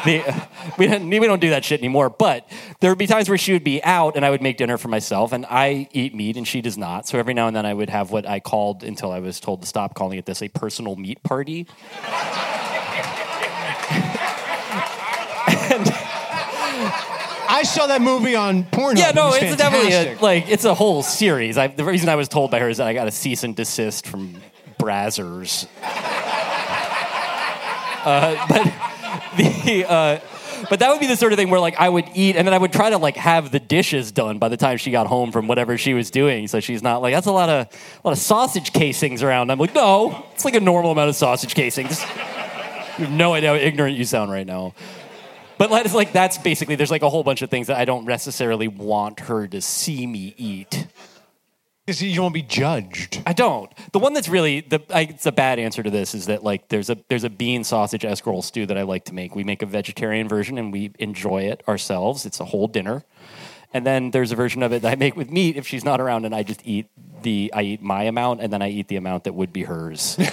the, 0.05 0.49
we, 0.79 0.87
don't, 0.87 1.09
we 1.09 1.21
don't 1.21 1.41
do 1.41 1.51
that 1.51 1.65
shit 1.65 1.81
anymore. 1.81 2.11
But 2.11 2.49
there 2.81 2.91
would 2.91 2.99
be 2.99 3.07
times 3.07 3.29
where 3.29 3.39
she 3.39 3.53
would 3.53 3.65
be 3.65 3.83
out 3.85 4.17
and 4.17 4.25
I 4.25 4.31
would 4.31 4.43
make 4.43 4.57
dinner 4.57 4.79
for 4.79 4.89
myself, 4.89 5.33
and 5.33 5.47
I 5.47 5.89
eat 5.93 6.15
meat 6.15 6.37
and 6.37 6.47
she 6.47 6.61
does 6.61 6.77
not. 6.77 7.07
So 7.07 7.19
every 7.19 7.35
now 7.35 7.47
and 7.47 7.57
then 7.57 7.67
I 7.67 7.75
would 7.75 7.91
have 7.91 8.11
what 8.11 8.29
I 8.29 8.41
called, 8.41 8.83
until 8.83 9.13
I 9.13 9.21
was 9.21 9.41
told 9.41 9.63
to 9.63 9.67
stop 9.67 9.95
calling 9.95 10.19
it 10.19 10.27
this, 10.27 10.43
a 10.43 10.49
personal 10.49 10.97
meat 10.97 11.23
party. 11.23 11.67
and, 15.73 15.93
I 17.53 17.65
saw 17.65 17.87
that 17.89 18.01
movie 18.01 18.35
on 18.35 18.65
Pornhub. 18.65 18.97
Yeah, 18.97 19.11
no, 19.13 19.35
It 19.35 19.43
it's 19.43 19.57
definitely 19.57 19.93
a, 19.93 20.17
like 20.21 20.49
it's 20.49 20.65
a 20.65 20.75
whole 20.75 21.03
series. 21.03 21.59
I, 21.59 21.67
the 21.67 21.85
reason 21.85 22.09
I 22.09 22.17
was 22.17 22.27
told 22.27 22.51
by 22.51 22.59
her 22.59 22.69
is 22.69 22.79
that 22.79 22.87
I 22.89 22.95
got 22.95 23.07
a 23.07 23.11
cease 23.11 23.45
and 23.45 23.55
desist 23.55 24.07
from 24.07 24.41
Brazzers. 24.81 25.69
uh, 28.05 28.47
but 28.49 28.73
the 29.37 29.85
uh, 29.89 30.21
but 30.69 30.79
that 30.79 30.91
would 30.91 31.01
be 31.01 31.07
the 31.07 31.17
sort 31.17 31.33
of 31.33 31.39
thing 31.39 31.51
where 31.51 31.61
like 31.61 31.77
I 31.79 31.89
would 31.89 32.07
eat 32.15 32.37
and 32.37 32.47
then 32.47 32.55
I 32.55 32.59
would 32.59 32.73
try 32.73 32.91
to 32.91 32.99
like 32.99 33.17
have 33.17 33.51
the 33.51 33.61
dishes 33.61 34.13
done 34.13 34.39
by 34.39 34.49
the 34.49 34.57
time 34.57 34.79
she 34.79 34.91
got 34.91 35.07
home 35.07 35.33
from 35.33 35.49
whatever 35.49 35.77
she 35.77 35.95
was 35.95 36.11
doing, 36.11 36.49
so 36.49 36.61
she's 36.61 36.83
not 36.83 37.03
like 37.03 37.15
that's 37.15 37.27
a 37.27 37.33
lot 37.33 37.49
of 37.49 37.67
a 37.67 38.07
lot 38.07 38.13
of 38.13 38.19
sausage 38.19 38.73
casings 38.73 39.23
around. 39.23 39.51
I'm 39.51 39.59
like, 39.59 39.75
no, 39.75 40.27
it's 40.35 40.45
like 40.45 40.55
a 40.55 40.61
normal 40.61 40.93
amount 40.93 41.09
of 41.09 41.17
sausage 41.17 41.55
casings. 41.55 42.01
You 42.99 43.07
have 43.07 43.11
no 43.11 43.35
idea 43.35 43.51
how 43.51 43.55
ignorant 43.55 43.97
you 43.97 44.05
sound 44.05 44.31
right 44.31 44.47
now. 44.47 44.75
But 45.59 45.71
it's 45.87 45.95
like 45.95 46.13
that's 46.13 46.39
basically 46.39 46.75
there's 46.75 46.91
like 46.91 47.03
a 47.03 47.09
whole 47.09 47.23
bunch 47.23 47.43
of 47.43 47.51
things 47.51 47.69
that 47.69 47.77
I 47.77 47.85
don't 47.85 48.05
necessarily 48.05 48.69
want 48.69 49.21
her 49.21 49.47
to 49.49 49.61
see 49.61 50.07
me 50.07 50.35
eat. 50.37 50.87
You 51.87 52.23
won't 52.23 52.35
be 52.35 52.43
judged. 52.43 53.21
I 53.27 53.33
don't. 53.33 53.73
The 53.93 53.99
one 53.99 54.13
that's 54.13 54.29
really 54.29 54.61
the 54.61 54.81
I, 54.91 55.03
it's 55.03 55.27
a 55.27 55.33
bad 55.33 55.59
answer 55.59 55.83
to 55.83 55.91
this 55.91 56.15
is 56.15 56.27
that 56.27 56.45
like 56.45 56.69
there's 56.69 56.91
a 56.91 56.99
there's 57.09 57.25
a 57.25 57.31
bean 57.31 57.65
sausage 57.65 58.03
escarole 58.03 58.45
stew 58.45 58.67
that 58.67 58.79
I 58.79 58.83
like 58.83 59.05
to 59.07 59.15
make. 59.15 59.35
We 59.35 59.43
make 59.43 59.63
a 59.63 59.67
vegetarian 59.67 60.29
version 60.29 60.59
and 60.59 60.73
we 60.73 60.93
enjoy 61.01 61.43
it 61.43 61.63
ourselves. 61.67 62.25
It's 62.25 62.39
a 62.39 62.45
whole 62.45 62.69
dinner. 62.69 63.05
And 63.75 63.85
then 63.85 64.11
there's 64.11 64.31
a 64.31 64.37
version 64.37 64.63
of 64.63 64.73
it 64.73 64.83
that 64.83 64.93
I 64.93 64.95
make 64.97 65.17
with 65.17 65.31
meat 65.31 65.57
if 65.57 65.67
she's 65.67 65.85
not 65.85 66.01
around 66.01 66.25
and 66.25 66.35
I 66.35 66.45
just 66.45 66.61
eat 66.65 66.87
the 67.23 67.51
I 67.53 67.63
eat 67.63 67.83
my 67.83 68.05
amount 68.05 68.43
and 68.43 68.53
then 68.53 68.63
I 68.63 68.69
eat 68.71 68.87
the 68.87 68.97
amount 68.97 69.25
that 69.25 69.35
would 69.35 69.53
be 69.53 69.65
hers. 69.65 70.19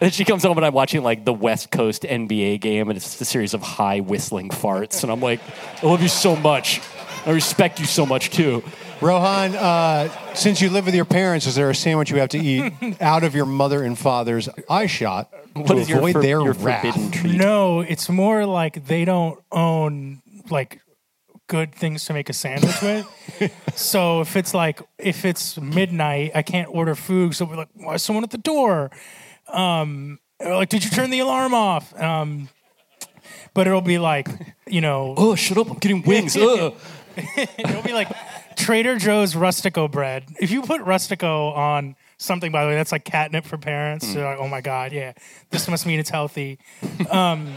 And 0.00 0.14
she 0.14 0.24
comes 0.24 0.44
home 0.44 0.56
and 0.56 0.64
I'm 0.64 0.74
watching 0.74 1.02
like 1.02 1.24
the 1.24 1.32
West 1.32 1.72
Coast 1.72 2.04
NBA 2.04 2.60
game, 2.60 2.88
and 2.88 2.96
it's 2.96 3.20
a 3.20 3.24
series 3.24 3.52
of 3.52 3.62
high 3.62 3.98
whistling 3.98 4.48
farts. 4.48 5.02
And 5.02 5.10
I'm 5.10 5.20
like, 5.20 5.40
I 5.82 5.86
love 5.86 6.00
you 6.02 6.08
so 6.08 6.36
much. 6.36 6.80
I 7.26 7.30
respect 7.30 7.80
you 7.80 7.86
so 7.86 8.06
much 8.06 8.30
too. 8.30 8.62
Rohan, 9.00 9.54
uh, 9.54 10.08
since 10.34 10.60
you 10.60 10.70
live 10.70 10.86
with 10.86 10.94
your 10.94 11.04
parents, 11.04 11.46
is 11.46 11.54
there 11.54 11.70
a 11.70 11.74
sandwich 11.74 12.10
you 12.10 12.18
have 12.18 12.30
to 12.30 12.38
eat 12.38 12.72
out 13.00 13.22
of 13.22 13.34
your 13.34 13.46
mother 13.46 13.82
and 13.82 13.96
father's 13.98 14.48
eye 14.68 14.86
shot 14.86 15.30
What 15.54 15.68
to 15.68 15.76
is 15.76 15.88
your, 15.88 15.98
avoid 15.98 16.12
for- 16.14 16.22
their 16.22 16.40
your 16.42 16.52
wrath? 16.54 16.82
forbidden 16.94 17.10
treat? 17.12 17.36
No, 17.36 17.80
it's 17.80 18.08
more 18.08 18.44
like 18.46 18.86
they 18.86 19.04
don't 19.04 19.38
own 19.52 20.22
like 20.50 20.80
good 21.46 21.74
things 21.74 22.04
to 22.06 22.12
make 22.12 22.28
a 22.28 22.32
sandwich 22.32 22.80
with. 22.82 23.52
so 23.76 24.20
if 24.20 24.36
it's 24.36 24.52
like 24.52 24.80
if 24.98 25.24
it's 25.24 25.58
midnight, 25.60 26.32
I 26.34 26.42
can't 26.42 26.68
order 26.74 26.94
food. 26.94 27.34
So 27.34 27.44
we're 27.44 27.56
like, 27.56 27.68
why 27.74 27.94
is 27.94 28.02
someone 28.02 28.24
at 28.24 28.30
the 28.30 28.38
door? 28.38 28.90
Um, 29.52 30.18
or 30.40 30.56
like, 30.56 30.68
did 30.70 30.84
you 30.84 30.90
turn 30.90 31.10
the 31.10 31.20
alarm 31.20 31.54
off? 31.54 31.98
Um, 32.00 32.48
but 33.54 33.66
it'll 33.66 33.80
be 33.80 33.98
like, 33.98 34.28
you 34.66 34.80
know, 34.80 35.14
Oh, 35.16 35.34
shut 35.34 35.56
up! 35.58 35.70
I'm 35.70 35.78
getting 35.78 36.02
wings. 36.02 36.36
Ugh. 36.40 36.74
it'll 37.58 37.82
be 37.82 37.92
like 37.92 38.08
Trader 38.56 38.98
Joe's 38.98 39.34
Rustico 39.34 39.90
bread. 39.90 40.24
If 40.40 40.50
you 40.50 40.62
put 40.62 40.80
Rustico 40.82 41.56
on 41.56 41.96
something, 42.18 42.52
by 42.52 42.64
the 42.64 42.70
way, 42.70 42.76
that's 42.76 42.92
like 42.92 43.04
catnip 43.04 43.44
for 43.44 43.58
parents. 43.58 44.12
They're 44.12 44.24
like, 44.24 44.38
oh 44.38 44.48
my 44.48 44.60
god, 44.60 44.92
yeah, 44.92 45.12
this 45.50 45.68
must 45.68 45.86
mean 45.86 46.00
it's 46.00 46.10
healthy. 46.10 46.58
Um, 47.10 47.54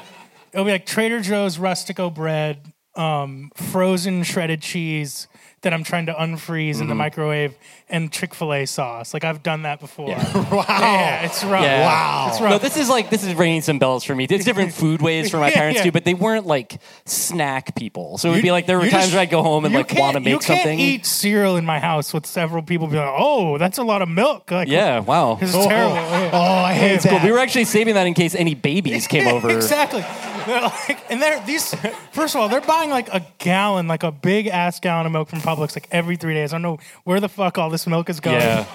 it'll 0.52 0.64
be 0.64 0.72
like 0.72 0.86
Trader 0.86 1.20
Joe's 1.20 1.58
Rustico 1.58 2.12
bread, 2.12 2.72
um, 2.94 3.50
frozen 3.54 4.22
shredded 4.22 4.62
cheese 4.62 5.28
that 5.62 5.72
I'm 5.72 5.84
trying 5.84 6.06
to 6.06 6.12
unfreeze 6.12 6.80
in 6.80 6.86
the 6.88 6.92
mm-hmm. 6.92 6.98
microwave, 6.98 7.54
and 7.88 8.12
Chick 8.12 8.34
Fil 8.34 8.52
A 8.52 8.66
sauce. 8.66 9.14
Like 9.14 9.24
I've 9.24 9.42
done 9.42 9.62
that 9.62 9.80
before. 9.80 10.08
Wow. 10.52 10.64
Yeah, 10.68 11.22
it's 11.24 11.42
rough. 11.44 11.62
Yeah. 11.62 11.86
Wow. 11.86 12.28
it's 12.30 12.40
No, 12.40 12.58
this 12.58 12.76
is 12.76 12.88
like 12.90 13.08
this 13.10 13.24
is 13.24 13.34
ringing 13.34 13.62
some 13.62 13.78
bells 13.78 14.04
for 14.04 14.14
me. 14.14 14.26
There's 14.26 14.44
different 14.44 14.72
food 14.82 15.00
ways 15.00 15.30
for 15.30 15.38
my 15.38 15.48
Yeah, 15.48 15.54
parents 15.54 15.78
yeah. 15.78 15.84
too, 15.84 15.92
but 15.92 16.04
they 16.04 16.14
weren't 16.14 16.46
like 16.46 16.78
snack 17.06 17.74
people. 17.74 18.18
So 18.18 18.28
it 18.28 18.32
would 18.32 18.36
You- 18.38 18.42
be 18.42 18.50
like 18.50 18.66
there 18.66 18.76
were 18.78 18.82
times 18.82 19.04
just- 19.04 19.12
where 19.12 19.22
I'd 19.22 19.30
go 19.30 19.42
home 19.42 19.64
and 19.64 19.72
like 19.74 19.92
want 19.94 20.14
to 20.14 20.20
make 20.20 20.28
you 20.32 20.38
can't 20.38 20.60
something. 20.60 20.78
eat 20.78 21.06
cereal 21.06 21.56
in 21.56 21.64
my 21.64 21.78
house 21.78 22.12
with 22.12 22.26
several 22.26 22.62
people 22.62 22.86
being 22.88 23.02
like, 23.02 23.14
"Oh, 23.16 23.56
that's 23.56 23.78
a 23.78 23.84
lot 23.84 24.02
of 24.02 24.08
milk." 24.08 24.50
Like, 24.50 24.68
Yeah, 24.68 24.98
wow. 25.00 25.38
it's 25.40 25.54
oh, 25.54 25.62
oh, 25.64 25.68
terrible. 25.68 25.96
oh, 25.96 26.30
oh, 26.32 26.38
I 26.40 26.74
hate 26.74 27.00
Cool. 27.02 27.12
that. 27.12 27.24
We 27.24 27.32
were 27.32 27.38
actually 27.38 27.64
saving 27.64 27.94
that 27.94 28.06
in 28.06 28.14
case 28.14 28.34
any 28.34 28.54
babies 28.54 29.06
came 29.14 29.28
over. 29.28 29.48
exactly. 29.50 30.04
They're 30.46 30.60
like, 30.60 31.10
and 31.10 31.20
they're 31.22 31.44
these. 31.44 31.74
First 32.12 32.34
of 32.34 32.40
all, 32.40 32.48
they're 32.48 32.60
buying 32.60 32.90
like 32.90 33.08
a 33.08 33.24
gallon, 33.38 33.88
like 33.88 34.02
a 34.02 34.12
big 34.12 34.46
ass 34.46 34.80
gallon 34.80 35.06
of 35.06 35.12
milk 35.12 35.28
from 35.28 35.40
Publix, 35.40 35.76
like 35.76 35.88
every 35.90 36.16
three 36.16 36.34
days. 36.34 36.52
I 36.52 36.56
don't 36.56 36.62
know 36.62 36.78
where 37.04 37.20
the 37.20 37.28
fuck 37.28 37.58
all 37.58 37.70
this 37.70 37.86
milk 37.86 38.08
is 38.08 38.20
going. 38.20 38.40
Yeah. 38.40 38.66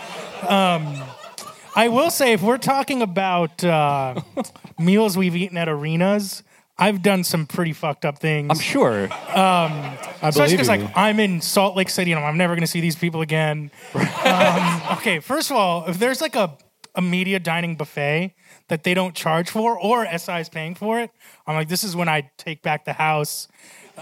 I 1.78 1.90
will 1.90 2.10
say, 2.10 2.34
if 2.34 2.42
we're 2.42 2.58
talking 2.58 3.04
about 3.04 3.64
uh, 3.64 4.20
meals 4.80 5.16
we've 5.16 5.36
eaten 5.36 5.58
at 5.58 5.70
arenas, 5.70 6.42
I've 6.76 7.04
done 7.04 7.24
some 7.24 7.46
pretty 7.46 7.72
fucked 7.74 8.04
up 8.04 8.18
things. 8.18 8.50
I'm 8.50 8.58
sure. 8.60 9.08
I 10.22 10.30
Especially 10.30 10.56
because, 10.56 10.68
like, 10.68 10.82
I'm 10.96 11.20
in 11.20 11.40
Salt 11.40 11.76
Lake 11.76 11.90
City 11.90 12.12
and 12.13 12.24
I'm 12.24 12.36
never 12.36 12.56
going 12.56 12.62
to 12.62 12.68
see 12.68 12.82
these 12.82 12.96
people 12.96 13.22
again. 13.22 13.70
um, 13.94 14.82
okay, 14.94 15.20
first 15.20 15.52
of 15.52 15.58
all, 15.58 15.86
if 15.88 16.00
there's 16.00 16.20
like 16.20 16.36
a, 16.36 16.58
a 16.96 17.02
media 17.02 17.40
dining 17.40 17.76
buffet 17.76 18.34
that 18.70 18.84
they 18.84 18.94
don't 18.94 19.15
charge 19.15 19.50
for 19.50 19.80
or 19.80 20.06
SI 20.18 20.34
is 20.40 20.50
paying 20.50 20.76
for 20.76 21.00
it, 21.00 21.12
I'm 21.46 21.56
like, 21.56 21.70
this 21.70 21.84
is 21.84 21.96
when 21.96 22.10
I 22.10 22.30
take 22.38 22.62
back 22.62 22.86
the 22.86 22.94
house. 22.94 23.48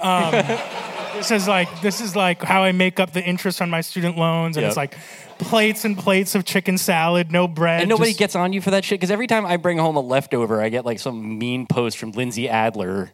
Um, 0.01 0.31
this 1.15 1.31
is 1.31 1.47
like 1.47 1.81
this 1.81 2.01
is 2.01 2.15
like 2.15 2.41
how 2.43 2.63
I 2.63 2.71
make 2.73 2.99
up 2.99 3.13
the 3.13 3.23
interest 3.23 3.61
on 3.61 3.69
my 3.69 3.81
student 3.81 4.17
loans, 4.17 4.57
and 4.57 4.63
Yep. 4.63 4.69
it's 4.69 4.77
like 4.77 4.97
plates 5.37 5.85
and 5.85 5.97
plates 5.97 6.35
of 6.35 6.43
chicken 6.45 6.77
salad, 6.77 7.31
no 7.31 7.47
bread. 7.47 7.81
And 7.81 7.89
nobody 7.89 8.09
just- 8.11 8.19
gets 8.19 8.35
on 8.35 8.51
you 8.53 8.59
for 8.61 8.71
that 8.71 8.83
shit 8.83 8.99
because 8.99 9.11
every 9.11 9.27
time 9.27 9.45
I 9.45 9.57
bring 9.57 9.77
home 9.77 9.95
a 9.95 10.01
leftover, 10.01 10.61
I 10.61 10.69
get 10.69 10.85
like 10.85 10.99
some 10.99 11.37
mean 11.37 11.65
post 11.67 11.97
from 11.97 12.11
Lindsay 12.11 12.49
Adler, 12.49 13.11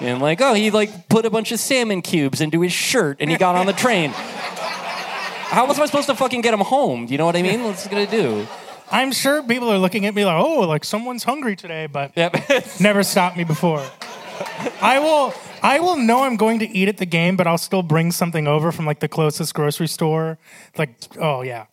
and 0.00 0.20
like, 0.20 0.40
oh, 0.40 0.54
he 0.54 0.70
like 0.72 1.08
put 1.08 1.24
a 1.24 1.30
bunch 1.30 1.52
of 1.52 1.60
salmon 1.60 2.02
cubes 2.02 2.40
into 2.40 2.60
his 2.62 2.72
shirt 2.72 3.18
and 3.20 3.30
he 3.30 3.36
got 3.36 3.54
on 3.54 3.66
the 3.66 3.72
train. 3.72 4.10
how 5.54 5.66
was 5.66 5.78
I 5.78 5.86
supposed 5.86 6.08
to 6.08 6.14
fucking 6.16 6.40
get 6.40 6.52
him 6.54 6.60
home? 6.60 7.06
Do 7.06 7.12
you 7.12 7.18
know 7.18 7.26
what 7.26 7.36
I 7.36 7.42
mean? 7.42 7.62
What's 7.62 7.86
it 7.86 7.90
gonna 7.90 8.06
do? 8.10 8.46
I'm 8.90 9.12
sure 9.12 9.42
people 9.42 9.70
are 9.70 9.78
looking 9.78 10.06
at 10.06 10.14
me 10.14 10.24
like, 10.24 10.42
oh, 10.42 10.60
like 10.60 10.84
someone's 10.84 11.24
hungry 11.24 11.56
today, 11.56 11.86
but 11.86 12.12
Yep. 12.16 12.36
never 12.80 13.02
stopped 13.02 13.36
me 13.36 13.44
before. 13.44 13.84
I 14.80 14.98
will 14.98 15.34
I 15.62 15.80
will 15.80 15.96
know 15.96 16.24
I'm 16.24 16.36
going 16.36 16.58
to 16.58 16.68
eat 16.68 16.88
at 16.88 16.98
the 16.98 17.06
game, 17.06 17.36
but 17.36 17.46
I'll 17.46 17.58
still 17.58 17.82
bring 17.82 18.12
something 18.12 18.46
over 18.46 18.70
from 18.72 18.84
like 18.84 19.00
the 19.00 19.08
closest 19.08 19.54
grocery 19.54 19.88
store. 19.88 20.38
Like, 20.76 20.94
oh 21.18 21.42
yeah. 21.42 21.66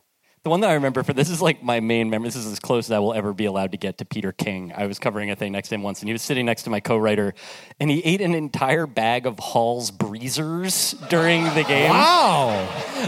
The 0.44 0.50
one 0.50 0.62
that 0.62 0.72
I 0.72 0.74
remember 0.74 1.04
for 1.04 1.14
this 1.14 1.30
is 1.30 1.39
like 1.39 1.62
my 1.62 1.82
main 1.82 2.10
memory. 2.10 2.28
This 2.30 2.36
is 2.36 2.48
as 2.48 2.60
close 2.60 2.88
as 2.88 2.92
I 2.92 2.98
will 2.98 3.14
ever 3.14 3.32
be 3.32 3.46
allowed 3.46 3.74
to 3.74 3.78
get 3.78 4.00
to 4.00 4.06
Peter 4.06 4.32
King. 4.32 4.74
I 4.76 4.88
was 4.88 4.98
covering 4.98 5.30
a 5.30 5.36
thing 5.36 5.52
next 5.52 5.70
to 5.70 5.76
him 5.76 5.84
once, 5.84 6.00
and 6.00 6.10
he 6.10 6.14
was 6.14 6.24
sitting 6.24 6.48
next 6.48 6.64
to 6.64 6.72
my 6.72 6.80
co-writer, 6.80 7.36
and 7.80 7.92
he 7.92 8.04
ate 8.04 8.22
an 8.22 8.34
entire 8.34 8.88
bag 8.88 9.28
of 9.28 9.38
Hall's 9.38 9.92
Breezers 9.92 10.96
during 11.10 11.44
the 11.54 11.64
game. 11.64 11.92
Wow. 11.92 12.50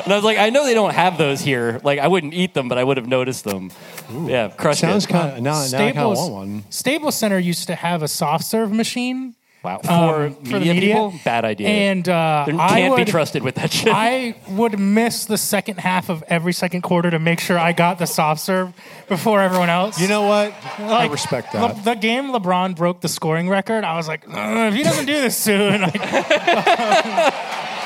And 0.03 0.13
I 0.13 0.15
was 0.15 0.23
like, 0.23 0.37
I 0.37 0.51
know 0.51 0.63
they 0.63 0.75
don't 0.75 0.93
have 0.93 1.17
those 1.17 1.41
here. 1.41 1.81
Like, 1.83 1.97
I 1.97 2.07
wouldn't 2.07 2.35
eat 2.35 2.53
them, 2.53 2.69
but 2.69 2.77
I 2.77 2.83
would 2.83 2.97
have 2.97 3.07
noticed 3.07 3.45
them. 3.45 3.71
Yeah, 4.11 4.49
crushed 4.49 4.81
Sounds 4.81 5.05
it. 5.05 5.09
kind 5.09 5.37
of 5.37 5.41
now, 5.41 5.65
now 5.71 5.87
I 5.87 5.91
kind 5.91 5.97
of 5.97 6.15
want 6.15 6.33
one. 6.33 6.63
Staples 6.69 7.15
Center 7.15 7.39
used 7.39 7.65
to 7.65 7.73
have 7.73 8.03
a 8.03 8.07
soft 8.07 8.45
serve 8.45 8.71
machine 8.71 9.33
Wow. 9.63 9.79
For, 9.79 9.91
um, 9.91 10.21
media, 10.23 10.51
for 10.51 10.59
the 10.59 10.65
media 10.73 10.81
people, 10.93 11.13
bad 11.23 11.45
idea. 11.45 11.69
And 11.69 12.09
uh, 12.09 12.43
they 12.45 12.53
I 12.53 12.67
can't 12.81 12.91
would, 12.91 13.05
be 13.05 13.11
trusted 13.11 13.43
with 13.43 13.55
that 13.55 13.71
shit. 13.71 13.93
I 13.93 14.35
would 14.49 14.77
miss 14.77 15.25
the 15.25 15.37
second 15.37 15.79
half 15.79 16.09
of 16.09 16.21
every 16.27 16.51
second 16.51 16.81
quarter 16.81 17.09
to 17.09 17.17
make 17.19 17.39
sure 17.39 17.57
I 17.57 17.71
got 17.71 17.97
the 17.97 18.05
soft 18.05 18.41
serve 18.41 18.73
before 19.07 19.39
everyone 19.41 19.69
else. 19.69 20.01
You 20.01 20.09
know 20.09 20.23
what? 20.23 20.53
I 20.79 20.85
Like, 20.87 21.11
respect 21.11 21.53
Le- 21.53 21.61
that. 21.73 21.85
the 21.85 21.95
game 21.95 22.25
LeBron 22.33 22.75
broke 22.75 22.99
the 22.99 23.07
scoring 23.07 23.47
record. 23.47 23.85
I 23.85 23.95
was 23.95 24.07
like, 24.07 24.23
if 24.27 24.73
he 24.73 24.83
doesn't 24.83 25.05
do 25.05 25.13
this 25.13 25.37
soon. 25.37 25.81
like- 25.81 25.93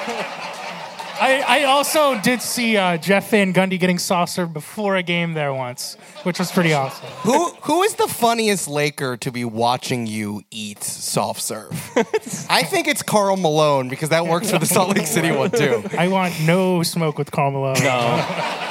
I, 1.20 1.44
I 1.62 1.64
also 1.64 2.20
did 2.22 2.42
see 2.42 2.78
uh, 2.78 2.98
Jeff 2.98 3.32
Van 3.32 3.54
Gundy 3.54 3.80
getting 3.80 3.98
soft 3.98 4.34
serve 4.34 4.54
before 4.54 4.96
a 4.96 5.04
game 5.04 5.34
there 5.34 5.54
once, 5.54 5.96
which 6.24 6.40
was 6.40 6.52
pretty 6.52 6.74
awesome. 6.74 7.08
Who 7.22 7.50
who 7.62 7.84
is 7.84 7.96
the 7.96 8.08
funniest 8.08 8.68
Laker 8.68 9.18
to 9.18 9.32
be 9.32 9.46
watching 9.46 10.08
you 10.08 10.44
eat 10.52 10.84
soft 10.84 11.42
serve? 11.42 11.72
I 12.50 12.64
think 12.64 12.88
it's 12.88 13.02
Karl 13.02 13.38
Malone 13.38 13.90
because 13.90 14.10
that 14.10 14.26
works 14.28 14.52
for 14.52 14.60
the 14.60 14.66
Salt 14.66 14.96
Lake 14.96 15.08
City 15.08 15.32
one 15.32 15.52
too. 15.52 15.84
I 15.98 16.08
want 16.08 16.34
no 16.46 16.84
smoke 16.84 17.18
with 17.18 17.32
Karl 17.32 17.52
Malone. 17.52 17.80
No. 17.82 17.88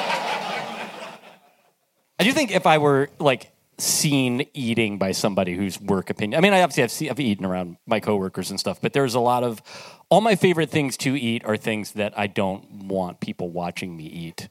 I 2.18 2.24
do 2.24 2.32
think 2.32 2.51
if 2.51 2.66
I 2.66 2.78
were 2.78 3.11
like 3.18 3.53
seen 3.79 4.47
eating 4.55 4.99
by 4.99 5.12
somebody 5.12 5.55
whose 5.55 5.81
work 5.81 6.09
opinion, 6.11 6.39
I 6.39 6.41
mean, 6.43 6.53
I 6.55 6.62
obviously 6.62 6.83
have 6.83 6.91
seen, 6.93 7.11
I've 7.11 7.20
eaten 7.20 7.45
around 7.45 7.77
my 7.87 8.01
coworkers 8.01 8.51
and 8.51 8.59
stuff, 8.59 8.81
but 8.81 8.93
there's 8.93 9.14
a 9.14 9.20
lot 9.20 9.45
of 9.45 9.61
all 10.09 10.20
my 10.20 10.35
favorite 10.37 10.70
things 10.70 10.97
to 10.99 11.14
eat 11.18 11.45
are 11.45 11.57
things 11.57 11.93
that 11.93 12.18
I 12.18 12.27
don't 12.27 12.70
want 12.87 13.20
people 13.20 13.51
watching 13.51 13.97
me 13.97 14.05
eat. 14.05 14.49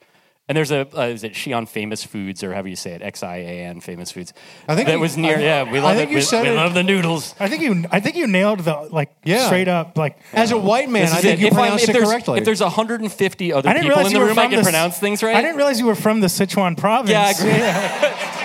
And 0.47 0.55
there's 0.55 0.69
a 0.69 0.87
uh, 0.95 1.07
is 1.07 1.23
it 1.23 1.33
Xi'an 1.33 1.67
Famous 1.67 2.03
Foods 2.03 2.43
or 2.43 2.53
however 2.53 2.67
you 2.67 2.75
say 2.75 2.91
it 2.91 3.01
X 3.01 3.23
I 3.23 3.37
A 3.37 3.65
N 3.65 3.81
Famous 3.81 4.11
Foods. 4.11 4.31
I 4.67 4.75
think 4.75 4.85
that 4.85 4.93
you- 4.93 4.99
was 4.99 5.17
near. 5.17 5.37
I- 5.37 5.41
yeah, 5.41 5.63
we 5.71 5.79
I 5.79 5.81
love 5.81 5.95
think 5.97 6.09
it. 6.09 6.11
you 6.11 6.17
We, 6.17 6.21
said 6.21 6.43
we 6.43 6.49
it- 6.49 6.53
love 6.55 6.75
the 6.75 6.83
noodles. 6.83 7.33
I 7.39 7.47
think 7.49 7.63
you 7.63 7.85
I 7.91 7.99
think 7.99 8.15
you 8.15 8.27
nailed 8.27 8.59
the 8.59 8.75
like 8.91 9.09
Yeah. 9.23 9.47
straight 9.47 9.67
up 9.67 9.97
like 9.97 10.19
As 10.33 10.51
a 10.51 10.57
white 10.59 10.87
man, 10.87 11.07
I 11.07 11.21
think 11.21 11.39
it. 11.39 11.41
you 11.41 11.47
if, 11.47 11.53
pronounced 11.53 11.85
if 11.85 11.89
it 11.89 11.93
there's, 11.93 12.07
correctly. 12.07 12.37
if 12.37 12.45
there's 12.45 12.61
150 12.61 13.53
other 13.53 13.67
I 13.67 13.73
didn't 13.73 13.85
people 13.85 13.95
realize 13.97 14.05
in 14.05 14.11
you 14.11 14.17
the 14.19 14.21
were 14.23 14.27
room, 14.29 14.37
I 14.37 14.43
from 14.43 14.51
can 14.51 14.59
the, 14.59 14.63
pronounce 14.65 14.99
things 14.99 15.23
right. 15.23 15.35
I 15.35 15.41
didn't 15.41 15.57
realize 15.57 15.79
you 15.79 15.87
were 15.87 15.95
from 15.95 16.19
the 16.19 16.27
Sichuan 16.27 16.77
province. 16.77 17.09
Yeah, 17.09 17.25
I 17.25 18.41
I 18.41 18.44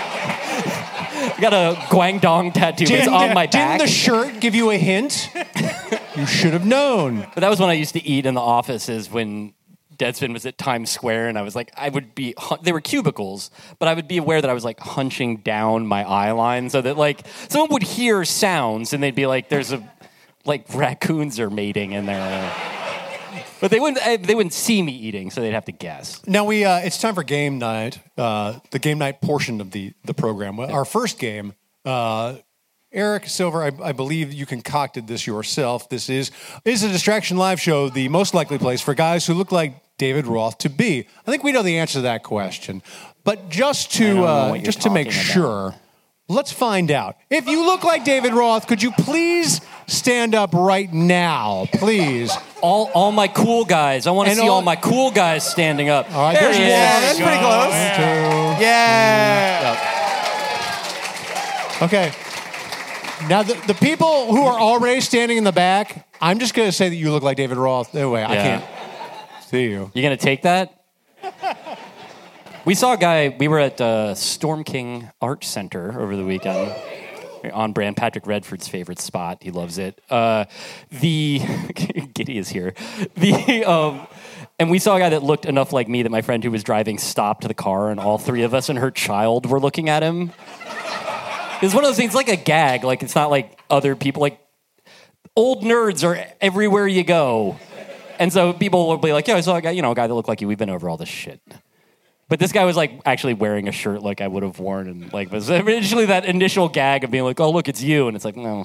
got 1.41 1.53
a 1.53 1.75
Guangdong 1.87 2.53
tattoo. 2.53 2.85
It's 2.87 3.07
on 3.07 3.33
my 3.33 3.47
back. 3.47 3.79
didn't 3.79 3.87
the 3.87 3.87
shirt 3.87 4.39
give 4.39 4.55
you 4.55 4.69
a 4.69 4.77
hint? 4.77 5.29
you 6.15 6.25
should 6.25 6.53
have 6.53 6.65
known. 6.65 7.27
But 7.33 7.41
that 7.41 7.49
was 7.49 7.59
when 7.59 7.69
I 7.69 7.73
used 7.73 7.93
to 7.93 8.03
eat 8.05 8.25
in 8.25 8.33
the 8.33 8.41
offices 8.41 9.09
when 9.09 9.53
Deadspin 9.97 10.33
was 10.33 10.45
at 10.45 10.57
Times 10.57 10.89
Square, 10.89 11.29
and 11.29 11.37
I 11.37 11.43
was 11.43 11.55
like, 11.55 11.71
I 11.77 11.89
would 11.89 12.15
be, 12.15 12.33
they 12.63 12.71
were 12.71 12.81
cubicles, 12.81 13.51
but 13.77 13.87
I 13.87 13.93
would 13.93 14.07
be 14.07 14.17
aware 14.17 14.41
that 14.41 14.49
I 14.49 14.53
was 14.53 14.65
like 14.65 14.79
hunching 14.79 15.37
down 15.37 15.85
my 15.85 16.03
eye 16.03 16.31
line 16.31 16.69
so 16.69 16.81
that 16.81 16.97
like 16.97 17.21
someone 17.49 17.69
would 17.71 17.83
hear 17.83 18.25
sounds 18.25 18.93
and 18.93 19.03
they'd 19.03 19.15
be 19.15 19.27
like, 19.27 19.49
there's 19.49 19.71
a, 19.71 19.87
like 20.43 20.65
raccoons 20.73 21.39
are 21.39 21.49
mating 21.49 21.91
in 21.91 22.07
there. 22.07 22.80
But 23.61 23.69
they 23.71 23.79
wouldn't, 23.79 24.05
eh, 24.05 24.17
they 24.17 24.35
wouldn't 24.35 24.53
see 24.53 24.81
me 24.81 24.91
eating, 24.91 25.29
so 25.29 25.39
they'd 25.39 25.53
have 25.53 25.65
to 25.65 25.71
guess. 25.71 26.25
Now 26.27 26.45
we 26.45 26.65
uh, 26.65 26.79
it's 26.79 26.97
time 26.97 27.15
for 27.15 27.23
game 27.23 27.59
night, 27.59 27.99
uh, 28.17 28.59
the 28.71 28.79
game 28.79 28.97
night 28.97 29.21
portion 29.21 29.61
of 29.61 29.71
the 29.71 29.93
the 30.03 30.15
program. 30.15 30.59
Our 30.59 30.83
first 30.83 31.19
game, 31.19 31.53
uh, 31.85 32.37
Eric 32.91 33.27
Silver, 33.27 33.63
I, 33.63 33.71
I 33.83 33.91
believe 33.91 34.33
you 34.33 34.45
concocted 34.45 35.07
this 35.07 35.25
yourself. 35.25 35.89
This 35.89 36.09
is 36.09 36.31
is 36.65 36.83
a 36.83 36.89
distraction 36.89 37.37
live 37.37 37.61
show, 37.61 37.87
the 37.87 38.09
most 38.09 38.33
likely 38.33 38.57
place 38.57 38.81
for 38.81 38.93
guys 38.93 39.27
who 39.27 39.35
look 39.35 39.51
like 39.51 39.75
David 39.97 40.25
Roth 40.25 40.57
to 40.59 40.69
be. 40.69 41.07
I 41.25 41.31
think 41.31 41.43
we 41.43 41.51
know 41.51 41.61
the 41.61 41.77
answer 41.77 41.99
to 41.99 42.01
that 42.01 42.23
question, 42.23 42.81
but 43.23 43.49
just 43.49 43.93
to 43.93 44.23
uh, 44.23 44.57
just 44.57 44.81
to 44.81 44.89
make 44.89 45.07
about. 45.07 45.13
sure, 45.13 45.75
let's 46.31 46.51
find 46.51 46.89
out. 46.91 47.15
If 47.29 47.47
you 47.47 47.65
look 47.65 47.83
like 47.83 48.03
David 48.05 48.33
Roth, 48.33 48.67
could 48.67 48.81
you 48.81 48.91
please 48.91 49.61
stand 49.87 50.33
up 50.35 50.53
right 50.53 50.91
now, 50.91 51.67
please? 51.73 52.31
All, 52.61 52.89
all 52.93 53.11
my 53.11 53.27
cool 53.27 53.65
guys. 53.65 54.07
I 54.07 54.11
want 54.11 54.27
to 54.27 54.31
And 54.31 54.39
see 54.39 54.47
all, 54.47 54.55
all- 54.55 54.61
my 54.61 54.75
cool 54.75 55.11
guys 55.11 55.43
standing 55.49 55.89
up. 55.89 56.11
All 56.13 56.21
right, 56.23 56.33
there 56.33 56.43
there's 56.43 56.57
he 56.57 56.63
is. 56.63 56.69
Yeah, 56.69 56.99
that's 57.01 57.19
pretty 57.19 57.37
close. 57.39 57.73
Two. 57.97 58.63
Yeah. 58.63 59.87
Okay. 61.81 62.11
Now, 63.27 63.43
the, 63.43 63.53
the 63.67 63.73
people 63.75 64.27
who 64.33 64.43
are 64.43 64.59
already 64.59 65.01
standing 65.01 65.37
in 65.37 65.43
the 65.43 65.51
back, 65.51 66.07
I'm 66.21 66.39
just 66.39 66.53
going 66.53 66.67
to 66.67 66.71
say 66.71 66.89
that 66.89 66.95
you 66.95 67.11
look 67.11 67.23
like 67.23 67.37
David 67.37 67.57
Roth. 67.57 67.93
Anyway, 67.95 68.21
I 68.21 68.33
Yeah. 68.33 68.43
can't 68.43 68.65
see 69.47 69.63
you. 69.65 69.91
You 69.93 70.01
gonna 70.01 70.17
take 70.17 70.43
that? 70.43 70.80
We 72.65 72.75
saw 72.75 72.93
a 72.93 72.97
guy. 72.97 73.35
We 73.39 73.47
were 73.47 73.59
at 73.59 73.81
uh, 73.81 74.15
Storm 74.15 74.63
King 74.63 75.09
Art 75.21 75.43
Center 75.43 75.99
over 75.99 76.15
the 76.15 76.25
weekend. 76.25 76.73
On 77.53 77.73
brand, 77.73 77.97
Patrick 77.97 78.27
Redford's 78.27 78.67
favorite 78.67 78.99
spot. 78.99 79.39
He 79.41 79.49
loves 79.49 79.79
it. 79.79 79.99
Uh, 80.11 80.45
the 80.91 81.39
Giddy 82.13 82.37
is 82.37 82.49
here. 82.49 82.75
The 83.15 83.65
um, 83.65 84.05
and 84.59 84.69
we 84.69 84.77
saw 84.77 84.95
a 84.95 84.99
guy 84.99 85.09
that 85.09 85.23
looked 85.23 85.45
enough 85.45 85.73
like 85.73 85.87
me 85.87 86.03
that 86.03 86.11
my 86.11 86.21
friend 86.21 86.43
who 86.43 86.51
was 86.51 86.63
driving 86.63 86.99
stopped 86.99 87.47
the 87.47 87.55
car, 87.55 87.89
and 87.89 87.99
all 87.99 88.19
three 88.19 88.43
of 88.43 88.53
us 88.53 88.69
and 88.69 88.77
her 88.77 88.91
child 88.91 89.47
were 89.47 89.59
looking 89.59 89.89
at 89.89 90.03
him. 90.03 90.31
It's 91.63 91.73
one 91.73 91.83
of 91.83 91.89
those 91.89 91.97
things, 91.97 92.13
like 92.13 92.29
a 92.29 92.35
gag. 92.35 92.83
Like 92.83 93.01
it's 93.01 93.15
not 93.15 93.31
like 93.31 93.59
other 93.71 93.95
people. 93.95 94.21
Like 94.21 94.39
old 95.35 95.63
nerds 95.63 96.07
are 96.07 96.23
everywhere 96.39 96.87
you 96.87 97.03
go. 97.03 97.57
And 98.19 98.31
so 98.31 98.53
people 98.53 98.87
will 98.87 98.97
be 98.97 99.13
like, 99.13 99.27
"Yeah, 99.27 99.35
I 99.35 99.41
saw 99.41 99.55
a 99.55 99.61
guy, 99.63 99.71
you 99.71 99.81
know, 99.81 99.91
a 99.91 99.95
guy 99.95 100.05
that 100.05 100.13
looked 100.13 100.29
like 100.29 100.41
you. 100.41 100.47
We've 100.47 100.59
been 100.59 100.69
over 100.69 100.87
all 100.89 100.97
this 100.97 101.09
shit." 101.09 101.41
But 102.31 102.39
this 102.39 102.53
guy 102.53 102.63
was 102.63 102.77
like 102.77 103.01
actually 103.05 103.33
wearing 103.33 103.67
a 103.67 103.73
shirt 103.73 104.03
like 104.03 104.21
I 104.21 104.27
would 104.29 104.41
have 104.43 104.57
worn, 104.57 104.87
and 104.87 105.11
like 105.11 105.33
was 105.33 105.51
originally 105.51 106.05
that 106.05 106.23
initial 106.23 106.69
gag 106.69 107.03
of 107.03 107.11
being 107.11 107.25
like, 107.25 107.41
"Oh, 107.41 107.51
look, 107.51 107.67
it's 107.67 107.83
you," 107.83 108.07
and 108.07 108.15
it's 108.15 108.23
like, 108.23 108.37
no. 108.37 108.63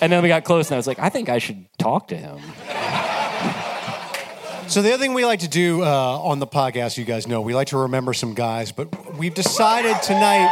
And 0.00 0.12
then 0.12 0.22
we 0.22 0.28
got 0.28 0.44
close, 0.44 0.68
and 0.68 0.74
I 0.74 0.76
was 0.76 0.86
like, 0.86 1.00
I 1.00 1.08
think 1.08 1.28
I 1.28 1.38
should 1.38 1.66
talk 1.76 2.06
to 2.08 2.16
him. 2.16 2.38
So, 4.68 4.80
the 4.80 4.94
other 4.94 5.02
thing 5.02 5.12
we 5.12 5.24
like 5.24 5.40
to 5.40 5.48
do 5.48 5.82
uh, 5.82 5.86
on 6.22 6.38
the 6.38 6.46
podcast, 6.46 6.96
you 6.96 7.04
guys 7.04 7.26
know, 7.26 7.40
we 7.40 7.52
like 7.52 7.66
to 7.68 7.78
remember 7.78 8.14
some 8.14 8.32
guys, 8.32 8.70
but 8.70 9.16
we've 9.16 9.34
decided 9.34 10.00
tonight 10.00 10.48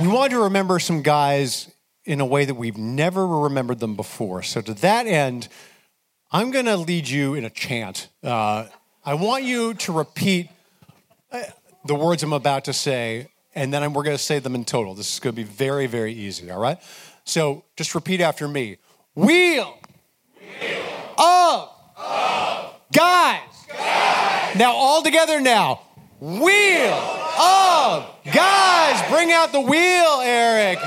we 0.00 0.06
wanted 0.06 0.34
to 0.34 0.44
remember 0.44 0.78
some 0.78 1.02
guys 1.02 1.72
in 2.04 2.20
a 2.20 2.24
way 2.24 2.44
that 2.44 2.54
we've 2.54 2.78
never 2.78 3.26
remembered 3.26 3.80
them 3.80 3.96
before. 3.96 4.44
So, 4.44 4.60
to 4.60 4.74
that 4.74 5.08
end, 5.08 5.48
I'm 6.30 6.52
going 6.52 6.66
to 6.66 6.76
lead 6.76 7.08
you 7.08 7.34
in 7.34 7.44
a 7.44 7.50
chant. 7.50 8.06
Uh, 8.22 8.68
I 9.04 9.14
want 9.14 9.42
you 9.42 9.74
to 9.74 9.92
repeat 9.92 10.50
the 11.84 11.94
words 11.94 12.22
I'm 12.22 12.32
about 12.32 12.64
to 12.66 12.72
say, 12.72 13.28
and 13.54 13.72
then 13.72 13.92
we're 13.92 14.02
going 14.02 14.16
to 14.16 14.22
say 14.22 14.38
them 14.38 14.54
in 14.54 14.64
total. 14.64 14.94
This 14.94 15.12
is 15.12 15.20
going 15.20 15.34
to 15.34 15.42
be 15.42 15.48
very, 15.48 15.86
very 15.86 16.12
easy, 16.12 16.50
all 16.50 16.60
right? 16.60 16.78
So 17.24 17.64
just 17.76 17.94
repeat 17.94 18.20
after 18.20 18.48
me 18.48 18.78
Wheel, 19.14 19.76
of, 21.18 21.68
guys. 22.92 23.40
Now, 24.56 24.72
all 24.72 25.02
together 25.02 25.40
now. 25.40 25.80
Wheel 26.20 26.94
of 27.40 28.10
guys. 28.32 29.10
Bring 29.10 29.32
out 29.32 29.52
the 29.52 29.60
wheel, 29.60 30.20
Eric. 30.22 30.78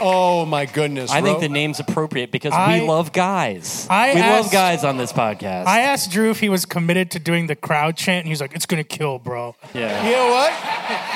Oh 0.00 0.44
my 0.44 0.66
goodness. 0.66 1.10
I 1.10 1.20
think 1.20 1.36
Ro- 1.36 1.40
the 1.40 1.48
name's 1.48 1.80
appropriate 1.80 2.30
because 2.30 2.52
I- 2.52 2.80
we 2.80 2.86
love 2.88 3.12
guys. 3.12 3.86
I 3.88 4.14
we 4.14 4.20
love 4.20 4.50
guys 4.50 4.84
on 4.84 4.96
this 4.96 5.12
podcast. 5.12 5.66
I 5.66 5.80
asked 5.80 6.10
Drew 6.10 6.30
if 6.30 6.40
he 6.40 6.48
was 6.48 6.64
committed 6.66 7.10
to 7.12 7.18
doing 7.18 7.46
the 7.46 7.56
crowd 7.56 7.96
chant, 7.96 8.20
and 8.20 8.26
he 8.26 8.30
was 8.32 8.40
like, 8.40 8.54
"It's 8.54 8.66
gonna 8.66 8.84
kill, 8.84 9.18
bro." 9.18 9.54
yeah. 9.72 10.04
You 10.06 10.12
know 10.12 10.30
what? 10.30 10.52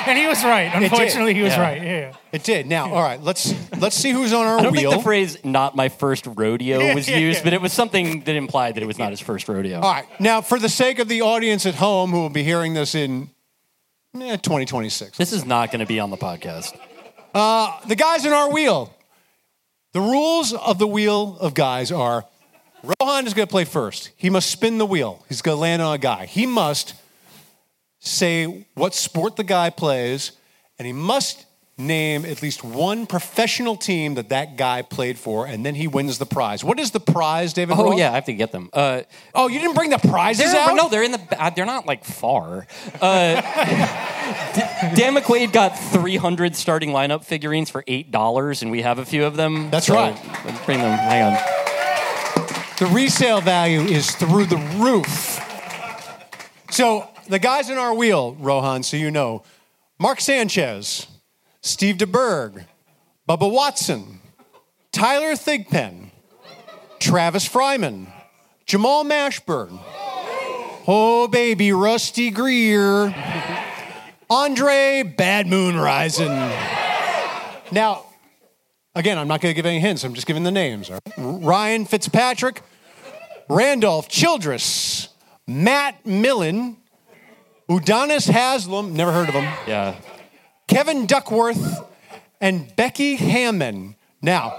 And 0.07 0.17
he 0.17 0.27
was 0.27 0.43
right. 0.43 0.71
Unfortunately, 0.73 1.33
he 1.33 1.41
was 1.41 1.53
Yeah. 1.53 1.61
right. 1.61 1.81
Yeah. 1.83 2.13
It 2.31 2.43
did. 2.43 2.67
Now, 2.67 2.93
all 2.93 3.01
right, 3.03 3.21
let's 3.21 3.53
let's 3.79 3.95
see 3.95 4.11
who's 4.11 4.33
on 4.33 4.45
our 4.45 4.59
I 4.59 4.63
don't 4.63 4.71
wheel. 4.73 4.91
think 4.91 5.01
the 5.01 5.03
phrase 5.03 5.37
"not 5.43 5.75
my 5.75 5.89
first 5.89 6.25
rodeo" 6.27 6.79
Yeah, 6.79 6.95
was 6.95 7.09
yeah, 7.09 7.17
used, 7.17 7.39
yeah. 7.39 7.43
but 7.45 7.53
it 7.53 7.61
was 7.61 7.73
something 7.73 8.21
that 8.21 8.35
implied 8.35 8.75
that 8.75 8.83
it 8.83 8.87
was 8.87 8.99
not 8.99 9.09
his 9.11 9.19
first 9.19 9.47
rodeo. 9.49 9.79
all 9.81 9.91
right. 9.91 10.05
Now, 10.19 10.41
for 10.41 10.59
the 10.59 10.69
sake 10.69 10.99
of 10.99 11.07
the 11.07 11.21
audience 11.21 11.65
at 11.65 11.75
home 11.75 12.11
who 12.11 12.19
will 12.21 12.29
be 12.29 12.43
hearing 12.43 12.73
this 12.75 12.93
in 12.95 13.29
eh, 14.15 14.37
2026, 14.37 15.17
This 15.17 15.33
is 15.33 15.45
not 15.45 15.71
going 15.71 15.79
to 15.79 15.85
be 15.85 15.99
on 15.99 16.09
the 16.11 16.17
podcast. 16.17 16.75
Uh, 17.33 17.79
the 17.87 17.95
guys 17.95 18.25
in 18.25 18.33
our 18.33 18.51
wheel. 18.51 18.93
The 19.93 20.01
rules 20.01 20.53
of 20.53 20.77
the 20.77 20.87
wheel 20.87 21.37
of 21.39 21.53
guys 21.53 21.91
are 21.91 22.25
Rohan 22.83 23.27
is 23.27 23.33
going 23.33 23.47
to 23.47 23.51
play 23.51 23.65
first. 23.65 24.11
He 24.15 24.29
must 24.29 24.49
spin 24.49 24.77
the 24.77 24.85
wheel. 24.85 25.23
He's 25.27 25.41
going 25.41 25.57
to 25.57 25.61
land 25.61 25.81
on 25.81 25.93
a 25.93 25.97
guy. 25.97 26.25
He 26.25 26.45
must 26.45 26.93
say 27.99 28.67
what 28.75 28.93
sport 28.93 29.35
the 29.35 29.43
guy 29.43 29.69
plays, 29.69 30.31
and 30.77 30.85
he 30.85 30.93
must 30.93 31.45
name 31.79 32.25
at 32.25 32.41
least 32.41 32.63
one 32.63 33.05
professional 33.07 33.75
team 33.75 34.15
that 34.15 34.29
that 34.29 34.57
guy 34.57 34.81
played 34.81 35.17
for, 35.17 35.45
and 35.47 35.65
then 35.65 35.75
he 35.75 35.87
wins 35.87 36.17
the 36.17 36.25
prize. 36.25 36.63
What 36.63 36.79
is 36.79 36.91
the 36.91 36.99
prize, 36.99 37.53
David? 37.53 37.75
Oh 37.79 37.85
Roth? 37.91 37.97
yeah, 37.97 38.11
I 38.11 38.15
have 38.15 38.25
to 38.25 38.33
get 38.33 38.51
them. 38.51 38.69
Uh, 38.73 39.01
Oh, 39.33 39.47
you 39.47 39.59
didn't 39.59 39.75
bring 39.75 39.89
the 39.89 39.97
prizes 39.97 40.53
out? 40.53 40.75
no, 40.75 40.89
they're 40.89 41.03
in 41.03 41.11
the. 41.11 41.17
ba- 41.17 41.53
They're 41.55 41.65
not 41.65 41.85
like 41.85 42.03
far. 42.03 42.67
Uh, 43.01 43.41
Dan 44.95 45.15
McQuaid 45.15 45.51
got 45.53 45.69
300 45.79 46.55
starting 46.55 46.89
lineup 46.89 47.23
figurines 47.23 47.69
for 47.69 47.83
eight 47.87 48.11
dollars, 48.11 48.61
and 48.61 48.71
we 48.71 48.81
have 48.81 48.99
a 48.99 49.05
few 49.05 49.25
of 49.25 49.35
them. 49.35 49.69
That's 49.69 49.87
so 49.87 49.95
right. 49.95 50.19
let's 50.45 50.65
Bring 50.65 50.79
them. 50.79 50.97
Hang 50.97 51.33
on. 51.33 51.39
The 52.79 52.85
resale 52.93 53.41
value 53.41 53.81
is 53.81 54.11
through 54.15 54.45
the 54.45 54.57
roof. 54.77 55.39
So 56.71 57.07
the 57.27 57.39
guys 57.39 57.69
in 57.69 57.77
our 57.77 57.93
wheel, 57.93 58.35
Rohan, 58.39 58.83
so 58.83 58.95
you 58.97 59.11
know, 59.11 59.43
Mark 59.97 60.21
Sanchez, 60.21 61.07
Steve 61.61 61.97
DeBerg, 61.97 62.65
Bubba 63.27 63.51
Watson, 63.51 64.19
Tyler 64.91 65.35
Thigpen, 65.35 66.11
Travis 66.99 67.47
Fryman, 67.47 68.07
Jamal 68.65 69.03
Mashburn, 69.03 69.79
oh 70.87 71.27
baby, 71.27 71.71
Rusty 71.71 72.29
Greer, 72.29 73.13
Andre 74.29 75.03
Bad 75.03 75.47
Moon 75.47 75.75
Rising. 75.77 76.31
Now, 77.71 78.05
again, 78.95 79.17
I'm 79.17 79.27
not 79.27 79.41
going 79.41 79.51
to 79.53 79.55
give 79.55 79.65
any 79.65 79.79
hints. 79.79 80.03
I'm 80.03 80.13
just 80.13 80.27
giving 80.27 80.43
the 80.43 80.51
names. 80.51 80.89
Ryan 81.17 81.85
Fitzpatrick, 81.85 82.61
Randolph 83.49 84.07
Childress, 84.07 85.09
Matt 85.47 86.05
Millen, 86.05 86.77
Udonis 87.69 88.29
Haslem, 88.29 88.93
never 88.93 89.11
heard 89.11 89.29
of 89.29 89.35
him, 89.35 89.43
Yeah. 89.67 89.95
Kevin 90.69 91.05
Duckworth, 91.07 91.79
and 92.39 92.73
Becky 92.75 93.15
Hammon. 93.15 93.95
Now, 94.21 94.53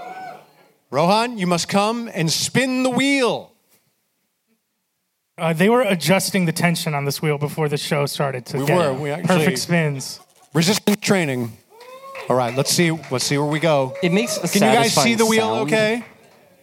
Rohan, 0.91 1.37
you 1.37 1.47
must 1.47 1.69
come 1.69 2.09
and 2.13 2.29
spin 2.31 2.83
the 2.83 2.89
wheel. 2.89 3.53
Uh, 5.37 5.53
they 5.53 5.69
were 5.69 5.81
adjusting 5.81 6.45
the 6.45 6.51
tension 6.51 6.93
on 6.93 7.05
this 7.05 7.21
wheel 7.21 7.37
before 7.37 7.69
the 7.69 7.77
show 7.77 8.05
started 8.05 8.45
to 8.47 8.57
We 8.59 8.65
get 8.65 8.77
were. 8.77 8.93
We 8.93 9.09
actually- 9.09 9.37
perfect 9.39 9.59
spins. 9.59 10.19
Resistance 10.53 10.97
training. 11.01 11.57
All 12.29 12.35
right, 12.35 12.53
let's 12.55 12.71
see. 12.71 12.91
Let's 13.09 13.23
see 13.25 13.37
where 13.37 13.47
we 13.47 13.59
go. 13.59 13.95
It 14.03 14.11
makes 14.11 14.37
a 14.37 14.41
Can 14.49 14.61
you 14.69 14.77
guys 14.77 14.93
see 14.93 15.15
the 15.15 15.25
wheel? 15.25 15.55
sound. 15.55 15.69
Okay. 15.69 16.05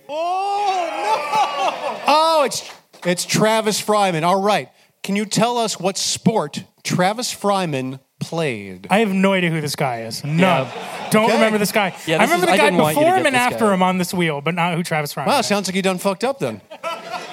Oh 0.08 2.00
no! 2.04 2.04
Oh, 2.06 2.42
it's 2.44 2.70
it's 3.04 3.24
Travis 3.24 3.80
Fryman. 3.82 4.22
All 4.24 4.40
right. 4.40 4.68
Can 5.02 5.16
you 5.16 5.24
tell 5.24 5.56
us 5.58 5.80
what 5.80 5.96
sport 5.96 6.64
Travis 6.84 7.34
Fryman 7.34 7.98
played? 8.20 8.86
I 8.90 8.98
have 9.00 9.12
no 9.12 9.32
idea 9.32 9.50
who 9.50 9.60
this 9.60 9.76
guy 9.76 10.02
is. 10.02 10.24
No. 10.24 10.68
Don't 11.10 11.24
Okay. 11.26 11.34
remember 11.34 11.58
this 11.58 11.72
guy. 11.72 11.94
Yeah, 12.06 12.18
I 12.18 12.24
remember 12.24 12.46
is- 12.46 12.52
the 12.52 12.56
guy 12.58 12.64
didn't 12.64 12.78
want 12.80 12.96
you 12.96 13.00
to 13.02 13.06
before 13.06 13.18
him 13.18 13.26
and 13.26 13.36
after 13.36 13.66
guy. 13.66 13.74
him 13.74 13.82
on 13.82 13.98
this 13.98 14.12
wheel, 14.12 14.40
but 14.40 14.54
not 14.54 14.74
who 14.74 14.82
Travis 14.82 15.14
Fryman 15.14 15.26
Wow, 15.28 15.38
is. 15.40 15.46
sounds 15.46 15.68
like 15.68 15.74
you 15.76 15.82
done 15.82 15.98
fucked 15.98 16.24
up 16.24 16.38
then. 16.38 16.60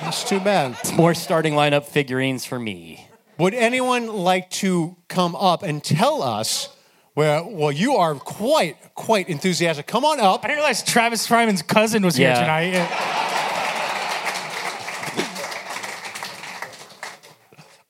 That's 0.02 0.24
too 0.28 0.40
bad. 0.40 0.78
More 0.96 1.14
starting 1.14 1.54
lineup 1.54 1.86
figurines 1.86 2.46
for 2.46 2.60
me. 2.60 3.08
Would 3.38 3.54
anyone 3.54 4.08
like 4.08 4.50
to 4.52 4.96
come 5.10 5.36
up 5.36 5.62
and 5.64 5.84
tell 5.84 6.22
us 6.24 6.70
where? 7.16 7.44
Well, 7.44 7.72
you 7.72 7.96
are 7.96 8.16
quite 8.16 8.78
quite 8.96 9.28
enthusiastic. 9.28 9.88
Come 9.88 10.06
on 10.06 10.20
up. 10.22 10.42
I 10.44 10.48
didn't 10.48 10.60
realize 10.60 10.84
Travis 10.84 11.28
Fryman's 11.28 11.62
cousin 11.62 12.04
was 12.04 12.16
here 12.16 12.30
Yeah. 12.30 12.40
tonight. 12.40 12.88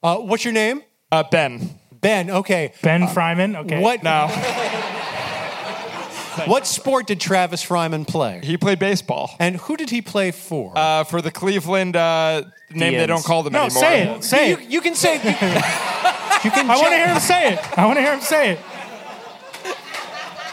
Uh, 0.04 0.18
what's 0.18 0.44
your 0.46 0.54
name? 0.54 0.82
Uh, 1.12 1.24
ben. 1.30 1.80
Ben. 2.06 2.30
Okay. 2.30 2.72
Ben 2.84 3.02
Fryman. 3.08 3.56
Okay. 3.66 3.82
What 3.82 4.04
now? 4.04 4.28
what 6.46 6.68
sport 6.68 7.08
did 7.08 7.20
Travis 7.20 7.66
Fryman 7.66 8.08
play? 8.08 8.42
he 8.44 8.58
played 8.58 8.78
baseball 8.78 9.32
And 9.40 9.56
who 9.56 9.76
did 9.78 9.90
he 9.90 10.02
play 10.02 10.32
for? 10.32 10.74
uh, 10.78 11.04
for 11.06 11.22
the 11.22 11.32
Cleveland 11.32 11.96
uh, 11.96 12.44
name 12.70 12.94
they 12.94 13.08
don't 13.08 13.24
call 13.26 13.42
them 13.44 13.54
No, 13.54 13.64
anymore. 13.66 13.82
say 13.82 14.04
it. 14.04 14.24
Say 14.24 14.50
you, 14.50 14.58
it. 14.58 14.70
you 14.70 14.82
can 14.82 14.94
say. 14.96 15.16
You, 15.16 15.20
you 15.30 16.52
can. 16.52 16.70
I 16.70 16.76
want 16.78 16.90
to 16.90 16.96
hear 16.98 17.08
him 17.08 17.20
say 17.20 17.54
it. 17.54 17.78
I 17.80 17.86
want 17.86 17.98
to 17.98 18.02
hear 18.04 18.14
him 18.14 18.22
say 18.22 18.52
it. 18.52 18.60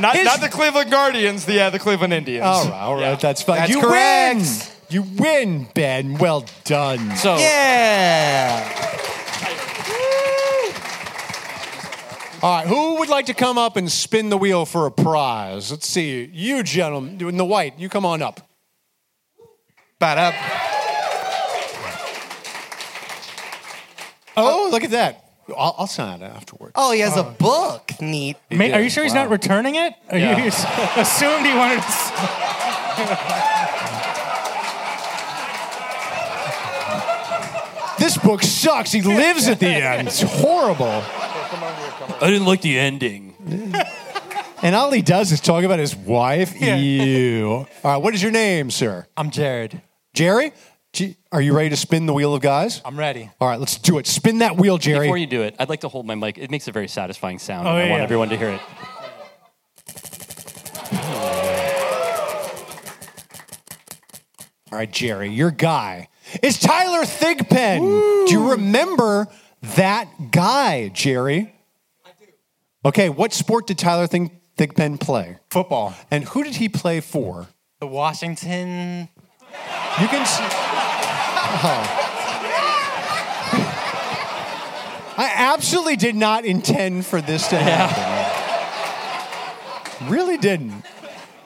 Not, 0.00 0.16
His- 0.16 0.24
not 0.24 0.40
the 0.40 0.48
Cleveland 0.48 0.90
Guardians, 0.90 1.44
the 1.44 1.60
uh, 1.60 1.70
the 1.70 1.78
Cleveland 1.78 2.12
Indians. 2.14 2.44
All 2.46 2.64
right, 2.64 2.72
all 2.80 2.94
right, 2.94 3.00
Yeah. 3.02 3.14
that's 3.16 3.42
fine. 3.42 3.58
That's 3.58 3.70
you 3.70 3.80
correct. 3.80 4.36
win. 4.36 4.46
You 4.88 5.02
win, 5.18 5.66
Ben. 5.74 6.16
Well 6.18 6.44
done. 6.64 7.14
So 7.16 7.36
Yeah. 7.36 8.64
All 12.42 12.56
right, 12.58 12.66
who 12.66 12.98
would 12.98 13.08
like 13.08 13.26
to 13.26 13.34
come 13.34 13.56
up 13.56 13.76
and 13.76 13.90
spin 13.90 14.28
the 14.28 14.36
wheel 14.36 14.66
for 14.66 14.86
a 14.86 14.90
prize? 14.90 15.70
Let's 15.70 15.86
see. 15.86 16.28
You 16.32 16.64
gentlemen 16.64 17.20
in 17.20 17.36
the 17.36 17.44
white, 17.44 17.78
you 17.78 17.88
come 17.88 18.04
on 18.04 18.20
up. 18.20 18.40
Ba-da. 20.00 20.32
Oh, 24.36 24.68
look 24.72 24.82
at 24.82 24.90
that. 24.90 25.24
I'll, 25.56 25.74
I'll 25.78 25.86
sign 25.86 26.20
it 26.20 26.24
afterwards. 26.24 26.72
Oh, 26.74 26.90
he 26.92 27.00
has 27.00 27.16
a 27.16 27.20
uh, 27.20 27.30
book. 27.34 27.92
Neat. 28.00 28.36
Ma- 28.50 28.64
Are 28.72 28.80
you 28.80 28.90
sure 28.90 29.04
he's 29.04 29.12
Wow. 29.14 29.24
not 29.24 29.30
returning 29.30 29.74
it? 29.76 29.94
Or 30.10 30.18
Yeah. 30.18 30.36
you 30.38 30.44
just 30.50 30.66
assumed 30.96 31.46
he 31.46 31.54
wanted 31.54 31.76
to. 31.80 31.86
s- 31.86 33.42
This 37.98 38.16
book 38.18 38.42
sucks. 38.42 38.90
He 38.90 39.00
lives 39.02 39.46
at 39.46 39.60
the 39.60 39.68
end. 39.68 40.08
It's 40.08 40.22
horrible. 40.22 41.04
I 41.54 42.30
didn't 42.30 42.46
like 42.46 42.62
the 42.62 42.78
ending. 42.78 43.34
And 44.62 44.74
all 44.76 44.90
he 44.92 45.02
does 45.02 45.32
is 45.32 45.40
talk 45.40 45.64
about 45.64 45.78
his 45.78 45.94
wife. 45.94 46.54
Yeah. 46.58 46.76
Ew. 46.76 47.50
All 47.50 47.66
right, 47.84 47.96
what 47.96 48.14
is 48.14 48.22
your 48.22 48.30
name, 48.32 48.70
sir? 48.70 49.06
I'm 49.16 49.30
Jared. 49.30 49.82
Jerry? 50.14 50.52
G- 50.92 51.16
Are 51.32 51.40
you 51.40 51.54
ready 51.54 51.70
to 51.70 51.76
spin 51.76 52.06
the 52.06 52.12
wheel 52.12 52.34
of 52.34 52.42
guys? 52.42 52.80
I'm 52.84 52.98
ready. 52.98 53.30
All 53.40 53.48
right, 53.48 53.58
let's 53.58 53.76
do 53.78 53.98
it. 53.98 54.06
Spin 54.06 54.38
that 54.38 54.56
wheel, 54.56 54.78
Jerry. 54.78 55.06
Before 55.06 55.16
you 55.18 55.26
do 55.26 55.42
it, 55.42 55.56
I'd 55.58 55.68
like 55.68 55.80
to 55.80 55.88
hold 55.88 56.06
my 56.06 56.14
mic. 56.14 56.38
It 56.38 56.50
makes 56.50 56.68
a 56.68 56.72
very 56.72 56.88
satisfying 56.88 57.38
sound. 57.38 57.66
Oh, 57.66 57.72
and 57.72 57.80
I 57.80 57.90
want 57.90 58.00
yeah. 58.00 58.04
everyone 58.04 58.28
to 58.28 58.36
hear 58.36 58.50
it. 58.50 58.60
All 64.70 64.78
right, 64.78 64.90
Jerry, 64.90 65.28
your 65.30 65.50
guy 65.50 66.08
is 66.42 66.58
Tyler 66.58 67.04
Thigpen. 67.04 68.26
Do 68.26 68.32
you 68.32 68.52
remember 68.52 69.28
that 69.62 70.30
guy, 70.30 70.88
Jerry? 70.88 71.54
I 72.04 72.10
do. 72.18 72.26
Okay, 72.84 73.08
what 73.08 73.32
sport 73.32 73.66
did 73.66 73.78
Tyler 73.78 74.06
Thig- 74.06 74.30
Thigpen 74.56 74.98
play? 75.00 75.38
Football. 75.50 75.94
And 76.10 76.24
who 76.24 76.44
did 76.44 76.56
he 76.56 76.68
play 76.68 77.00
for? 77.00 77.48
The 77.80 77.86
Washington. 77.86 79.08
You 80.00 80.08
can 80.08 80.26
see. 80.26 80.44
Oh. 81.64 81.98
I 85.14 85.30
absolutely 85.36 85.96
did 85.96 86.16
not 86.16 86.44
intend 86.44 87.04
for 87.06 87.20
this 87.20 87.48
to 87.48 87.56
happen. 87.58 88.02
Really 90.10 90.38
didn't. 90.38 90.84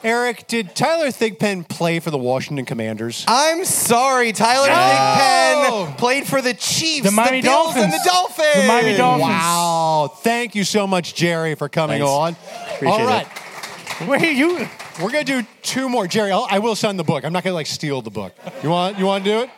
Eric, 0.05 0.47
did 0.47 0.75
Tyler 0.77 1.09
Thigpen 1.09 1.69
play 1.69 2.01
for 2.01 2.11
the 2.11 2.19
Washington 2.19 2.65
Commanders? 2.65 3.25
I'm 3.27 3.65
sorry, 3.65 4.33
Tyler 4.33 4.69
Thigpen 4.69 5.99
played 5.99 6.27
for 6.27 6.41
the 6.43 6.55
Chiefs, 6.55 7.05
The 7.05 7.11
Miami 7.13 7.43
Bills, 7.43 7.75
and 7.77 7.93
the 7.93 8.01
Dolphins. 8.05 8.55
The 8.55 8.67
Miami 8.69 8.97
Dolphins. 8.97 9.23
Wow. 9.29 10.13
Thank 10.23 10.55
you 10.55 10.65
so 10.65 10.87
much, 10.87 11.15
Jerry, 11.15 11.55
for 11.55 11.69
coming 11.69 12.01
Thanks. 12.01 12.11
on. 12.11 12.37
Appreciate 12.75 13.01
All 13.01 13.07
right. 13.07 13.27
Wait, 14.09 14.37
you. 14.37 14.69
We're 15.03 15.11
going 15.11 15.25
to 15.27 15.43
do 15.43 15.47
two 15.63 15.89
more. 15.89 16.07
Jerry, 16.07 16.31
I'll, 16.31 16.47
I 16.51 16.59
will 16.59 16.75
sign 16.77 16.97
the 16.97 17.05
book. 17.05 17.25
I'm 17.25 17.33
not 17.33 17.43
going 17.45 17.53
to 17.53 17.57
like 17.57 17.67
steal 17.67 18.01
the 18.03 18.11
book. 18.11 18.35
You 18.63 18.71
want, 18.71 18.99
you 18.99 19.07
want 19.07 19.25
to 19.25 19.31
do 19.31 19.39
it? 19.41 19.51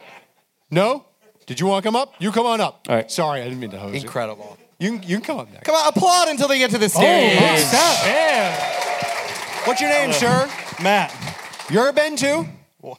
No? 0.70 1.04
Did 1.46 1.60
you 1.60 1.66
want 1.66 1.82
to 1.82 1.88
come 1.88 1.96
up? 1.96 2.14
You 2.18 2.30
come 2.32 2.46
on 2.46 2.60
up. 2.60 2.86
All 2.88 2.94
right. 2.96 3.10
Sorry, 3.10 3.40
I 3.40 3.44
didn't 3.44 3.60
mean 3.60 3.70
to 3.70 3.78
hose 3.78 3.94
you. 3.94 4.00
Incredible. 4.00 4.56
You 4.78 4.98
can, 4.98 5.08
you 5.08 5.16
can 5.16 5.24
come 5.24 5.38
up 5.38 5.50
next. 5.52 5.64
Come 5.64 5.74
on, 5.74 5.88
applaud 5.88 6.28
until 6.28 6.46
they 6.48 6.58
get 6.58 6.70
to 6.70 6.78
the 6.78 6.84
Oh, 6.86 6.88
stage. 6.88 7.38
good 7.38 7.58
stuff. 7.66 8.84
Yeah. 9.68 9.72
What's 9.72 9.80
your 9.82 9.90
name, 9.90 10.12
sir? 10.12 10.50
Matt. 10.82 11.14
You're 11.70 11.88
a 11.88 11.92
Ben 11.92 12.16
too? 12.16 12.46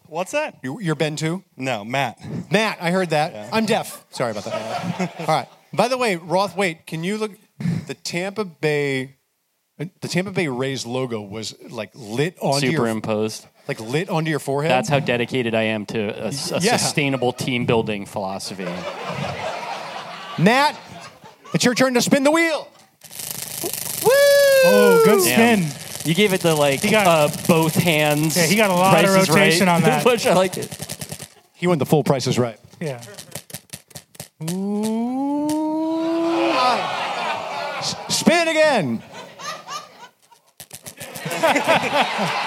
What's 0.07 0.33
that? 0.33 0.59
You- 0.61 0.79
You're 0.79 0.95
Ben 0.95 1.15
too? 1.15 1.43
No, 1.57 1.83
Matt. 1.83 2.19
Matt, 2.51 2.77
I 2.81 2.91
heard 2.91 3.09
that. 3.11 3.49
I'm 3.51 3.65
deaf. 3.65 4.05
Sorry 4.11 4.31
about 4.31 4.43
that. 4.45 5.15
All 5.21 5.25
right. 5.25 5.47
By 5.73 5.87
the 5.87 5.97
way, 5.97 6.15
Roth, 6.17 6.55
wait, 6.55 6.85
can 6.85 7.03
you 7.03 7.17
look? 7.17 7.31
The 7.87 7.93
Tampa 7.95 8.45
Bay, 8.45 9.15
uh, 9.79 9.85
the 10.01 10.07
Tampa 10.07 10.31
Bay 10.31 10.47
Rays 10.47 10.85
logo 10.85 11.21
was 11.21 11.55
like 11.69 11.91
lit 11.95 12.37
onto 12.39 12.67
your, 12.67 12.73
Superimposed. 12.73 13.47
like 13.67 13.79
lit 13.79 14.09
onto 14.09 14.29
your 14.29 14.39
forehead. 14.39 14.69
That's 14.71 14.89
how 14.89 14.99
dedicated 14.99 15.55
I 15.55 15.63
am 15.63 15.85
to 15.87 15.99
a 15.99 16.25
Yeah. 16.61 16.77
sustainable 16.77 17.33
team 17.33 17.65
building 17.65 18.05
philosophy. 18.05 18.65
Matt, 20.37 20.75
it's 21.53 21.65
your 21.65 21.73
turn 21.75 21.95
to 21.95 22.01
spin 22.01 22.23
the 22.23 22.31
wheel. 22.31 22.67
Woo! 24.03 24.09
Oh, 24.65 25.01
good 25.05 25.23
Damn. 25.25 25.63
spin. 25.69 25.88
You 26.05 26.13
gave 26.15 26.33
it 26.33 26.41
the 26.41 26.55
like 26.55 26.81
He 26.81 26.89
got- 26.91 27.07
uh, 27.07 27.29
both 27.47 27.75
hands. 27.75 28.35
Yeah, 28.37 28.45
he 28.45 28.55
got 28.55 28.69
a 28.69 28.73
lot 28.73 28.93
of 28.95 29.09
Price 29.09 29.21
is 29.23 29.29
rotation 29.29 29.67
right 29.67 29.75
on 29.75 29.81
that. 29.83 30.03
push. 30.09 30.25
I 30.25 30.33
liked 30.33 30.57
it. 30.57 31.27
He 31.53 31.67
went 31.67 31.79
the 31.79 31.85
full 31.85 32.03
price 32.03 32.25
is 32.27 32.39
right. 32.39 32.57
Yeah. 32.79 33.01
Spin 38.09 38.47
again. 38.47 39.01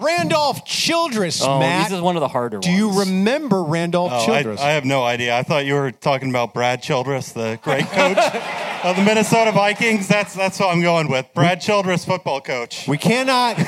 Randolph 0.00 0.64
Childress, 0.64 1.42
Oh, 1.42 1.58
Matt. 1.58 1.88
this 1.88 1.96
is 1.96 2.02
one 2.02 2.16
of 2.16 2.20
the 2.20 2.28
harder 2.28 2.56
ones. 2.56 2.66
Do 2.66 2.88
ones. 2.88 2.96
you 2.96 3.00
remember 3.12 3.62
Randolph 3.62 4.12
Oh, 4.12 4.16
I, 4.16 4.26
Childress? 4.26 4.60
I 4.60 4.70
have 4.70 4.84
no 4.84 5.04
idea. 5.04 5.36
I 5.36 5.42
thought 5.42 5.66
you 5.66 5.74
were 5.74 5.90
talking 5.92 6.30
about 6.30 6.54
Brad 6.54 6.82
Childress, 6.82 7.32
the 7.32 7.58
great 7.62 7.84
coach 7.86 8.16
of 8.84 8.96
the 8.96 9.02
Minnesota 9.02 9.52
Vikings. 9.52 10.08
That's 10.08 10.34
that's 10.34 10.58
what 10.58 10.70
I'm 10.74 10.82
going 10.82 11.08
with. 11.10 11.26
Brad 11.34 11.60
Childress, 11.60 12.04
football 12.04 12.40
coach. 12.40 12.86
we 12.88 12.96
cannot 12.98 13.58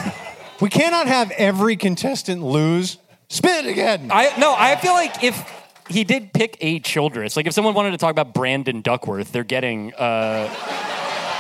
we 0.61 0.69
cannot 0.71 1.07
have 1.07 1.31
every 1.33 1.77
contestant 1.77 2.43
lose. 2.43 2.99
Spin 3.29 3.67
it 3.67 3.71
again. 3.71 4.09
I 4.11 4.39
no, 4.39 4.55
I 4.57 4.77
feel 4.77 4.93
like 4.93 5.23
if 5.25 5.43
he 5.89 6.05
did 6.05 6.33
pick 6.33 6.57
a 6.61 6.79
Childress, 6.81 7.37
like 7.37 7.47
if 7.47 7.53
someone 7.53 7.75
wanted 7.75 7.91
to 7.93 7.99
talk 7.99 8.11
about 8.11 8.33
Brandon 8.33 8.81
Duckworth, 8.81 9.33
they're 9.33 9.45
getting 9.45 9.93
uh 9.95 10.49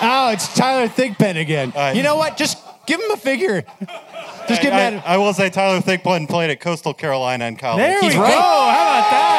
oh, 0.02 0.30
it's 0.32 0.54
Tyler 0.54 0.88
Thigpen 0.88 1.36
again. 1.40 1.72
Uh, 1.76 1.92
you 1.94 2.02
know 2.02 2.16
what? 2.16 2.36
Just 2.36 2.58
give 2.86 3.00
him 3.00 3.10
a 3.12 3.16
figure. 3.16 3.64
Just 4.48 4.62
give 4.62 4.72
him 4.72 4.78
I, 4.78 4.90
that. 4.90 5.06
I 5.06 5.16
will 5.18 5.32
say 5.34 5.48
Tyler 5.50 5.80
Thigpen 5.80 6.28
played 6.28 6.50
at 6.50 6.60
Coastal 6.60 6.94
Carolina 6.94 7.46
in 7.46 7.56
college. 7.56 7.78
There 7.78 8.00
we 8.00 8.06
He's 8.08 8.14
go. 8.14 8.20
How 8.22 8.28
about 8.28 9.10
that? 9.10 9.38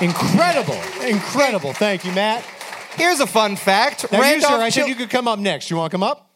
Whoa. 0.00 0.04
Incredible. 0.06 0.80
Incredible. 1.06 1.72
Thank 1.72 2.04
you, 2.04 2.12
Matt. 2.12 2.44
Here's 2.96 3.20
a 3.20 3.26
fun 3.26 3.56
fact. 3.56 4.10
Now, 4.10 4.18
you, 4.18 4.22
Randolph 4.24 4.52
sir, 4.52 4.60
I 4.60 4.68
said 4.70 4.88
you 4.88 4.94
could 4.94 5.10
come 5.10 5.28
up 5.28 5.38
next. 5.38 5.70
You 5.70 5.76
want 5.76 5.90
to 5.90 5.94
come 5.94 6.02
up? 6.02 6.26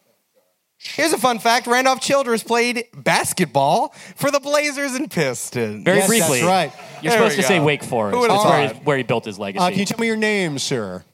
Here's 0.78 1.12
a 1.12 1.18
fun 1.18 1.38
fact. 1.38 1.66
Randolph 1.66 2.00
Childress 2.00 2.42
played 2.42 2.84
basketball 2.94 3.94
for 4.16 4.30
the 4.30 4.38
Blazers 4.40 4.92
and 4.94 5.11
Pistons. 5.11 5.82
very 5.84 5.98
Yes, 5.98 6.09
that's 6.11 6.28
briefly. 6.28 6.46
right. 6.46 6.72
You're 7.00 7.11
There 7.11 7.18
supposed 7.20 7.36
we 7.36 7.42
to 7.42 7.48
say. 7.48 7.61
Wake 7.61 7.82
Forest. 7.82 8.14
Who 8.14 8.20
would've 8.20 8.36
That's 8.36 8.44
where, 8.48 8.68
he- 8.68 8.74
where 8.84 8.96
he 8.98 9.02
built 9.02 9.24
his 9.24 9.38
legacy. 9.38 9.64
Uh, 9.64 9.70
can 9.70 9.78
you 9.78 9.84
tell 9.86 9.98
me 9.98 10.07
your 10.07 10.16
name, 10.16 10.59
sir? 10.59 11.05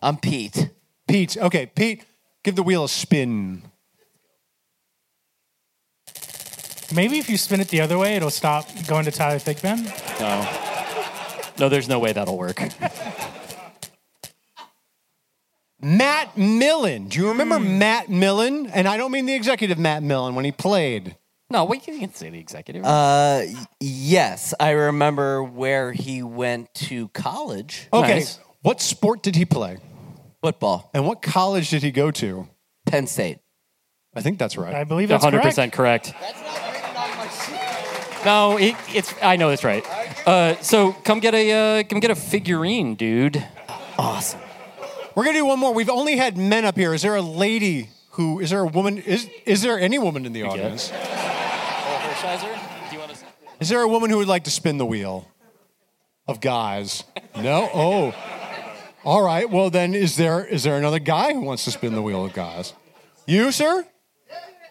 I'm 0.00 0.16
Pete. 0.16 0.70
Pete. 1.06 1.36
Okay, 1.36 1.66
Pete, 1.66 2.04
give 2.48 2.56
the 2.56 2.62
wheel 2.62 2.84
a 2.84 2.88
spin. 2.88 3.60
Maybe 6.94 7.18
if 7.18 7.28
you 7.28 7.36
spin 7.36 7.60
it 7.60 7.68
the 7.68 7.82
other 7.82 7.98
way, 7.98 8.16
it'll 8.16 8.30
stop 8.30 8.66
going 8.86 9.04
to 9.04 9.10
Tyler 9.10 9.38
Thigpen. 9.38 9.84
no. 10.18 10.48
no, 11.58 11.68
there's 11.68 11.88
no 11.90 11.98
way 11.98 12.14
that'll 12.14 12.38
work. 12.38 12.58
Matt 15.82 16.38
Millen. 16.38 17.08
Do 17.08 17.18
you 17.18 17.28
remember 17.28 17.58
Hmm. 17.58 17.78
Matt 17.78 18.08
Millen? 18.08 18.66
And 18.68 18.88
I 18.88 18.96
don't 18.96 19.12
mean 19.12 19.26
the 19.26 19.34
executive 19.34 19.78
Matt 19.78 20.02
Millen 20.02 20.34
when 20.34 20.46
he 20.46 20.50
played. 20.52 21.16
No, 21.50 21.66
we 21.66 21.78
can, 21.78 21.94
you 21.94 22.00
can 22.00 22.14
say 22.14 22.30
the 22.30 22.38
executive. 22.38 22.82
Uh, 22.82 23.42
yes, 23.78 24.54
I 24.58 24.70
remember 24.70 25.42
where 25.42 25.92
he 25.92 26.22
went 26.22 26.72
to 26.88 27.08
college. 27.08 27.88
Okay. 27.92 28.14
Nice. 28.20 28.40
What 28.62 28.80
sport 28.80 29.22
did 29.22 29.36
he 29.36 29.44
play? 29.44 29.76
Football, 30.42 30.88
And 30.94 31.04
what 31.04 31.20
college 31.20 31.70
did 31.70 31.82
he 31.82 31.90
go 31.90 32.12
to? 32.12 32.46
Penn 32.86 33.08
State. 33.08 33.38
I 34.14 34.20
think 34.22 34.38
that's 34.38 34.56
right. 34.56 34.72
I 34.74 34.84
believe 34.84 35.08
that's 35.08 35.24
100% 35.24 35.72
correct. 35.72 36.12
correct. 36.14 36.14
No, 38.24 38.56
it, 38.56 38.74
it's. 38.88 39.14
I 39.22 39.36
know 39.36 39.48
that's 39.48 39.64
right. 39.64 39.84
Uh, 40.26 40.56
so 40.60 40.92
come 40.92 41.20
get 41.20 41.34
a 41.34 41.80
uh, 41.80 41.82
come 41.84 42.00
get 42.00 42.10
a 42.10 42.16
figurine, 42.16 42.94
dude. 42.94 43.44
Awesome. 43.96 44.40
We're 45.14 45.24
gonna 45.24 45.38
do 45.38 45.46
one 45.46 45.58
more. 45.58 45.72
We've 45.72 45.88
only 45.88 46.16
had 46.16 46.36
men 46.36 46.64
up 46.64 46.76
here. 46.76 46.94
Is 46.94 47.02
there 47.02 47.14
a 47.16 47.22
lady 47.22 47.90
who? 48.10 48.40
Is 48.40 48.50
there 48.50 48.60
a 48.60 48.66
woman? 48.66 48.98
Is 48.98 49.28
is 49.46 49.62
there 49.62 49.78
any 49.78 49.98
woman 49.98 50.26
in 50.26 50.32
the 50.32 50.42
audience? 50.42 50.92
Is 53.60 53.68
there 53.68 53.80
a 53.80 53.88
woman 53.88 54.10
who 54.10 54.18
would 54.18 54.28
like 54.28 54.44
to 54.44 54.50
spin 54.50 54.78
the 54.78 54.86
wheel 54.86 55.28
of 56.26 56.40
guys? 56.40 57.04
No. 57.36 57.68
Oh. 57.72 58.37
All 59.08 59.22
right. 59.22 59.48
Well, 59.48 59.70
then, 59.70 59.94
is 59.94 60.16
there 60.16 60.44
is 60.44 60.64
there 60.64 60.76
another 60.76 60.98
guy 60.98 61.32
who 61.32 61.40
wants 61.40 61.64
to 61.64 61.70
spin 61.70 61.94
the 61.94 62.02
wheel 62.02 62.26
of 62.26 62.34
guys? 62.34 62.74
You, 63.26 63.50
sir? 63.52 63.86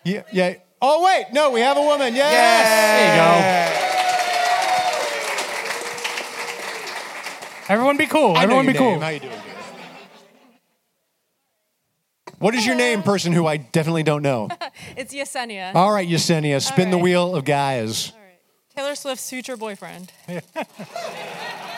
Yeah. 0.04 0.22
Yeah. 0.32 0.58
Oh 0.80 1.04
wait, 1.04 1.34
no, 1.34 1.50
we 1.50 1.62
have 1.62 1.76
a 1.76 1.82
woman. 1.82 2.14
Yes. 2.14 2.68
There 2.70 3.16
you 3.16 3.22
go. 7.66 7.74
Everyone 7.74 7.98
be 7.98 8.06
cool. 8.06 8.38
I 8.38 8.44
Everyone 8.44 8.66
your 8.66 8.74
be 8.76 8.78
cool. 8.78 9.00
How 9.00 9.08
you 9.08 9.22
doing? 9.22 9.32
dear? 9.32 9.42
What 12.38 12.54
is 12.54 12.64
your 12.64 12.76
name, 12.76 13.02
person 13.02 13.34
who 13.34 13.48
I 13.48 13.58
definitely 13.58 14.04
don't 14.04 14.22
know? 14.22 14.50
It's 14.96 15.16
Yesenia. 15.16 15.74
All 15.74 15.92
right, 15.92 16.08
Yesenia, 16.08 16.62
spin 16.62 16.92
the 16.92 17.00
wheel 17.00 17.36
of 17.36 17.44
guys. 17.44 18.14
Taylor 18.76 18.94
Swift's 18.94 19.28
future 19.32 19.58
boyfriend. 19.58 20.12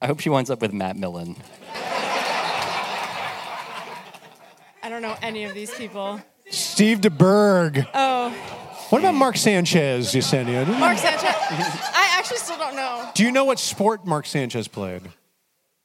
I 0.00 0.06
hope 0.06 0.20
she 0.20 0.28
winds 0.28 0.50
up 0.50 0.60
with 0.60 0.72
Matt 0.72 0.96
Millen. 0.96 1.36
I 4.82 4.88
don't 4.88 5.02
know 5.02 5.16
any 5.22 5.44
of 5.44 5.54
these 5.54 5.74
people. 5.74 6.20
Steve 6.50 7.00
DeBerg. 7.00 7.88
Oh, 7.94 8.30
What 8.90 9.00
about 9.00 9.14
Mark 9.14 9.36
Sanchez, 9.36 10.12
Yesenia? 10.12 10.66
Mark 10.78 10.98
Sanchez. 10.98 11.24
I 11.24 12.10
actually 12.18 12.36
still 12.36 12.56
don't 12.58 12.76
know. 12.76 13.10
Do 13.14 13.24
you 13.24 13.32
know 13.32 13.44
what 13.44 13.58
sport 13.58 14.06
Mark 14.06 14.26
Sanchez 14.26 14.68
played? 14.68 15.02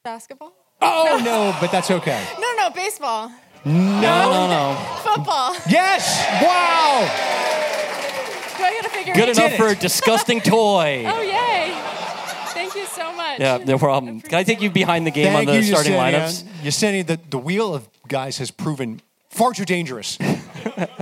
Basketball? 0.04 0.54
Oh, 0.82 1.22
no, 1.24 1.56
but 1.62 1.72
that's 1.72 1.90
okay. 1.90 2.24
No, 2.40 2.52
no, 2.58 2.70
baseball. 2.72 3.32
No, 3.66 3.72
no, 4.02 4.48
no. 4.48 4.76
Football. 5.04 5.56
Yes! 5.70 6.20
Wow! 6.44 7.08
Do 8.58 8.64
I 8.64 8.72
get 8.74 8.86
a 8.86 8.90
figure? 8.90 9.14
Good 9.14 9.30
eight? 9.30 9.38
enough 9.38 9.54
for 9.54 9.68
a 9.68 9.76
disgusting 9.76 10.42
toy. 10.42 11.06
Oh, 11.12 11.22
yay. 11.22 11.74
Thank 12.74 12.76
you 12.76 12.86
so 12.96 13.14
much. 13.14 13.40
Yeah, 13.40 13.58
no 13.58 13.78
problem. 13.78 14.22
Can 14.22 14.36
I 14.36 14.44
take 14.44 14.62
you 14.62 14.70
behind 14.72 15.06
the 15.08 15.12
game 15.12 15.34
Thank 15.34 15.50
on 15.50 15.56
the 15.56 15.62
you, 15.62 15.68
starting 15.68 15.94
Yesenia. 15.94 16.14
lineups? 16.14 16.44
Yesenia, 16.64 17.06
the, 17.06 17.20
the 17.30 17.38
wheel 17.38 17.74
of 17.74 17.88
guys 18.08 18.38
has 18.38 18.52
proven 18.52 19.02
far 19.30 19.54
too 19.54 19.66
dangerous. 19.66 20.18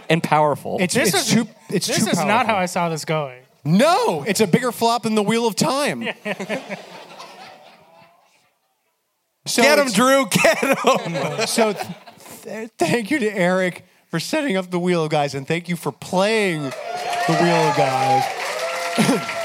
And 0.10 0.24
powerful. 0.24 0.78
It's, 0.80 0.96
This 0.96 1.14
it's 1.14 1.28
is 1.28 1.34
too 1.34 1.48
it's 1.70 1.86
This 1.86 2.04
too 2.04 2.10
is 2.10 2.18
not 2.18 2.28
powerful. 2.28 2.48
how 2.48 2.56
I 2.58 2.66
saw 2.66 2.90
this 2.90 3.06
going. 3.06 3.42
No, 3.64 4.24
it's 4.24 4.42
a 4.42 4.48
bigger 4.48 4.72
flop 4.72 5.04
than 5.04 5.14
the 5.14 5.22
wheel 5.22 5.46
of 5.46 5.56
time. 5.56 6.02
so 9.46 9.62
Get 9.62 9.78
him, 9.80 9.88
it's- 9.88 9.94
Drew. 9.94 10.26
Get 10.26 10.58
him. 10.58 10.76
So 11.48 11.74
th- 11.74 11.86
th- 12.44 12.70
thank 12.80 13.12
you 13.12 13.20
to 13.20 13.32
Eric 13.32 13.86
for 14.10 14.20
setting 14.20 14.58
up 14.58 14.72
the 14.72 14.80
wheel 14.80 15.04
of 15.04 15.12
guys, 15.12 15.36
and 15.36 15.48
thank 15.48 15.70
you 15.70 15.76
for 15.76 15.92
playing 15.92 16.64
the 16.64 17.38
wheel 17.40 17.56
of 17.70 17.78
guys. 17.78 19.36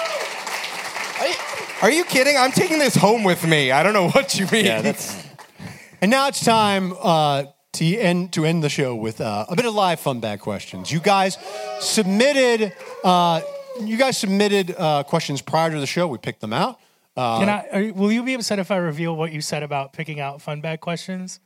Are 1.84 1.90
you 1.90 2.04
kidding? 2.04 2.34
I'm 2.34 2.50
taking 2.50 2.78
this 2.78 2.94
home 2.94 3.24
with 3.24 3.46
me. 3.46 3.70
I 3.70 3.82
don't 3.82 3.92
know 3.92 4.08
what 4.08 4.38
you 4.38 4.46
mean. 4.50 4.64
yeah, 4.64 4.80
that's. 4.80 5.22
And 6.00 6.10
now 6.10 6.28
it's 6.28 6.42
time 6.42 6.94
uh, 6.98 7.44
to 7.72 7.96
end 7.98 8.32
to 8.34 8.46
end 8.46 8.64
the 8.64 8.70
show 8.70 8.94
with 8.94 9.20
uh, 9.20 9.44
a 9.48 9.54
bit 9.54 9.66
of 9.66 9.74
live 9.74 10.00
fun 10.00 10.20
back 10.20 10.40
questions. 10.40 10.90
You 10.90 11.00
guys 11.00 11.36
submitted. 11.80 12.72
Uh, 13.02 13.42
you 13.80 13.98
guys 13.98 14.16
submitted 14.16 14.74
uh, 14.78 15.02
questions 15.02 15.42
prior 15.42 15.70
to 15.70 15.78
the 15.78 15.86
show. 15.86 16.06
We 16.06 16.16
picked 16.16 16.40
them 16.40 16.54
out. 16.54 16.80
Uh, 17.16 17.38
Can 17.40 17.48
I? 17.50 17.68
Are, 17.72 17.92
will 17.92 18.12
you 18.12 18.22
be 18.22 18.32
upset 18.32 18.58
if 18.58 18.70
I 18.70 18.76
reveal 18.76 19.14
what 19.14 19.32
you 19.32 19.42
said 19.42 19.62
about 19.62 19.92
picking 19.92 20.20
out 20.20 20.40
fun 20.40 20.62
bag 20.62 20.80
questions? 20.80 21.40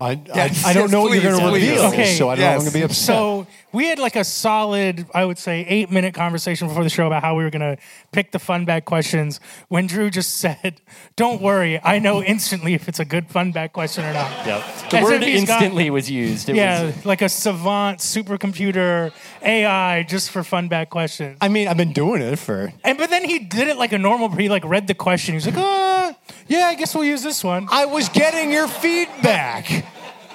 I, 0.00 0.20
Yes, 0.26 0.64
I, 0.64 0.70
I 0.70 0.72
don't 0.72 0.82
yes, 0.84 0.90
know 0.90 1.02
what 1.02 1.12
you're 1.12 1.22
going 1.22 1.38
to 1.40 1.52
reveal, 1.52 1.84
Okay, 1.84 2.16
so 2.16 2.28
I 2.28 2.34
don't 2.34 2.44
know 2.44 2.50
I'm 2.50 2.58
going 2.58 2.70
to 2.72 2.74
be 2.78 2.82
upset. 2.82 3.06
So 3.06 3.46
we 3.72 3.86
had 3.86 3.98
like 4.00 4.16
a 4.16 4.24
solid, 4.24 5.06
I 5.14 5.24
would 5.24 5.38
say, 5.38 5.64
eight 5.68 5.90
minute 5.90 6.14
conversation 6.14 6.66
before 6.68 6.82
the 6.82 6.90
show 6.90 7.06
about 7.06 7.22
how 7.22 7.36
we 7.36 7.44
were 7.44 7.50
gonna 7.50 7.76
pick 8.12 8.30
the 8.32 8.38
fun 8.38 8.64
bag 8.64 8.84
questions. 8.84 9.40
When 9.68 9.86
Drew 9.88 10.10
just 10.10 10.36
said, 10.38 10.80
"Don't 11.16 11.40
worry, 11.42 11.80
I 11.82 11.98
know 11.98 12.22
instantly 12.22 12.74
if 12.74 12.88
it's 12.88 13.00
a 13.00 13.04
good 13.04 13.28
fun 13.28 13.50
bag 13.52 13.72
question 13.72 14.04
or 14.04 14.12
not." 14.12 14.30
Yep. 14.46 14.64
The 14.90 14.96
As 14.98 15.02
word 15.04 15.22
if 15.22 15.28
he's 15.28 15.44
got- 15.44 15.54
instantly 15.62 15.90
was 15.90 16.08
used. 16.10 16.48
It 16.48 16.56
Yeah, 16.56 16.84
was, 16.84 17.04
like 17.06 17.22
a 17.22 17.28
savant 17.28 17.98
supercomputer 18.00 19.12
AI 19.42 20.02
just 20.04 20.30
for 20.30 20.42
fun 20.44 20.68
bag 20.68 20.90
questions. 20.90 21.38
I 21.40 21.48
mean, 21.48 21.66
I've 21.68 21.76
been 21.76 21.92
doing 21.92 22.22
it 22.22 22.38
for. 22.38 22.72
And 22.84 22.96
but 22.98 23.10
then 23.10 23.24
he 23.24 23.40
did 23.40 23.68
it 23.68 23.76
like 23.76 23.92
a 23.92 23.98
normal. 23.98 24.28
He 24.30 24.48
like 24.48 24.64
read 24.64 24.86
the 24.86 24.94
question. 24.94 25.32
He 25.34 25.36
was 25.36 25.46
like, 25.46 25.56
"Uh, 25.56 26.12
yeah, 26.48 26.66
I 26.66 26.74
guess 26.74 26.94
we'll 26.94 27.04
use 27.04 27.22
this 27.22 27.42
one." 27.44 27.68
I 27.70 27.86
was 27.86 28.08
getting 28.08 28.50
your 28.50 28.68
feedback. 28.68 29.84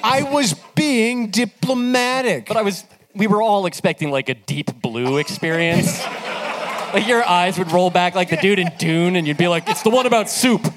I 0.03 0.24
was 0.24 0.53
being 0.76 1.30
diplomatic. 1.30 2.47
but 2.47 2.57
I 2.57 2.62
was. 2.62 2.84
We 3.16 3.28
were 3.28 3.41
all 3.41 3.66
expecting 3.66 4.12
like 4.12 4.30
a 4.30 4.36
deep 4.36 4.82
blue 4.82 5.18
experience. 5.18 6.03
like 6.93 7.07
your 7.07 7.24
eyes 7.24 7.57
would 7.57 7.72
roll 7.72 7.89
back 7.89 8.16
like 8.16 8.30
the 8.30 8.38
dude 8.38 8.60
in 8.60 8.72
Dune, 8.78 9.16
and 9.16 9.28
you'd 9.28 9.38
be 9.38 9.47
like, 9.47 9.68
"It's 9.68 9.82
the 9.82 9.89
one 9.89 10.05
about 10.05 10.30
soup." 10.30 10.72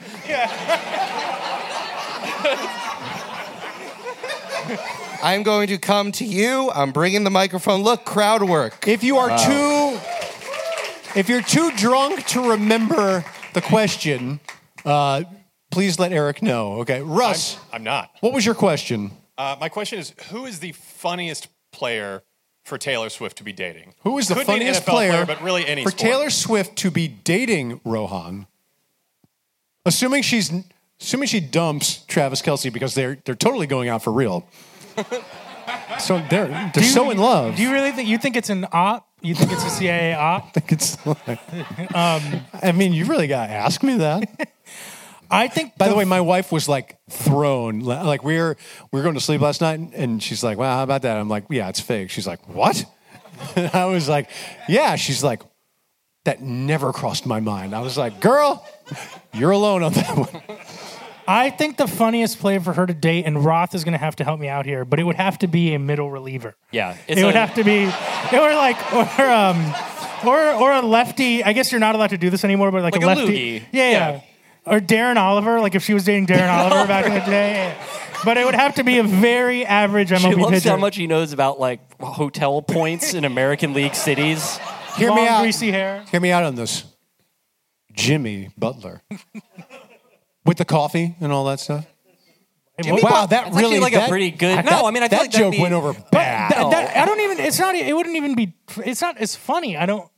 I'm 5.22 5.44
going 5.44 5.68
to 5.68 5.78
come 5.78 6.10
to 6.12 6.24
you. 6.24 6.70
I'm 6.74 6.90
bringing 6.90 7.22
the 7.22 7.30
microphone. 7.30 7.82
Look, 7.82 8.04
crowd 8.04 8.42
work. 8.42 8.88
If 8.88 9.04
you 9.04 9.18
are 9.18 9.28
too, 9.28 10.00
if 11.14 11.28
you're 11.28 11.42
too 11.42 11.70
drunk 11.76 12.26
to 12.28 12.50
remember 12.50 13.24
the 13.52 13.60
question, 13.60 14.40
uh, 14.84 15.22
please 15.70 15.98
let 15.98 16.12
Eric 16.12 16.42
know. 16.42 16.80
Okay, 16.80 17.00
Russ, 17.02 17.58
I'm 17.72 17.84
not. 17.84 18.10
what 18.20 18.32
was 18.32 18.44
your 18.46 18.54
question? 18.54 19.10
Uh, 19.38 19.56
my 19.60 19.68
question 19.68 19.98
is 19.98 20.12
who 20.30 20.46
is 20.46 20.60
the 20.60 20.72
funniest 20.72 21.48
player 21.72 22.22
for 22.64 22.78
Taylor 22.78 23.08
Swift 23.08 23.38
to 23.38 23.44
be 23.44 23.52
dating? 23.52 23.94
Who 24.04 24.18
is 24.18 24.28
the 24.28 24.34
Could 24.34 24.46
be 24.46 24.52
an 24.52 24.58
funniest 24.58 24.82
NFL 24.82 24.90
player, 24.90 25.26
but 25.26 25.42
really 25.42 25.66
any 25.66 25.82
for 25.84 25.90
sport. 25.90 26.00
Taylor 26.00 26.30
Swift 26.30 26.76
to 26.78 26.90
be 26.90 27.08
dating 27.08 27.80
Rohan? 27.84 28.46
Assuming 29.84 30.22
she's 30.22 30.52
assuming 31.00 31.26
she 31.26 31.40
dumps 31.40 32.04
Travis 32.06 32.40
Kelce 32.42 32.72
because 32.72 32.94
they're 32.94 33.18
they're 33.24 33.34
totally 33.34 33.66
going 33.66 33.88
out 33.88 34.02
for 34.04 34.12
real. 34.12 34.46
so 35.98 36.22
they're 36.30 36.46
they're 36.46 36.70
Do 36.74 36.80
you- 36.82 36.86
so 36.86 37.10
in 37.10 37.18
love. 37.18 37.56
Do 37.56 37.62
you 37.62 37.72
really 37.72 37.90
think 37.90 38.08
you 38.08 38.18
think 38.18 38.36
it's 38.36 38.50
an 38.50 38.66
op? 38.70 39.08
You 39.22 39.34
think 39.34 39.50
it's 39.52 39.64
a 39.64 39.70
CIA 39.70 40.14
op? 40.14 40.46
I 40.46 40.50
think 40.50 40.72
it's 40.72 41.06
like, 41.06 41.38
I 42.64 42.72
mean, 42.74 42.92
you 42.92 43.04
really 43.06 43.28
got 43.28 43.46
to 43.46 43.52
ask 43.52 43.82
me 43.82 43.96
that. 43.98 44.50
I 45.32 45.48
think. 45.48 45.76
By 45.78 45.88
the 45.88 45.94
way, 45.96 46.04
my 46.04 46.20
wife 46.20 46.52
was 46.52 46.68
like 46.68 46.98
thrown. 47.10 47.80
Like 47.80 48.22
we 48.22 48.38
were 48.38 48.56
we 48.92 48.98
were 49.00 49.02
going 49.02 49.14
to 49.14 49.20
sleep 49.20 49.40
last 49.40 49.60
night, 49.60 49.80
and 49.94 50.22
she's 50.22 50.44
like, 50.44 50.58
"Well, 50.58 50.76
how 50.76 50.82
about 50.82 51.02
that?" 51.02 51.16
I'm 51.16 51.28
like, 51.28 51.44
"Yeah, 51.50 51.68
it's 51.68 51.80
fake." 51.80 52.10
She's 52.10 52.26
like, 52.26 52.46
"What?" 52.48 52.84
And 53.56 53.70
I 53.74 53.86
was 53.86 54.08
like, 54.08 54.28
"Yeah." 54.68 54.94
She's 54.96 55.24
like, 55.24 55.42
"That 56.26 56.42
never 56.42 56.92
crossed 56.92 57.24
my 57.26 57.40
mind." 57.40 57.74
I 57.74 57.80
was 57.80 57.96
like, 57.96 58.20
"Girl, 58.20 58.64
you're 59.32 59.50
alone 59.52 59.82
on 59.82 59.92
that 59.94 60.16
one." 60.18 60.42
I 61.26 61.50
think 61.50 61.76
the 61.76 61.86
funniest 61.86 62.40
player 62.40 62.60
for 62.60 62.72
her 62.72 62.84
to 62.84 62.92
date, 62.94 63.24
and 63.26 63.44
Roth 63.44 63.74
is 63.74 63.84
going 63.84 63.92
to 63.92 63.98
have 63.98 64.16
to 64.16 64.24
help 64.24 64.40
me 64.40 64.48
out 64.48 64.66
here, 64.66 64.84
but 64.84 64.98
it 64.98 65.04
would 65.04 65.16
have 65.16 65.38
to 65.38 65.46
be 65.46 65.72
a 65.72 65.78
middle 65.78 66.10
reliever. 66.10 66.56
Yeah, 66.72 66.96
it 67.06 67.24
would 67.24 67.36
have 67.36 67.54
to 67.54 67.64
be, 67.64 67.84
It 67.84 68.34
or 68.34 68.54
like, 68.54 68.92
or 68.92 69.30
um, 69.30 69.74
or 70.26 70.38
or 70.54 70.72
a 70.72 70.82
lefty. 70.82 71.42
I 71.42 71.52
guess 71.52 71.70
you're 71.72 71.80
not 71.80 71.94
allowed 71.94 72.10
to 72.10 72.18
do 72.18 72.28
this 72.28 72.44
anymore, 72.44 72.70
but 72.70 72.82
like, 72.82 72.94
Like 72.94 73.02
a 73.02 73.06
a 73.06 73.14
lefty. 73.14 73.62
Yeah, 73.72 73.90
yeah, 73.90 74.20
Or 74.64 74.78
Darren 74.78 75.16
Oliver, 75.16 75.60
like 75.60 75.74
if 75.74 75.84
she 75.84 75.92
was 75.94 76.04
dating 76.04 76.28
Darren 76.28 76.48
Oliver 76.48 76.86
back 76.88 77.06
in 77.06 77.14
the 77.14 77.20
day. 77.20 77.76
But 78.24 78.36
it 78.36 78.44
would 78.46 78.54
have 78.54 78.76
to 78.76 78.84
be 78.84 78.98
a 78.98 79.02
very 79.02 79.66
average 79.66 80.10
MLB 80.10 80.20
She 80.30 80.34
loves 80.36 80.50
pitcher. 80.52 80.70
how 80.70 80.76
much 80.76 80.94
he 80.96 81.08
knows 81.08 81.32
about 81.32 81.58
like 81.58 81.80
hotel 82.00 82.62
points 82.62 83.14
in 83.14 83.24
American 83.24 83.72
League 83.74 83.94
cities. 83.96 84.58
Hear 84.96 85.08
Long, 85.08 85.16
me 85.16 85.26
out. 85.26 85.40
greasy 85.42 85.72
hair. 85.72 86.04
Hear 86.10 86.20
me 86.20 86.30
out 86.30 86.44
on 86.44 86.54
this. 86.54 86.84
Jimmy 87.92 88.50
Butler. 88.56 89.02
With 90.44 90.58
the 90.58 90.64
coffee 90.64 91.16
and 91.20 91.32
all 91.32 91.44
that 91.46 91.60
stuff. 91.60 91.86
Jimmy 92.82 93.02
wow, 93.02 93.10
Butler- 93.10 93.20
that 93.20 93.30
that's 93.30 93.46
actually 93.48 93.62
really 93.62 93.78
like 93.80 93.92
a 93.92 93.96
that- 93.96 94.08
pretty 94.08 94.30
good- 94.30 94.58
that- 94.58 94.64
no, 94.64 94.86
I 94.86 94.90
mean, 94.90 95.02
I 95.02 95.08
feel 95.08 95.18
that 95.18 95.22
like 95.24 95.30
that'd 95.32 95.40
joke 95.40 95.52
be- 95.52 95.60
went 95.60 95.74
over 95.74 95.92
But 95.92 96.10
bad. 96.12 96.50
that- 96.52 96.70
that- 96.70 96.96
I 96.96 97.04
don't 97.04 97.20
even. 97.20 97.38
It's 97.40 97.58
not. 97.58 97.74
It 97.74 97.94
wouldn't 97.94 98.16
even 98.16 98.34
be. 98.34 98.54
It's 98.84 99.00
not. 99.00 99.20
It's 99.20 99.36
funny. 99.36 99.76
I 99.76 99.86
don't. 99.86 100.08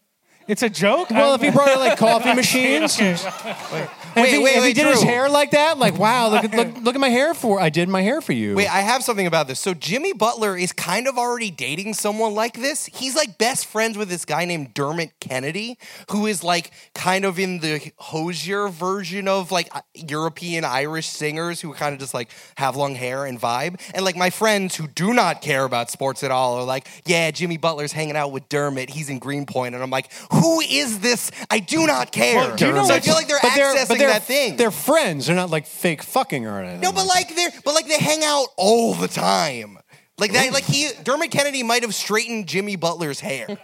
It's 0.46 0.62
a 0.62 0.68
joke. 0.70 1.10
Well, 1.10 1.32
I- 1.32 1.34
if 1.36 1.40
he 1.40 1.50
brought 1.50 1.68
her 1.70 1.76
like 1.78 1.98
coffee 1.98 2.34
machines, 2.34 3.00
Okay. 3.00 3.88
And 4.16 4.24
if 4.24 4.30
Wait, 4.30 4.38
he, 4.38 4.44
wait, 4.44 4.50
if 4.50 4.54
he 4.54 4.60
wait, 4.68 4.76
did 4.76 4.86
his 4.86 5.02
hair 5.02 5.28
like 5.28 5.50
that, 5.50 5.76
like 5.78 5.98
wow, 5.98 6.28
look 6.28 6.44
at 6.44 6.54
look, 6.54 6.76
look 6.84 6.94
at 6.94 7.00
my 7.00 7.08
hair 7.08 7.34
for 7.34 7.60
I 7.60 7.68
did 7.68 7.88
my 7.88 8.00
hair 8.02 8.20
for 8.20 8.32
you. 8.32 8.54
Wait, 8.54 8.68
I 8.68 8.80
have 8.80 9.02
something 9.02 9.26
about 9.26 9.48
this. 9.48 9.58
So 9.58 9.74
Jimmy 9.74 10.12
Butler 10.12 10.56
is 10.56 10.70
kind 10.70 11.08
of 11.08 11.18
already 11.18 11.50
dating 11.50 11.94
someone 11.94 12.32
like 12.34 12.54
this. 12.54 12.86
He's 12.86 13.16
like 13.16 13.38
best 13.38 13.66
friends 13.66 13.98
with 13.98 14.08
this 14.08 14.24
guy 14.24 14.44
named 14.44 14.72
Dermot 14.72 15.18
Kennedy, 15.18 15.78
who 16.12 16.26
is 16.26 16.44
like 16.44 16.70
kind 16.94 17.24
of 17.24 17.40
in 17.40 17.58
the 17.58 17.90
Hozier 17.98 18.68
version 18.68 19.26
of 19.26 19.50
like 19.50 19.68
uh, 19.74 19.80
European 19.94 20.64
Irish 20.64 21.08
singers 21.08 21.60
who 21.60 21.72
kind 21.74 21.92
of 21.92 21.98
just 21.98 22.14
like 22.14 22.30
have 22.56 22.76
long 22.76 22.94
hair 22.94 23.24
and 23.26 23.40
vibe. 23.40 23.80
And 23.94 24.04
like 24.04 24.16
my 24.16 24.30
friends 24.30 24.76
who 24.76 24.86
do 24.86 25.12
not 25.12 25.42
care 25.42 25.64
about 25.64 25.90
sports 25.90 26.22
at 26.22 26.30
all 26.30 26.54
are 26.54 26.64
like, 26.64 26.86
yeah, 27.04 27.32
Jimmy 27.32 27.56
Butler's 27.56 27.90
hanging 27.92 28.14
out 28.16 28.30
with 28.30 28.48
Dermot. 28.48 28.90
He's 28.90 29.10
in 29.10 29.18
Greenpoint, 29.18 29.74
and 29.74 29.82
I'm 29.82 29.90
like, 29.90 30.12
who 30.34 30.60
is 30.60 31.00
this? 31.00 31.30
I 31.50 31.60
do 31.60 31.86
not 31.86 32.12
care. 32.12 32.36
Well, 32.36 32.56
do 32.56 32.66
you 32.66 32.72
know 32.72 32.84
so 32.84 32.94
I 32.94 33.00
feel 33.00 33.14
like 33.14 33.28
they're 33.28 33.38
but 33.42 33.52
accessing 33.52 33.88
but 33.88 33.98
they're, 33.98 34.08
that 34.08 34.24
thing. 34.24 34.56
They're 34.56 34.70
friends. 34.70 35.26
They're 35.26 35.36
not 35.36 35.50
like 35.50 35.66
fake 35.66 36.02
fucking 36.02 36.46
or 36.46 36.60
anything. 36.60 36.80
No, 36.80 36.92
but 36.92 37.06
like 37.06 37.34
they're 37.34 37.50
but 37.64 37.74
like 37.74 37.88
they 37.88 37.98
hang 37.98 38.22
out 38.24 38.48
all 38.56 38.94
the 38.94 39.08
time. 39.08 39.78
Like 40.18 40.32
that, 40.32 40.52
like 40.52 40.64
he 40.64 40.90
Dermot 41.02 41.30
Kennedy 41.30 41.62
might 41.62 41.82
have 41.82 41.94
straightened 41.94 42.46
Jimmy 42.46 42.76
Butler's 42.76 43.20
hair. 43.20 43.46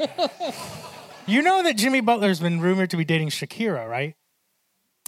You 1.31 1.43
know 1.43 1.63
that 1.63 1.77
Jimmy 1.77 2.01
Butler's 2.01 2.41
been 2.41 2.61
rumored 2.61 2.91
to 2.91 2.97
be 2.97 3.05
dating 3.05 3.29
Shakira, 3.29 3.89
right? 3.89 4.17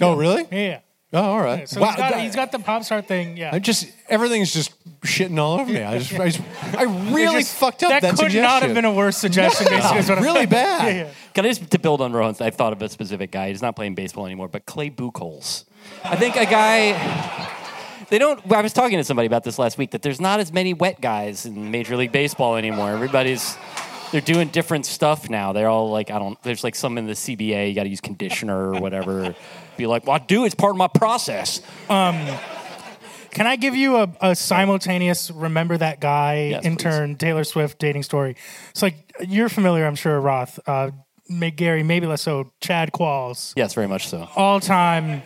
oh 0.00 0.14
really? 0.14 0.46
Yeah. 0.52 0.80
Oh, 1.14 1.20
all 1.22 1.40
right. 1.42 1.68
So 1.68 1.80
wow. 1.80 1.88
he's, 1.88 1.96
got, 1.96 2.20
he's 2.20 2.34
got 2.36 2.52
the 2.52 2.58
pop 2.58 2.84
star 2.84 3.02
thing. 3.02 3.36
Yeah. 3.36 3.50
I 3.52 3.58
just 3.58 3.86
everything's 4.08 4.52
just 4.52 4.72
shitting 5.02 5.38
all 5.38 5.60
over 5.60 5.70
me. 5.70 5.82
I 5.82 5.98
just 5.98 6.14
I, 6.18 6.30
just, 6.30 6.40
I 6.76 6.84
really 7.12 7.40
just- 7.40 7.54
fucked 7.56 7.82
up 7.82 7.90
that, 7.90 8.00
That 8.02 8.10
could 8.12 8.18
suggestion. 8.18 8.42
not 8.42 8.62
have 8.62 8.72
been 8.74 8.86
a 8.86 8.92
worse 8.92 9.18
suggestion. 9.18 9.66
basically, 9.68 9.98
is 9.98 10.08
what 10.08 10.18
I'm- 10.18 10.24
really 10.24 10.46
bad. 10.60 10.86
Yeah, 10.96 11.02
yeah. 11.04 11.10
Can 11.34 11.44
I 11.44 11.48
just 11.48 11.70
to 11.70 11.78
build 11.78 12.00
on 12.00 12.12
Rohan's? 12.12 12.40
I 12.40 12.50
thought 12.50 12.72
of 12.72 12.80
a 12.80 12.88
specific 12.88 13.30
guy. 13.30 13.48
He's 13.48 13.60
not 13.62 13.76
playing 13.76 13.94
baseball 13.94 14.24
anymore, 14.26 14.48
but 14.48 14.64
Clay 14.64 14.90
Buchholz. 14.90 15.64
I 16.04 16.16
think 16.16 16.36
a 16.36 16.46
guy. 16.46 17.50
They 18.08 18.18
don't. 18.18 18.40
I 18.52 18.60
was 18.60 18.72
talking 18.72 18.98
to 18.98 19.04
somebody 19.04 19.26
about 19.26 19.42
this 19.44 19.58
last 19.58 19.78
week 19.78 19.90
that 19.92 20.02
there's 20.02 20.20
not 20.20 20.40
as 20.40 20.52
many 20.52 20.74
wet 20.74 21.00
guys 21.00 21.46
in 21.46 21.70
Major 21.70 21.96
League 21.96 22.12
Baseball 22.12 22.56
anymore. 22.56 22.90
Everybody's 22.90 23.56
they're 24.12 24.20
doing 24.20 24.48
different 24.48 24.84
stuff 24.84 25.30
now. 25.30 25.52
They're 25.54 25.68
all 25.68 25.90
like 25.90 26.10
I 26.10 26.18
don't. 26.18 26.40
There's 26.42 26.62
like 26.62 26.74
some 26.74 26.98
in 26.98 27.06
the 27.06 27.14
CBA. 27.14 27.68
You 27.68 27.74
got 27.74 27.84
to 27.84 27.88
use 27.88 28.02
conditioner 28.02 28.74
or 28.74 28.80
whatever. 28.80 29.34
Be 29.82 29.86
like, 29.88 30.06
well, 30.06 30.14
I 30.14 30.18
do. 30.20 30.44
It's 30.44 30.54
part 30.54 30.70
of 30.70 30.76
my 30.76 30.86
process. 30.86 31.60
Can 31.88 33.46
I 33.48 33.56
give 33.56 33.74
you 33.74 33.96
a, 33.96 34.08
a 34.20 34.36
simultaneous 34.36 35.28
remember 35.30 35.76
that 35.76 36.00
guy 36.00 36.50
Yes, 36.50 36.64
intern 36.64 37.16
Taylor 37.16 37.42
Swift 37.42 37.80
dating 37.80 38.04
story? 38.04 38.36
It's 38.70 38.80
like 38.82 38.94
you're 39.26 39.48
familiar, 39.48 39.86
I'm 39.86 39.96
sure, 39.96 40.20
Roth. 40.20 40.60
Uh, 40.68 40.92
Gary, 41.56 41.82
maybe 41.82 42.06
less 42.06 42.22
so. 42.22 42.52
Chad 42.60 42.92
Qualls, 42.92 43.54
Yes, 43.56 43.74
very 43.74 43.88
much 43.88 44.06
so. 44.06 44.28
all 44.36 44.60
time, 44.60 45.22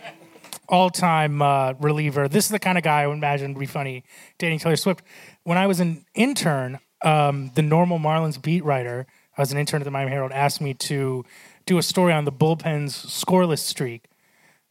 all 0.69 0.89
time 0.89 1.39
uh, 1.43 1.73
reliever. 1.79 2.27
This 2.27 2.45
is 2.45 2.49
the 2.51 2.59
kind 2.59 2.79
of 2.79 2.83
guy 2.83 3.01
I 3.03 3.07
would 3.07 3.13
imagine 3.17 3.53
would 3.53 3.59
be 3.59 3.65
funny 3.67 4.05
dating 4.39 4.57
Taylor 4.59 4.75
Swift. 4.77 5.03
When 5.43 5.59
I 5.59 5.67
was 5.67 5.79
an 5.81 6.03
intern, 6.15 6.79
um, 7.03 7.51
the 7.53 7.61
normal 7.61 7.99
Marlins 7.99 8.41
beat 8.41 8.63
writer, 8.65 9.05
I 9.37 9.41
was 9.41 9.51
an 9.51 9.59
intern 9.59 9.81
at 9.81 9.85
the 9.85 9.91
Miami 9.91 10.11
Herald, 10.11 10.31
asked 10.31 10.61
me 10.61 10.73
to 10.73 11.25
do 11.67 11.77
a 11.77 11.83
story 11.83 12.13
on 12.13 12.25
the 12.25 12.31
bullpen's 12.31 12.95
scoreless 12.95 13.59
streak. 13.59 14.05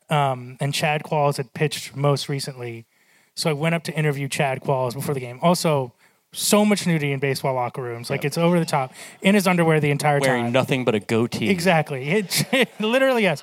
Um, 0.09 0.57
and 0.61 0.73
Chad 0.73 1.03
Qualls 1.03 1.37
had 1.37 1.53
pitched 1.53 1.97
most 1.97 2.29
recently. 2.29 2.87
So 3.35 3.51
I 3.51 3.53
went 3.53 3.75
up 3.75 3.83
to 3.85 3.93
interview 3.93 4.29
Chad 4.29 4.61
Qualls 4.61 4.95
before 4.95 5.15
the 5.15 5.21
game. 5.21 5.39
Also, 5.43 5.93
so 6.33 6.65
much 6.65 6.87
nudity 6.87 7.13
in 7.13 7.19
baseball 7.19 7.55
locker 7.55 7.83
rooms. 7.83 8.11
Like 8.11 8.25
it's 8.25 8.39
over 8.39 8.59
the 8.59 8.67
top. 8.67 8.93
In 9.23 9.35
his 9.35 9.47
underwear 9.47 9.81
the 9.81 9.91
entire 9.91 10.21
Wearing 10.21 10.23
time. 10.23 10.39
Wearing 10.39 10.53
nothing 10.53 10.85
but 10.85 10.95
a 10.95 11.01
goatee. 11.01 11.51
Exactly. 11.51 12.11
It, 12.17 12.47
it 12.53 12.69
literally 12.81 13.23
yes. 13.23 13.43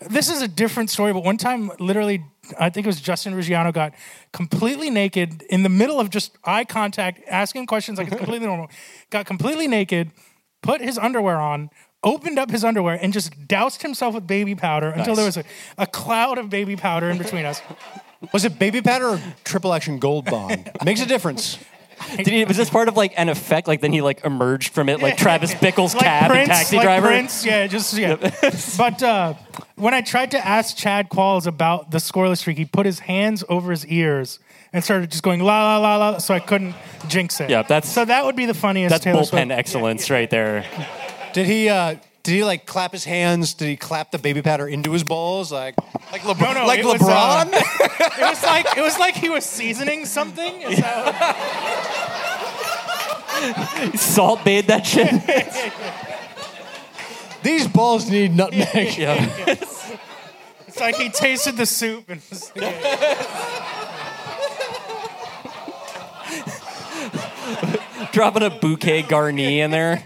This 0.00 0.28
is 0.28 0.42
a 0.42 0.48
different 0.48 0.90
story, 0.90 1.12
but 1.12 1.22
one 1.22 1.36
time, 1.36 1.70
literally, 1.78 2.24
I 2.58 2.70
think 2.70 2.86
it 2.86 2.88
was 2.88 3.00
Justin 3.00 3.34
Ruggiano 3.34 3.72
got 3.72 3.94
completely 4.32 4.90
naked 4.90 5.42
in 5.42 5.62
the 5.62 5.68
middle 5.68 6.00
of 6.00 6.10
just 6.10 6.36
eye 6.44 6.64
contact, 6.64 7.20
asking 7.28 7.66
questions 7.66 7.98
like 7.98 8.08
it's 8.08 8.16
completely 8.16 8.46
normal. 8.52 8.68
Got 9.10 9.26
completely 9.26 9.68
naked, 9.68 10.10
put 10.60 10.80
his 10.80 10.98
underwear 10.98 11.36
on, 11.36 11.70
opened 12.04 12.38
up 12.38 12.50
his 12.50 12.64
underwear, 12.64 12.98
and 13.00 13.12
just 13.12 13.46
doused 13.48 13.82
himself 13.82 14.14
with 14.14 14.26
baby 14.26 14.54
powder 14.54 14.88
until 14.88 15.14
there 15.14 15.24
was 15.26 15.36
a, 15.36 15.44
a 15.78 15.86
cloud 15.86 16.38
of 16.38 16.50
baby 16.50 16.76
powder 16.76 17.10
in 17.10 17.18
between 17.18 17.44
us. 17.44 17.62
Was 18.32 18.44
it 18.44 18.56
baby 18.56 18.80
powder 18.80 19.06
or 19.08 19.20
triple 19.42 19.72
action 19.74 19.98
gold 19.98 20.26
bond? 20.26 20.70
Makes 20.84 21.00
a 21.02 21.06
difference. 21.06 21.58
Did 22.16 22.28
he, 22.28 22.44
was 22.44 22.56
this 22.56 22.70
part 22.70 22.88
of 22.88 22.96
like 22.96 23.12
an 23.16 23.28
effect? 23.28 23.66
Like 23.68 23.80
then 23.80 23.92
he 23.92 24.00
like 24.00 24.24
emerged 24.24 24.72
from 24.72 24.88
it 24.88 25.00
like 25.00 25.16
Travis 25.16 25.54
Bickle's 25.54 25.94
cab 25.98 26.30
Prince, 26.30 26.48
and 26.48 26.56
Taxi 26.56 26.76
like 26.76 26.84
Driver. 26.84 27.06
Prince, 27.08 27.44
yeah, 27.44 27.66
just 27.66 27.96
yeah. 27.96 28.16
but 28.76 29.02
uh, 29.02 29.34
when 29.76 29.94
I 29.94 30.00
tried 30.02 30.32
to 30.32 30.44
ask 30.46 30.76
Chad 30.76 31.08
Qualls 31.10 31.46
about 31.46 31.90
the 31.90 31.98
scoreless 31.98 32.38
streak, 32.38 32.58
he 32.58 32.64
put 32.64 32.86
his 32.86 33.00
hands 33.00 33.44
over 33.48 33.70
his 33.70 33.86
ears 33.86 34.38
and 34.72 34.82
started 34.82 35.10
just 35.10 35.22
going 35.22 35.40
la 35.40 35.78
la 35.78 35.78
la 35.78 36.10
la. 36.10 36.18
So 36.18 36.34
I 36.34 36.40
couldn't 36.40 36.74
jinx 37.08 37.40
it. 37.40 37.50
Yeah, 37.50 37.62
that's- 37.62 37.92
so 37.92 38.04
that 38.04 38.24
would 38.24 38.36
be 38.36 38.46
the 38.46 38.54
funniest. 38.54 38.90
That's 38.90 39.04
Taylor 39.04 39.20
bullpen 39.22 39.28
Swift. 39.28 39.50
excellence 39.50 40.10
right 40.10 40.30
there. 40.30 40.64
Did 41.32 41.46
he? 41.46 41.68
uh 41.68 41.96
Did 42.22 42.32
he 42.32 42.44
like 42.44 42.66
clap 42.66 42.92
his 42.92 43.04
hands? 43.04 43.54
Did 43.54 43.68
he 43.68 43.76
clap 43.76 44.10
the 44.10 44.18
baby 44.18 44.42
powder 44.42 44.66
into 44.68 44.92
his 44.92 45.04
balls? 45.04 45.50
Like 45.52 45.74
Like 46.12 46.22
LeBron. 46.22 46.54
No, 46.54 46.60
no, 46.60 46.66
like 46.66 46.80
it 46.80 46.84
was, 46.86 47.00
LeBron. 47.00 47.52
uh, 47.52 47.52
it 48.18 48.28
was 48.30 48.42
like 48.42 48.66
it 48.76 48.80
was 48.80 48.98
like 48.98 49.14
he 49.14 49.28
was 49.28 49.44
seasoning 49.44 50.06
something. 50.06 50.62
Is 50.62 50.78
that- 50.80 51.36
Salt 53.96 54.44
bathed 54.44 54.68
that 54.68 54.86
shit. 54.86 55.10
these 57.42 57.66
balls 57.66 58.08
need 58.08 58.36
nutmeg. 58.36 58.96
yeah. 58.96 59.14
it's 60.68 60.78
like 60.78 60.94
he 60.94 61.08
tasted 61.08 61.56
the 61.56 61.66
soup 61.66 62.08
and 62.08 62.20
was 62.30 62.52
like, 62.54 62.76
Dropping 68.12 68.42
a 68.42 68.50
bouquet 68.50 69.02
garni 69.02 69.58
in 69.58 69.70
there. 69.70 70.02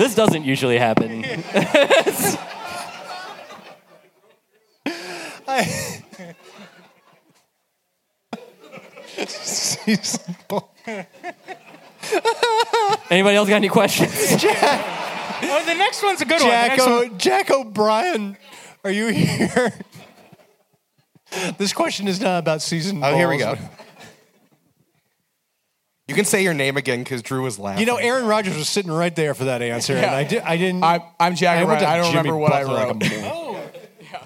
This 0.00 0.14
doesn't 0.14 0.44
usually 0.44 0.78
happen. 0.78 1.24
Anybody 13.10 13.36
else 13.36 13.48
got 13.48 13.56
any 13.56 13.68
questions? 13.68 14.36
Jack, 14.42 14.86
Oh, 15.42 15.64
the 15.66 15.74
next 15.74 16.02
one's 16.02 16.20
a 16.20 16.24
good 16.24 16.40
one. 16.40 16.50
Jack, 16.50 16.68
next 16.68 16.86
o- 16.86 16.96
one- 16.98 17.18
Jack 17.18 17.50
O'Brien, 17.50 18.36
are 18.84 18.90
you 18.90 19.08
here? 19.08 19.72
this 21.58 21.72
question 21.72 22.08
is 22.08 22.20
not 22.20 22.38
about 22.38 22.62
season. 22.62 23.02
Oh, 23.02 23.14
here 23.14 23.28
we 23.28 23.38
go. 23.38 23.56
You 26.10 26.16
can 26.16 26.24
say 26.24 26.42
your 26.42 26.54
name 26.54 26.76
again 26.76 26.98
because 27.04 27.22
Drew 27.22 27.42
was 27.42 27.56
laughing. 27.56 27.78
You 27.80 27.86
know, 27.86 27.96
Aaron 27.96 28.26
Rodgers 28.26 28.56
was 28.56 28.68
sitting 28.68 28.90
right 28.90 29.14
there 29.14 29.32
for 29.32 29.44
that 29.44 29.62
answer, 29.62 29.94
and 29.94 30.06
I, 30.06 30.24
did, 30.24 30.42
I 30.42 30.56
didn't. 30.56 30.82
I'm, 30.82 31.02
I'm 31.20 31.34
Jack 31.36 31.58
I 31.58 31.64
went 31.64 31.80
O'Brien. 31.80 31.82
to 31.82 31.88
I 31.88 31.96
don't 31.98 32.04
Jimmy 32.12 32.18
remember 32.30 32.36
what 32.36 32.52
I 32.52 32.64
Butler 32.64 32.74
like 32.74 32.84
a 32.84 32.92
wrote. 32.94 33.10
moron. 33.22 33.32
Oh. 33.32 33.46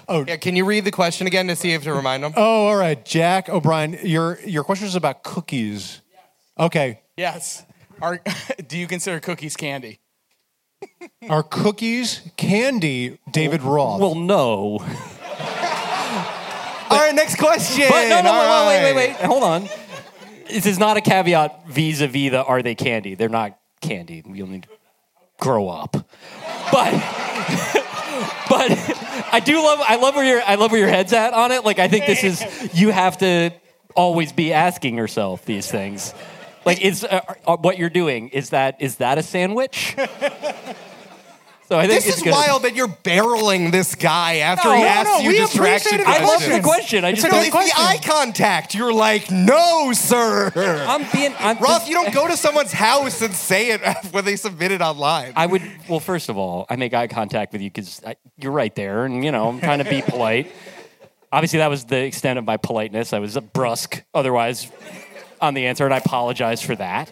Oh. 0.07 0.23
Yeah, 0.27 0.37
can 0.37 0.55
you 0.55 0.65
read 0.65 0.83
the 0.85 0.91
question 0.91 1.25
again 1.25 1.47
to 1.47 1.55
see 1.55 1.73
if 1.73 1.83
to 1.83 1.93
remind 1.93 2.23
them? 2.23 2.33
Oh, 2.35 2.67
all 2.67 2.75
right, 2.75 3.03
Jack 3.05 3.49
O'Brien. 3.49 3.97
Your 4.03 4.39
your 4.45 4.63
question 4.63 4.87
is 4.87 4.95
about 4.95 5.23
cookies. 5.23 6.01
Okay, 6.59 7.01
yes. 7.17 7.63
Are, 8.01 8.19
do 8.67 8.77
you 8.77 8.85
consider 8.87 9.19
cookies 9.19 9.55
candy? 9.55 9.99
are 11.29 11.41
cookies 11.43 12.21
candy? 12.37 13.17
David 13.31 13.63
Roth. 13.63 13.99
well, 14.01 14.13
no. 14.15 14.77
All 16.87 16.97
right, 17.01 17.15
next 17.15 17.37
question. 17.37 17.85
But 17.89 18.07
no, 18.09 18.21
no, 18.21 18.31
All 18.31 18.67
wait, 18.67 18.77
wait, 18.77 18.83
right. 18.85 18.95
wait, 18.95 19.09
wait. 19.19 19.25
Hold 19.25 19.43
on. 19.43 19.67
This 20.47 20.65
is 20.65 20.79
not 20.79 20.97
a 20.97 21.01
caveat 21.01 21.67
vis-a-vis 21.67 22.31
the 22.31 22.43
are 22.43 22.61
they 22.61 22.75
candy? 22.75 23.15
They're 23.15 23.29
not 23.29 23.57
candy. 23.81 24.23
You'll 24.25 24.47
need 24.47 24.63
to 24.63 24.69
grow 25.39 25.69
up. 25.69 25.91
But 26.71 26.91
but 28.49 28.71
I 29.31 29.41
do 29.43 29.55
love 29.63 29.79
I 29.81 29.97
love 29.97 30.15
where 30.15 30.25
your 30.25 30.41
I 30.43 30.55
love 30.55 30.71
where 30.71 30.79
your 30.79 30.89
head's 30.89 31.13
at 31.13 31.33
on 31.33 31.51
it. 31.51 31.63
Like 31.65 31.79
I 31.79 31.87
think 31.87 32.05
this 32.05 32.23
is 32.23 32.73
you 32.73 32.91
have 32.91 33.17
to 33.19 33.51
always 33.95 34.31
be 34.31 34.53
asking 34.53 34.97
yourself 34.97 35.45
these 35.45 35.69
things. 35.69 36.13
Like 36.65 36.81
is 36.81 37.03
uh, 37.03 37.21
uh, 37.45 37.57
what 37.57 37.77
you're 37.77 37.89
doing 37.89 38.29
is 38.29 38.49
that 38.49 38.81
is 38.81 38.97
that 38.97 39.17
a 39.17 39.23
sandwich? 39.23 39.95
So 41.67 41.79
I 41.79 41.87
think 41.87 42.03
This 42.03 42.17
is 42.17 42.23
wild 42.23 42.61
that 42.63 42.75
you're 42.75 42.87
barreling 42.87 43.71
this 43.71 43.95
guy 43.95 44.37
after 44.37 44.67
No, 44.67 44.75
he 44.75 44.81
no, 44.81 44.87
asked 44.87 45.09
no, 45.09 45.29
you 45.29 45.31
distraction 45.31 45.99
it. 45.99 46.07
I 46.07 46.23
love 46.23 46.41
the 46.41 46.61
question. 46.61 47.03
I 47.03 47.11
just 47.11 47.25
it's 47.25 47.49
the 47.49 47.71
eye 47.75 47.99
contact. 48.03 48.75
You're 48.75 48.93
like, 48.93 49.31
no, 49.31 49.91
sir. 49.93 50.51
I'm 50.55 51.07
being 51.11 51.33
I'm 51.39 51.57
Roth, 51.57 51.87
you 51.87 51.95
don't 51.95 52.13
go 52.13 52.27
to 52.27 52.37
someone's 52.37 52.71
house 52.71 53.21
and 53.23 53.33
say 53.33 53.71
it 53.71 53.81
when 54.11 54.25
they 54.25 54.35
submit 54.35 54.71
it 54.73 54.81
online. 54.81 55.33
I 55.35 55.47
would. 55.47 55.63
Well, 55.89 55.99
first 55.99 56.29
of 56.29 56.37
all, 56.37 56.67
I 56.69 56.75
make 56.75 56.93
eye 56.93 57.07
contact 57.07 57.51
with 57.51 57.61
you 57.63 57.71
because 57.71 57.99
you're 58.37 58.51
right 58.51 58.73
there, 58.75 59.05
and 59.05 59.25
you 59.25 59.31
know 59.31 59.49
I'm 59.49 59.59
trying 59.59 59.79
to 59.79 59.89
be 59.89 60.01
polite. 60.07 60.51
Obviously, 61.31 61.59
that 61.59 61.69
was 61.69 61.85
the 61.85 62.03
extent 62.03 62.37
of 62.37 62.45
my 62.45 62.57
politeness. 62.57 63.11
I 63.11 63.19
was 63.19 63.37
brusque, 63.53 64.03
otherwise, 64.13 64.71
on 65.41 65.55
the 65.55 65.65
answer, 65.65 65.85
and 65.85 65.93
I 65.93 65.97
apologize 65.97 66.61
for 66.61 66.75
that. 66.75 67.11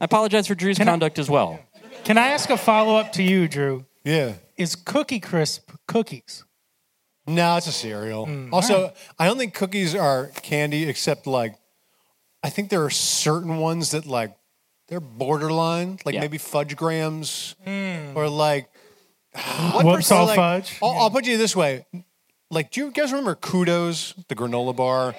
I 0.00 0.04
apologize 0.04 0.48
for 0.48 0.56
Drew's 0.56 0.78
conduct 0.78 1.18
as 1.20 1.30
well. 1.30 1.60
Can 2.06 2.18
I 2.18 2.28
ask 2.28 2.50
a 2.50 2.56
follow 2.56 2.94
up 2.96 3.12
to 3.14 3.22
you, 3.22 3.48
Drew? 3.48 3.84
yeah. 4.04 4.34
Is 4.56 4.74
Cookie 4.76 5.18
Crisp 5.20 5.70
cookies? 5.86 6.44
No, 7.26 7.56
it's 7.56 7.66
a 7.66 7.72
cereal. 7.72 8.26
Mm, 8.26 8.52
also, 8.52 8.92
I 9.18 9.26
don't 9.26 9.36
think 9.36 9.52
cookies 9.54 9.94
are 9.94 10.28
candy, 10.40 10.84
except 10.88 11.26
like, 11.26 11.56
I 12.44 12.48
think 12.48 12.70
there 12.70 12.82
are 12.84 12.90
certain 12.90 13.58
ones 13.58 13.90
that 13.90 14.06
like, 14.06 14.34
they're 14.88 15.00
borderline, 15.00 15.98
like 16.06 16.14
Yeah. 16.14 16.20
maybe 16.20 16.38
fudge 16.38 16.76
grams, 16.76 17.56
or 17.66 18.28
like. 18.28 18.70
Whoops, 19.82 20.10
or 20.12 20.14
all 20.14 20.26
like- 20.26 20.36
fudge. 20.36 20.78
I'll, 20.80 20.90
I'll 20.92 21.10
put 21.10 21.26
you 21.26 21.36
this 21.36 21.54
way: 21.56 21.84
like, 22.50 22.70
do 22.70 22.82
you 22.86 22.90
guys 22.92 23.10
remember 23.10 23.34
Kudos, 23.34 24.14
the 24.28 24.36
granola 24.36 24.74
bar, 24.74 25.14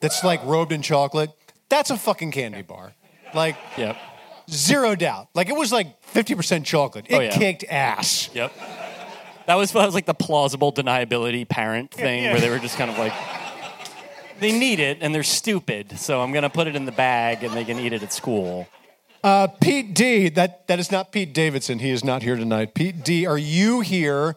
that's 0.00 0.24
like 0.24 0.44
robed 0.44 0.72
in 0.72 0.82
chocolate? 0.82 1.30
That's 1.70 1.90
a 1.90 1.96
fucking 1.96 2.32
candy 2.32 2.62
bar. 2.62 2.92
Like, 3.32 3.56
Yep. 3.78 3.96
Zero 4.50 4.94
doubt. 4.94 5.28
Like, 5.34 5.48
it 5.48 5.56
was 5.56 5.72
like 5.72 6.02
fifty 6.04 6.34
percent 6.34 6.66
chocolate. 6.66 7.06
It 7.08 7.14
Oh, 7.16 7.20
yeah. 7.20 7.30
kicked 7.36 7.64
ass. 7.64 8.30
Yep. 8.34 8.52
That 9.46 9.56
was 9.56 9.72
that 9.72 9.84
was 9.84 9.94
like 9.94 10.06
the 10.06 10.14
plausible 10.14 10.72
deniability 10.72 11.48
parent 11.48 11.90
thing, 11.90 12.24
where 12.24 12.40
they 12.40 12.48
were 12.50 12.58
just 12.58 12.78
kind 12.78 12.90
of 12.90 12.98
like, 12.98 13.12
they 14.40 14.58
need 14.58 14.80
it 14.80 14.98
and 15.02 15.14
they're 15.14 15.22
stupid, 15.22 15.98
so 15.98 16.22
I'm 16.22 16.32
gonna 16.32 16.48
put 16.50 16.66
it 16.66 16.74
in 16.76 16.86
the 16.86 16.92
bag 16.92 17.44
and 17.44 17.52
they 17.54 17.64
can 17.64 17.78
eat 17.78 17.92
it 17.92 18.02
at 18.02 18.12
school. 18.12 18.66
Uh, 19.22 19.46
Pete 19.46 19.94
D, 19.94 20.28
that, 20.30 20.66
that 20.68 20.78
is 20.78 20.90
not 20.92 21.10
Pete 21.12 21.32
Davidson. 21.32 21.78
He 21.78 21.88
is 21.90 22.04
not 22.04 22.22
here 22.22 22.36
tonight. 22.36 22.74
Pete 22.74 23.02
D, 23.04 23.26
are 23.26 23.38
you 23.38 23.80
here? 23.80 24.36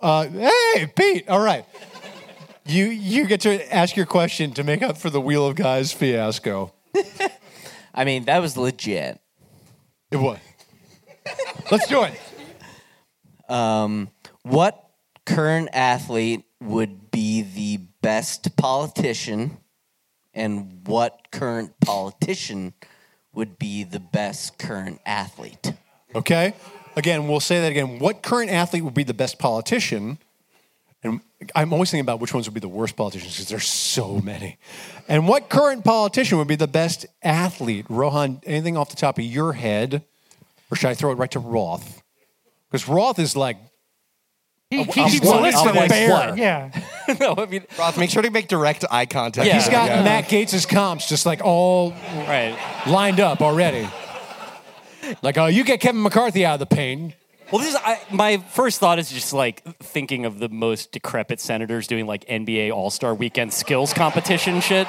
Uh, 0.00 0.26
hey, 0.28 0.92
Pete, 0.94 1.26
all 1.28 1.40
right. 1.40 1.64
You, 2.66 2.84
you 2.86 3.26
get 3.26 3.40
to 3.42 3.74
ask 3.74 3.96
your 3.96 4.04
question 4.06 4.52
to 4.54 4.64
make 4.64 4.82
up 4.82 4.98
for 4.98 5.08
the 5.10 5.20
Wheel 5.22 5.46
of 5.46 5.54
Guys 5.56 5.92
fiasco. 5.92 6.72
I 7.94 8.04
mean, 8.04 8.24
that 8.24 8.40
was 8.40 8.56
legit. 8.56 9.20
It 10.10 10.16
was. 10.16 10.38
Let's 11.70 11.86
do 11.86 12.02
it. 12.04 12.20
Um, 13.48 14.10
what 14.42 14.90
current 15.24 15.70
athlete 15.72 16.44
would 16.60 17.10
be 17.10 17.42
the 17.42 17.78
best 18.02 18.56
politician, 18.56 19.58
and 20.34 20.80
what 20.86 21.30
current 21.30 21.78
politician 21.80 22.74
would 23.32 23.58
be 23.58 23.84
the 23.84 24.00
best 24.00 24.58
current 24.58 25.00
athlete? 25.06 25.72
Okay. 26.14 26.54
Again, 26.96 27.26
we'll 27.26 27.40
say 27.40 27.60
that 27.60 27.70
again. 27.70 27.98
What 27.98 28.22
current 28.22 28.50
athlete 28.50 28.84
would 28.84 28.94
be 28.94 29.02
the 29.02 29.14
best 29.14 29.38
politician? 29.38 30.18
And 31.04 31.20
I'm 31.54 31.72
always 31.74 31.90
thinking 31.90 32.00
about 32.04 32.18
which 32.20 32.32
ones 32.32 32.46
would 32.48 32.54
be 32.54 32.60
the 32.60 32.68
worst 32.68 32.96
politicians 32.96 33.34
because 33.34 33.48
there's 33.48 33.66
so 33.68 34.18
many. 34.20 34.56
And 35.06 35.28
what 35.28 35.50
current 35.50 35.84
politician 35.84 36.38
would 36.38 36.48
be 36.48 36.56
the 36.56 36.66
best 36.66 37.04
athlete? 37.22 37.84
Rohan, 37.90 38.40
anything 38.46 38.76
off 38.78 38.88
the 38.88 38.96
top 38.96 39.18
of 39.18 39.24
your 39.24 39.52
head? 39.52 40.02
Or 40.70 40.76
should 40.76 40.88
I 40.88 40.94
throw 40.94 41.12
it 41.12 41.16
right 41.16 41.30
to 41.32 41.38
Roth? 41.38 42.02
Because 42.70 42.88
Roth 42.88 43.18
is 43.18 43.36
like, 43.36 43.58
He, 44.70 44.82
he 44.82 44.84
keeps 45.10 45.26
what? 45.26 45.40
a 45.40 45.42
list 45.42 45.66
of 45.66 45.74
like 45.76 45.90
it. 45.92 46.10
what? 46.10 46.38
Yeah. 46.38 46.70
no, 47.20 47.34
I 47.36 47.44
mean, 47.46 47.64
Roth, 47.78 47.98
make 47.98 48.08
sure 48.08 48.22
to 48.22 48.30
make 48.30 48.48
direct 48.48 48.84
eye 48.90 49.04
contact. 49.04 49.46
Yeah. 49.46 49.54
he's 49.56 49.68
got 49.68 49.88
Yeah. 49.90 50.02
Matt 50.02 50.24
Gaetz' 50.24 50.66
comps 50.66 51.06
just 51.06 51.26
like 51.26 51.42
all 51.44 51.90
right. 52.26 52.56
lined 52.86 53.20
up 53.20 53.42
already. 53.42 53.86
Like, 55.20 55.36
oh, 55.36 55.46
you 55.46 55.64
get 55.64 55.80
Kevin 55.80 56.02
McCarthy 56.02 56.46
out 56.46 56.54
of 56.54 56.60
the 56.66 56.74
paint. 56.74 57.12
Well, 57.54 57.62
this 57.62 57.72
is 57.72 57.80
I, 57.84 58.00
my 58.10 58.38
first 58.38 58.80
thought 58.80 58.98
is 58.98 59.12
just 59.12 59.32
like 59.32 59.62
thinking 59.78 60.24
of 60.24 60.40
the 60.40 60.48
most 60.48 60.90
decrepit 60.90 61.38
senators 61.38 61.86
doing 61.86 62.04
like 62.04 62.24
NBA 62.24 62.72
All 62.72 62.90
Star 62.90 63.14
Weekend 63.14 63.52
skills 63.52 63.92
competition 63.92 64.60
shit. 64.60 64.88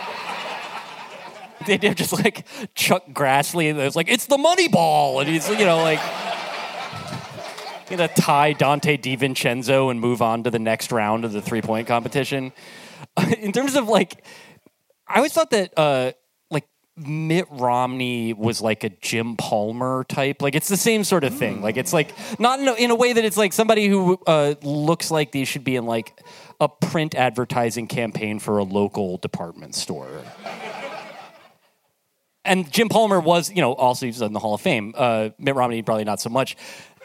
They 1.68 1.78
did 1.78 1.96
just 1.96 2.12
like 2.12 2.44
Chuck 2.74 3.04
Grassley, 3.14 3.70
and 3.70 3.80
it 3.80 3.84
was 3.84 3.96
like 3.96 4.10
it's 4.10 4.26
the 4.26 4.40
money 4.40 4.68
ball, 4.68 5.20
and 5.20 5.30
he's 5.30 5.48
you 5.48 5.64
know 5.64 5.78
like 5.78 6.00
gonna 7.88 8.08
tie 8.08 8.56
Donte 8.56 9.00
DiVincenzo 9.00 9.92
and 9.92 10.00
move 10.00 10.24
on 10.24 10.42
to 10.42 10.50
the 10.50 10.58
next 10.58 10.92
round 10.92 11.24
of 11.24 11.34
the 11.34 11.44
three 11.44 11.62
point 11.62 11.88
competition. 11.88 12.52
In 13.38 13.52
terms 13.52 13.76
of 13.76 13.88
like, 13.88 14.26
I 15.08 15.18
always 15.18 15.34
thought 15.34 15.52
that 15.52 15.72
uh, 15.78 16.14
Mitt 16.98 17.48
Romney 17.52 18.34
was 18.34 18.62
like 18.62 18.86
a 18.86 18.90
Jim 18.90 19.36
Palmer 19.36 20.06
type. 20.06 20.42
Like 20.42 20.56
it's 20.56 20.70
the 20.70 20.78
same 20.78 21.04
sort 21.04 21.26
of 21.26 21.38
thing. 21.38 21.62
Like 21.62 21.76
it's 21.76 21.92
like 21.92 22.14
not 22.40 22.60
in 22.60 22.68
a, 22.68 22.74
in 22.74 22.92
a 22.92 22.96
way 22.96 23.12
that 23.12 23.26
it's 23.26 23.36
like 23.36 23.52
somebody 23.52 23.88
who 23.88 24.18
uh, 24.26 24.56
looks 24.62 25.12
like 25.12 25.34
they 25.34 25.44
should 25.44 25.66
be 25.66 25.76
in 25.76 25.86
like 25.86 26.18
a 26.62 26.70
print 26.70 27.14
advertising 27.14 27.88
campaign 27.88 28.40
for 28.40 28.60
a 28.60 28.64
local 28.64 29.18
department 29.18 29.76
store. 29.76 30.24
And 32.46 32.72
Jim 32.72 32.88
Palmer 32.88 33.20
was, 33.20 33.52
you 33.52 33.62
know, 33.62 33.74
also 33.74 34.06
he's 34.06 34.22
in 34.22 34.32
the 34.32 34.40
Hall 34.40 34.54
of 34.54 34.62
Fame. 34.62 34.94
Uh, 34.96 35.30
Mitt 35.38 35.56
Romney 35.56 35.82
probably 35.82 36.04
not 36.06 36.22
so 36.22 36.30
much. 36.30 36.56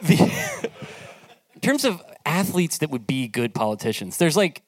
The, 0.03 0.17
in 1.55 1.61
terms 1.61 1.85
of 1.85 2.01
athletes 2.25 2.79
that 2.79 2.91
would 2.91 3.07
be 3.07 3.27
good 3.27 3.55
politicians, 3.55 4.19
there's 4.19 4.37
like 4.37 4.63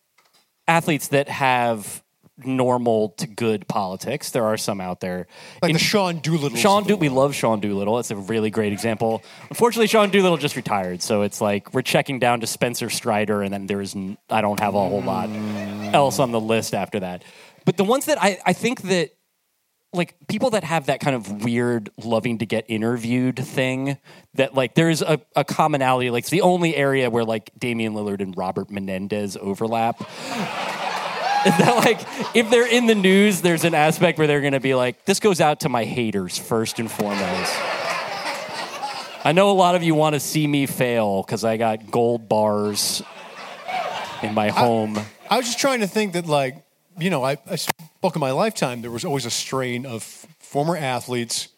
athletes 0.67 1.09
that 1.09 1.29
have 1.29 2.03
normal 2.39 3.11
to 3.11 3.27
good 3.27 3.69
politics. 3.69 4.31
There 4.31 4.45
are 4.45 4.57
some 4.57 4.81
out 4.81 5.01
there. 5.01 5.27
Like 5.61 5.71
In- 5.71 5.75
the 5.75 5.79
Sean 5.79 6.19
Doolittle. 6.19 6.57
Sean, 6.59 6.85
Do- 6.85 6.97
we 6.97 7.09
love 7.09 7.35
Sean 7.35 7.61
Doolittle. 7.61 7.97
That's 7.97 8.11
a 8.11 8.17
really 8.17 8.51
great 8.51 8.73
example. 8.73 9.23
Unfortunately, 9.51 9.87
Sean 9.87 10.11
Doolittle 10.11 10.39
just 10.39 10.57
retired, 10.57 11.03
so 11.03 11.23
it's 11.23 11.41
like 11.41 11.73
we're 11.75 11.83
checking 11.83 12.19
down 12.19 12.41
to 12.41 12.47
Spencer 12.47 12.89
Strider, 12.91 13.43
and 13.43 13.53
then 13.53 13.67
there's 13.67 13.95
n- 13.95 14.17
I 14.31 14.41
don't 14.41 14.61
have 14.61 14.75
a 14.75 14.89
whole 14.89 15.03
lot 15.03 15.29
else 15.95 16.19
on 16.19 16.31
the 16.33 16.41
list 16.41 16.75
after 16.75 17.01
that. 17.01 17.23
But 17.65 17.77
the 17.77 17.85
ones 17.85 18.07
that 18.07 18.21
I, 18.21 18.39
I 18.47 18.53
think 18.55 18.83
that 18.83 19.11
like 19.95 20.17
people 20.27 20.49
that 20.51 20.65
have 20.65 20.87
that 20.87 21.01
kind 21.01 21.15
of 21.15 21.45
weird 21.45 21.91
loving 22.03 22.39
to 22.39 22.47
get 22.47 22.65
interviewed 22.67 23.37
thing 23.37 23.99
that 24.35 24.55
like 24.55 24.75
there's 24.75 25.03
a, 25.03 25.21
a 25.37 25.45
commonality 25.45 26.09
like 26.09 26.23
it's 26.23 26.31
the 26.31 26.41
only 26.41 26.75
area 26.75 27.11
where 27.11 27.25
like 27.25 27.51
Damian 27.59 27.93
Lillard 27.93 28.23
and 28.23 28.35
Robert 28.35 28.71
Menendez 28.71 29.37
overlap 29.37 29.99
is 31.47 31.57
that 31.59 31.77
like 31.85 32.01
if 32.35 32.51
they're 32.51 32.69
in 32.69 32.87
the 32.87 32.95
news 32.95 33.41
there's 33.41 33.65
an 33.65 33.75
aspect 33.75 34.19
where 34.19 34.27
they're 34.27 34.41
going 34.41 34.53
to 34.53 34.61
be 34.61 34.75
like 34.75 35.05
this 35.05 35.21
goes 35.21 35.41
out 35.41 35.61
to 35.61 35.69
my 35.69 35.85
haters 35.85 36.39
first 36.39 36.79
and 36.79 36.91
foremost 36.91 37.53
I 39.25 39.31
know 39.31 39.51
a 39.51 39.53
lot 39.53 39.77
of 39.77 39.85
you 39.85 39.95
want 39.95 40.15
to 40.15 40.21
see 40.21 40.49
me 40.49 40.67
fail 40.67 41.23
because 41.23 41.45
I 41.45 41.57
got 41.57 41.93
gold 41.93 42.29
bars 42.29 43.03
in 44.21 44.35
my 44.35 44.49
home. 44.49 44.99
I 45.31 45.37
was 45.37 45.47
just 45.47 45.61
trying 45.61 45.79
to 45.81 45.87
think 45.87 46.15
that, 46.15 46.27
like, 46.27 46.57
you 46.99 47.09
know, 47.09 47.23
I, 47.23 47.37
I 47.47 47.55
spoke 47.55 48.17
in 48.17 48.21
my 48.21 48.33
lifetime, 48.33 48.83
there 48.83 48.91
was 48.91 49.05
always 49.05 49.25
a 49.25 49.31
strain 49.31 49.87
of 49.87 50.03
former 50.41 50.77
athletes 50.77 51.49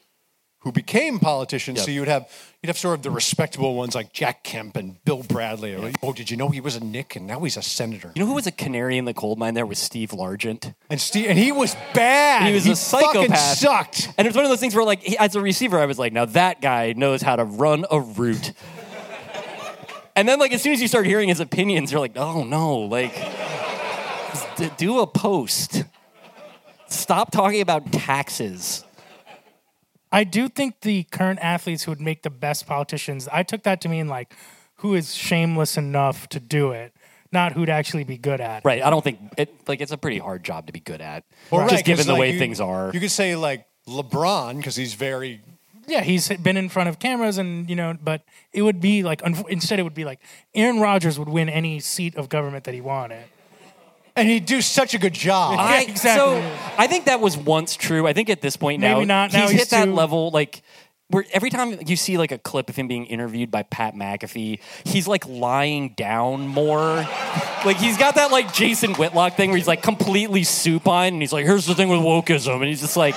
who 0.64 0.72
became 0.72 1.18
politicians. 1.20 1.82
So 1.84 1.90
you 1.90 2.00
would 2.00 2.08
have 2.08 2.26
you'd 2.62 2.68
have 2.68 2.78
sort 2.78 2.94
of 2.96 3.02
the 3.02 3.10
respectable 3.10 3.74
ones 3.74 3.94
like 3.94 4.12
Jack 4.14 4.42
Kemp 4.42 4.76
and 4.76 5.02
Bill 5.04 5.22
Bradley. 5.22 5.74
Or, 5.76 5.92
Oh, 6.02 6.12
did 6.14 6.30
you 6.30 6.36
know 6.38 6.48
he 6.48 6.60
was 6.60 6.74
a 6.74 6.80
Knick 6.80 7.14
and 7.16 7.26
now 7.26 7.40
he's 7.40 7.56
a 7.58 7.62
senator? 7.62 8.10
You 8.14 8.20
know 8.22 8.26
who 8.26 8.34
was 8.34 8.46
a 8.46 8.50
canary 8.52 8.96
in 8.96 9.04
the 9.04 9.12
coal 9.14 9.36
mine? 9.36 9.52
There 9.54 9.66
was 9.66 9.78
Steve 9.78 10.10
Largent. 10.10 10.74
And 10.88 10.98
Steve, 11.00 11.28
and 11.28 11.38
he 11.38 11.52
was 11.52 11.76
bad. 11.92 12.48
He 12.48 12.54
was 12.54 12.66
a 12.66 12.74
fucking 12.74 13.12
psychopath. 13.28 13.38
Sucked. 13.58 14.08
And 14.16 14.26
it's 14.26 14.34
one 14.34 14.44
of 14.46 14.50
those 14.50 14.60
things 14.60 14.74
where, 14.74 14.84
like, 14.84 15.00
he, 15.02 15.16
as 15.18 15.36
a 15.36 15.40
receiver, 15.42 15.78
I 15.78 15.84
was 15.86 15.98
like, 15.98 16.12
now 16.14 16.24
that 16.24 16.60
guy 16.62 16.94
knows 16.94 17.20
how 17.20 17.36
to 17.36 17.44
run 17.44 17.84
a 17.90 18.00
route. 18.00 18.52
and 20.16 20.26
then, 20.26 20.38
like, 20.38 20.52
as 20.52 20.62
soon 20.62 20.72
as 20.72 20.80
you 20.80 20.88
start 20.88 21.04
hearing 21.06 21.28
his 21.28 21.40
opinions, 21.40 21.92
you're 21.92 22.00
like, 22.00 22.16
oh 22.16 22.44
no, 22.44 22.78
like, 22.78 23.14
d- 24.56 24.70
do 24.78 25.00
a 25.00 25.06
post. 25.06 25.84
Stop 26.86 27.30
talking 27.30 27.60
about 27.60 27.92
taxes. 27.92 28.84
I 30.14 30.24
do 30.24 30.48
think 30.48 30.80
the 30.82 31.02
current 31.04 31.40
athletes 31.42 31.84
who 31.84 31.90
would 31.90 32.00
make 32.00 32.22
the 32.22 32.30
best 32.30 32.66
politicians, 32.66 33.28
I 33.32 33.42
took 33.42 33.64
that 33.64 33.80
to 33.82 33.88
mean 33.88 34.06
like 34.08 34.32
who 34.76 34.94
is 34.94 35.14
shameless 35.14 35.76
enough 35.76 36.28
to 36.28 36.38
do 36.40 36.70
it, 36.72 36.92
not 37.32 37.52
who'd 37.54 37.68
actually 37.68 38.04
be 38.04 38.16
good 38.16 38.40
at 38.40 38.58
it. 38.58 38.64
Right. 38.64 38.82
I 38.82 38.90
don't 38.90 39.02
think 39.02 39.18
it, 39.36 39.52
like, 39.66 39.80
it's 39.80 39.92
a 39.92 39.96
pretty 39.98 40.18
hard 40.18 40.44
job 40.44 40.66
to 40.66 40.72
be 40.72 40.80
good 40.80 41.00
at. 41.00 41.24
Well, 41.50 41.62
just 41.62 41.72
right, 41.72 41.78
'cause, 41.78 41.82
given 41.86 42.06
the 42.06 42.12
like, 42.12 42.20
way 42.20 42.32
you- 42.32 42.38
things 42.38 42.60
are. 42.60 42.90
You 42.94 43.00
could 43.00 43.10
say 43.10 43.34
like 43.34 43.66
LeBron 43.88 44.56
because 44.58 44.76
he's 44.76 44.94
very 44.94 45.40
Yeah, 45.86 46.00
he's 46.02 46.28
been 46.28 46.56
in 46.56 46.68
front 46.70 46.88
of 46.88 46.98
cameras 46.98 47.36
and, 47.36 47.68
you 47.68 47.76
know, 47.76 47.94
but 48.02 48.22
it 48.54 48.62
would 48.62 48.80
be 48.80 49.02
like, 49.02 49.20
unf- 49.20 49.48
instead 49.50 49.78
it 49.78 49.82
would 49.82 49.94
be 49.94 50.04
like 50.06 50.18
Aaron 50.54 50.80
Rodgers 50.80 51.18
would 51.18 51.28
win 51.28 51.48
any 51.50 51.78
seat 51.80 52.14
of 52.16 52.28
government 52.30 52.64
that 52.64 52.72
he 52.74 52.80
wanted. 52.80 53.24
And 54.16 54.28
he'd 54.28 54.46
do 54.46 54.60
such 54.60 54.94
a 54.94 54.98
good 54.98 55.14
job. 55.14 55.54
Yeah, 55.58 55.80
exactly. 55.82 56.40
So 56.40 56.56
I 56.78 56.86
think 56.86 57.06
that 57.06 57.20
was 57.20 57.36
once 57.36 57.76
true. 57.76 58.06
I 58.06 58.12
think 58.12 58.30
at 58.30 58.40
this 58.40 58.56
point 58.56 58.80
now, 58.80 58.94
Maybe 58.94 59.06
not. 59.06 59.32
Now 59.32 59.42
he's, 59.42 59.50
he's 59.50 59.60
hit 59.60 59.70
that 59.70 59.84
too- 59.86 59.94
level. 59.94 60.30
Like 60.30 60.62
where 61.08 61.24
every 61.32 61.50
time 61.50 61.78
you 61.86 61.96
see 61.96 62.16
like 62.16 62.32
a 62.32 62.38
clip 62.38 62.70
of 62.70 62.76
him 62.76 62.88
being 62.88 63.04
interviewed 63.06 63.50
by 63.50 63.62
Pat 63.62 63.94
McAfee, 63.94 64.58
he's 64.84 65.06
like 65.06 65.28
lying 65.28 65.90
down 65.90 66.48
more. 66.48 67.06
like 67.66 67.76
he's 67.76 67.98
got 67.98 68.14
that 68.14 68.30
like 68.32 68.52
Jason 68.54 68.94
Whitlock 68.94 69.36
thing 69.36 69.50
where 69.50 69.58
he's 69.58 69.68
like 69.68 69.82
completely 69.82 70.44
supine 70.44 71.12
and 71.12 71.22
he's 71.22 71.32
like, 71.32 71.44
"Here's 71.44 71.66
the 71.66 71.74
thing 71.74 71.88
with 71.90 72.00
wokeism," 72.00 72.54
and 72.56 72.64
he's 72.64 72.80
just 72.80 72.96
like, 72.96 73.14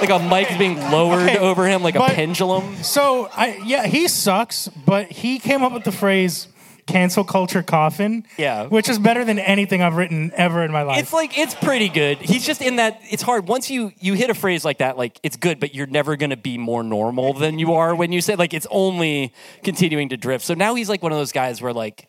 like 0.00 0.10
a 0.10 0.18
mic 0.18 0.50
is 0.52 0.58
being 0.58 0.78
lowered 0.90 1.22
Okay, 1.30 1.38
over 1.38 1.66
him 1.66 1.82
like 1.82 1.94
a 1.94 2.00
but- 2.00 2.12
pendulum. 2.12 2.76
So, 2.82 3.28
I 3.32 3.58
yeah, 3.64 3.86
he 3.86 4.06
sucks, 4.08 4.68
but 4.68 5.10
he 5.10 5.38
came 5.38 5.62
up 5.62 5.72
with 5.72 5.84
the 5.84 5.92
phrase 5.92 6.46
cancel 6.86 7.24
culture 7.24 7.62
coffin. 7.62 8.24
Yeah. 8.36 8.66
Which 8.66 8.88
is 8.88 8.98
better 8.98 9.24
than 9.24 9.38
anything 9.38 9.82
I've 9.82 9.96
written 9.96 10.32
ever 10.34 10.64
in 10.64 10.72
my 10.72 10.82
life. 10.82 11.00
It's 11.02 11.12
like 11.12 11.38
it's 11.38 11.54
pretty 11.54 11.88
good. 11.88 12.18
He's 12.18 12.44
just 12.44 12.62
in 12.62 12.76
that 12.76 13.00
it's 13.10 13.22
hard. 13.22 13.48
Once 13.48 13.70
you 13.70 13.92
you 13.98 14.14
hit 14.14 14.30
a 14.30 14.34
phrase 14.34 14.64
like 14.64 14.78
that, 14.78 14.96
like 14.98 15.18
it's 15.22 15.36
good, 15.36 15.60
but 15.60 15.74
you're 15.74 15.86
never 15.86 16.16
gonna 16.16 16.36
be 16.36 16.58
more 16.58 16.82
normal 16.82 17.32
than 17.34 17.58
you 17.58 17.74
are 17.74 17.94
when 17.94 18.12
you 18.12 18.20
say 18.20 18.34
like 18.36 18.54
it's 18.54 18.66
only 18.70 19.32
continuing 19.62 20.08
to 20.10 20.16
drift. 20.16 20.44
So 20.44 20.54
now 20.54 20.74
he's 20.74 20.88
like 20.88 21.02
one 21.02 21.12
of 21.12 21.18
those 21.18 21.32
guys 21.32 21.60
where 21.62 21.72
like 21.72 22.08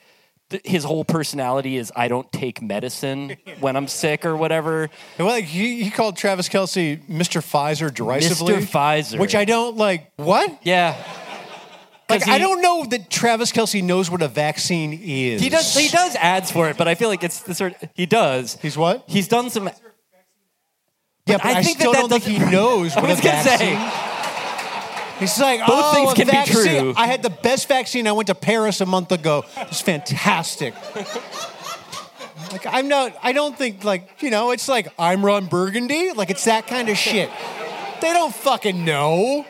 th- 0.49 0.63
his 0.65 0.83
whole 0.83 1.03
personality 1.03 1.77
is 1.77 1.91
I 1.95 2.07
don't 2.07 2.31
take 2.31 2.61
medicine 2.61 3.37
when 3.59 3.75
I'm 3.75 3.87
sick 3.87 4.25
or 4.25 4.35
whatever. 4.37 4.89
Well, 5.17 5.27
like 5.27 5.45
he, 5.45 5.83
he 5.83 5.89
called 5.89 6.17
Travis 6.17 6.49
Kelce 6.49 7.03
Mr. 7.07 7.41
Pfizer 7.41 7.93
derisively. 7.93 8.53
Mr. 8.53 8.61
Pfizer. 8.65 9.19
Which 9.19 9.35
I 9.35 9.45
don't 9.45 9.77
like. 9.77 10.11
What? 10.17 10.59
Yeah. 10.63 11.01
Like, 12.11 12.21
'Cause 12.23 12.29
I 12.33 12.37
don't 12.37 12.61
know 12.61 12.85
that 12.85 13.09
Travis 13.09 13.51
Kelce 13.51 13.83
knows 13.83 14.09
what 14.09 14.21
a 14.21 14.27
vaccine 14.27 14.93
is. 15.03 15.41
He 15.41 15.49
does 15.49 15.75
he 15.75 15.87
does 15.89 16.15
ads 16.15 16.51
for 16.51 16.69
it, 16.69 16.77
but 16.77 16.87
I 16.87 16.95
feel 16.95 17.09
like 17.09 17.23
it's 17.23 17.39
the 17.41 17.53
sort 17.55 17.73
he 17.93 18.05
does. 18.05 18.57
He's 18.61 18.77
what? 18.77 19.03
He's 19.07 19.27
done 19.27 19.49
some 19.49 19.69
Yeah, 21.25 21.37
but 21.37 21.45
I, 21.45 21.59
I 21.59 21.63
think 21.63 21.77
that 21.77 21.83
still 21.83 21.93
that 21.93 22.09
don't 22.09 22.21
think 22.21 22.23
he 22.23 22.39
knows 22.51 22.95
what 22.95 23.05
a 23.05 23.07
was 23.07 23.21
gonna 23.21 23.43
say. 23.43 23.77
He's 25.19 25.39
like, 25.39 25.59
Both 25.59 25.69
oh, 25.69 25.93
things 25.93 26.11
a 26.13 26.15
can 26.15 26.25
be 26.25 26.31
vaccine. 26.31 26.79
true. 26.81 26.93
I 26.97 27.05
had 27.05 27.21
the 27.21 27.29
best 27.29 27.67
vaccine. 27.67 28.07
I 28.07 28.11
went 28.11 28.25
to 28.27 28.35
Paris 28.35 28.81
a 28.81 28.87
month 28.87 29.11
ago. 29.11 29.45
It 29.55 29.69
was 29.69 29.79
fantastic. 29.79 30.73
like 32.51 32.65
I'm 32.65 32.87
not. 32.87 33.13
I 33.21 33.31
don't 33.31 33.55
think 33.57 33.83
like 33.83 34.09
you 34.23 34.31
know. 34.31 34.49
It's 34.51 34.67
like 34.67 34.87
I'm 34.97 35.23
Ron 35.23 35.45
Burgundy. 35.45 36.11
Like 36.13 36.29
it's 36.31 36.45
that 36.45 36.65
kind 36.67 36.89
of 36.89 36.97
shit. 36.97 37.29
They 38.01 38.13
don't 38.13 38.33
fucking 38.33 38.83
know. 38.83 39.45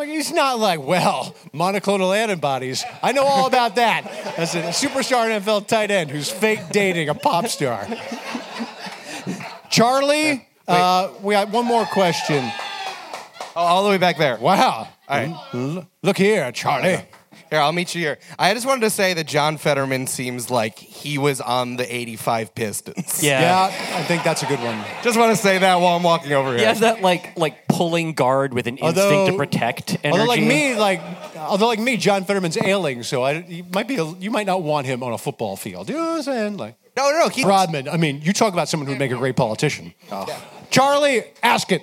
Like 0.00 0.08
he's 0.08 0.32
not 0.32 0.58
like, 0.58 0.80
well, 0.82 1.34
monoclonal 1.52 2.16
antibodies. 2.16 2.86
I 3.02 3.12
know 3.12 3.22
all 3.22 3.46
about 3.46 3.74
that. 3.76 4.06
As 4.38 4.54
a 4.54 4.62
superstar 4.68 5.28
NFL 5.28 5.66
tight 5.66 5.90
end 5.90 6.10
who's 6.10 6.30
fake 6.30 6.60
dating 6.70 7.10
a 7.10 7.14
pop 7.14 7.48
star. 7.48 7.86
Charlie, 9.68 10.48
uh, 10.66 11.10
we 11.22 11.34
got 11.34 11.50
one 11.50 11.66
more 11.66 11.84
question. 11.84 12.42
Oh, 13.54 13.56
all 13.56 13.84
the 13.84 13.90
way 13.90 13.98
back 13.98 14.16
there. 14.16 14.38
Wow. 14.38 14.88
All 15.06 15.18
right. 15.18 15.36
L- 15.52 15.86
Look 16.02 16.16
here, 16.16 16.50
Charlie. 16.52 17.04
Here, 17.50 17.58
I'll 17.58 17.72
meet 17.72 17.94
you 17.96 18.00
here. 18.00 18.18
I 18.38 18.54
just 18.54 18.64
wanted 18.64 18.82
to 18.82 18.90
say 18.90 19.12
that 19.14 19.26
John 19.26 19.56
Fetterman 19.56 20.06
seems 20.06 20.50
like 20.50 20.78
he 20.78 21.18
was 21.18 21.40
on 21.40 21.76
the 21.76 21.94
85 21.94 22.54
Pistons. 22.54 23.22
Yeah. 23.22 23.40
Yeah, 23.40 23.96
I 23.96 24.02
think 24.04 24.22
that's 24.22 24.42
a 24.44 24.46
good 24.46 24.60
one. 24.60 24.84
Just 25.02 25.18
want 25.18 25.36
to 25.36 25.42
say 25.42 25.58
that 25.58 25.74
while 25.76 25.96
I'm 25.96 26.02
walking 26.04 26.32
over 26.32 26.50
here. 26.50 26.58
He 26.58 26.60
here. 26.60 26.68
has 26.68 26.80
that 26.80 27.02
like 27.02 27.36
like 27.36 27.66
pulling 27.66 28.12
guard 28.12 28.54
with 28.54 28.68
an 28.68 28.76
instinct 28.76 29.32
to 29.32 29.36
protect 29.36 29.96
energy. 30.04 30.10
Although 30.12 30.24
like 30.26 30.42
me, 30.42 30.76
like 30.76 31.00
although 31.36 31.66
like 31.66 31.80
me, 31.80 31.96
John 31.96 32.24
Fetterman's 32.24 32.56
ailing, 32.56 33.02
so 33.02 33.22
I 33.22 33.32
you 33.32 33.64
might 33.74 33.88
be 33.88 33.96
a, 33.96 34.04
you 34.04 34.30
might 34.30 34.46
not 34.46 34.62
want 34.62 34.86
him 34.86 35.02
on 35.02 35.12
a 35.12 35.18
football 35.18 35.56
field. 35.56 35.88
You 35.88 35.96
know 35.96 36.04
what 36.04 36.16
I'm 36.18 36.22
saying? 36.22 36.56
Like 36.56 36.76
no, 36.96 37.10
no, 37.10 37.18
no. 37.18 37.28
He, 37.28 37.44
Rodman. 37.44 37.88
I 37.88 37.96
mean, 37.96 38.20
you 38.22 38.32
talk 38.32 38.52
about 38.52 38.68
someone 38.68 38.88
who'd 38.88 38.98
make 38.98 39.10
a 39.10 39.16
great 39.16 39.36
politician. 39.36 39.92
Charlie, 40.70 41.24
ask 41.42 41.72
it. 41.72 41.82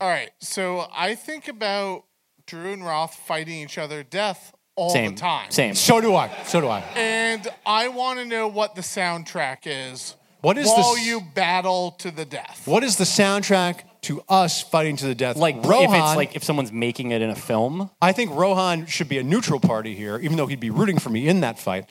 All 0.00 0.08
right, 0.08 0.30
so 0.40 0.86
I 0.94 1.14
think 1.14 1.48
about 1.48 2.04
Drew 2.50 2.72
and 2.72 2.84
Roth 2.84 3.14
fighting 3.14 3.54
each 3.60 3.78
other 3.78 4.02
to 4.02 4.08
death 4.10 4.52
all 4.74 4.90
Same. 4.90 5.14
the 5.14 5.20
time. 5.20 5.52
Same. 5.52 5.72
So 5.76 6.00
do 6.00 6.16
I. 6.16 6.28
So 6.44 6.60
do 6.60 6.66
I. 6.66 6.80
And 6.96 7.46
I 7.64 7.86
want 7.86 8.18
to 8.18 8.24
know 8.24 8.48
what 8.48 8.74
the 8.74 8.80
soundtrack 8.80 9.58
is. 9.66 10.16
What 10.40 10.58
is 10.58 10.66
while 10.66 10.94
the 10.94 11.00
s- 11.00 11.06
you 11.06 11.20
battle 11.20 11.92
to 11.98 12.10
the 12.10 12.24
death? 12.24 12.62
What 12.66 12.82
is 12.82 12.96
the 12.96 13.04
soundtrack 13.04 13.82
to 14.02 14.24
us 14.28 14.62
fighting 14.62 14.96
to 14.96 15.06
the 15.06 15.14
death? 15.14 15.36
Like 15.36 15.62
Rohan, 15.64 15.94
if 15.94 16.02
it's 16.02 16.16
like 16.16 16.34
if 16.34 16.42
someone's 16.42 16.72
making 16.72 17.12
it 17.12 17.22
in 17.22 17.30
a 17.30 17.36
film. 17.36 17.88
I 18.02 18.10
think 18.10 18.32
Rohan 18.34 18.86
should 18.86 19.08
be 19.08 19.18
a 19.18 19.22
neutral 19.22 19.60
party 19.60 19.94
here, 19.94 20.18
even 20.18 20.36
though 20.36 20.46
he'd 20.48 20.58
be 20.58 20.70
rooting 20.70 20.98
for 20.98 21.10
me 21.10 21.28
in 21.28 21.42
that 21.42 21.56
fight. 21.56 21.88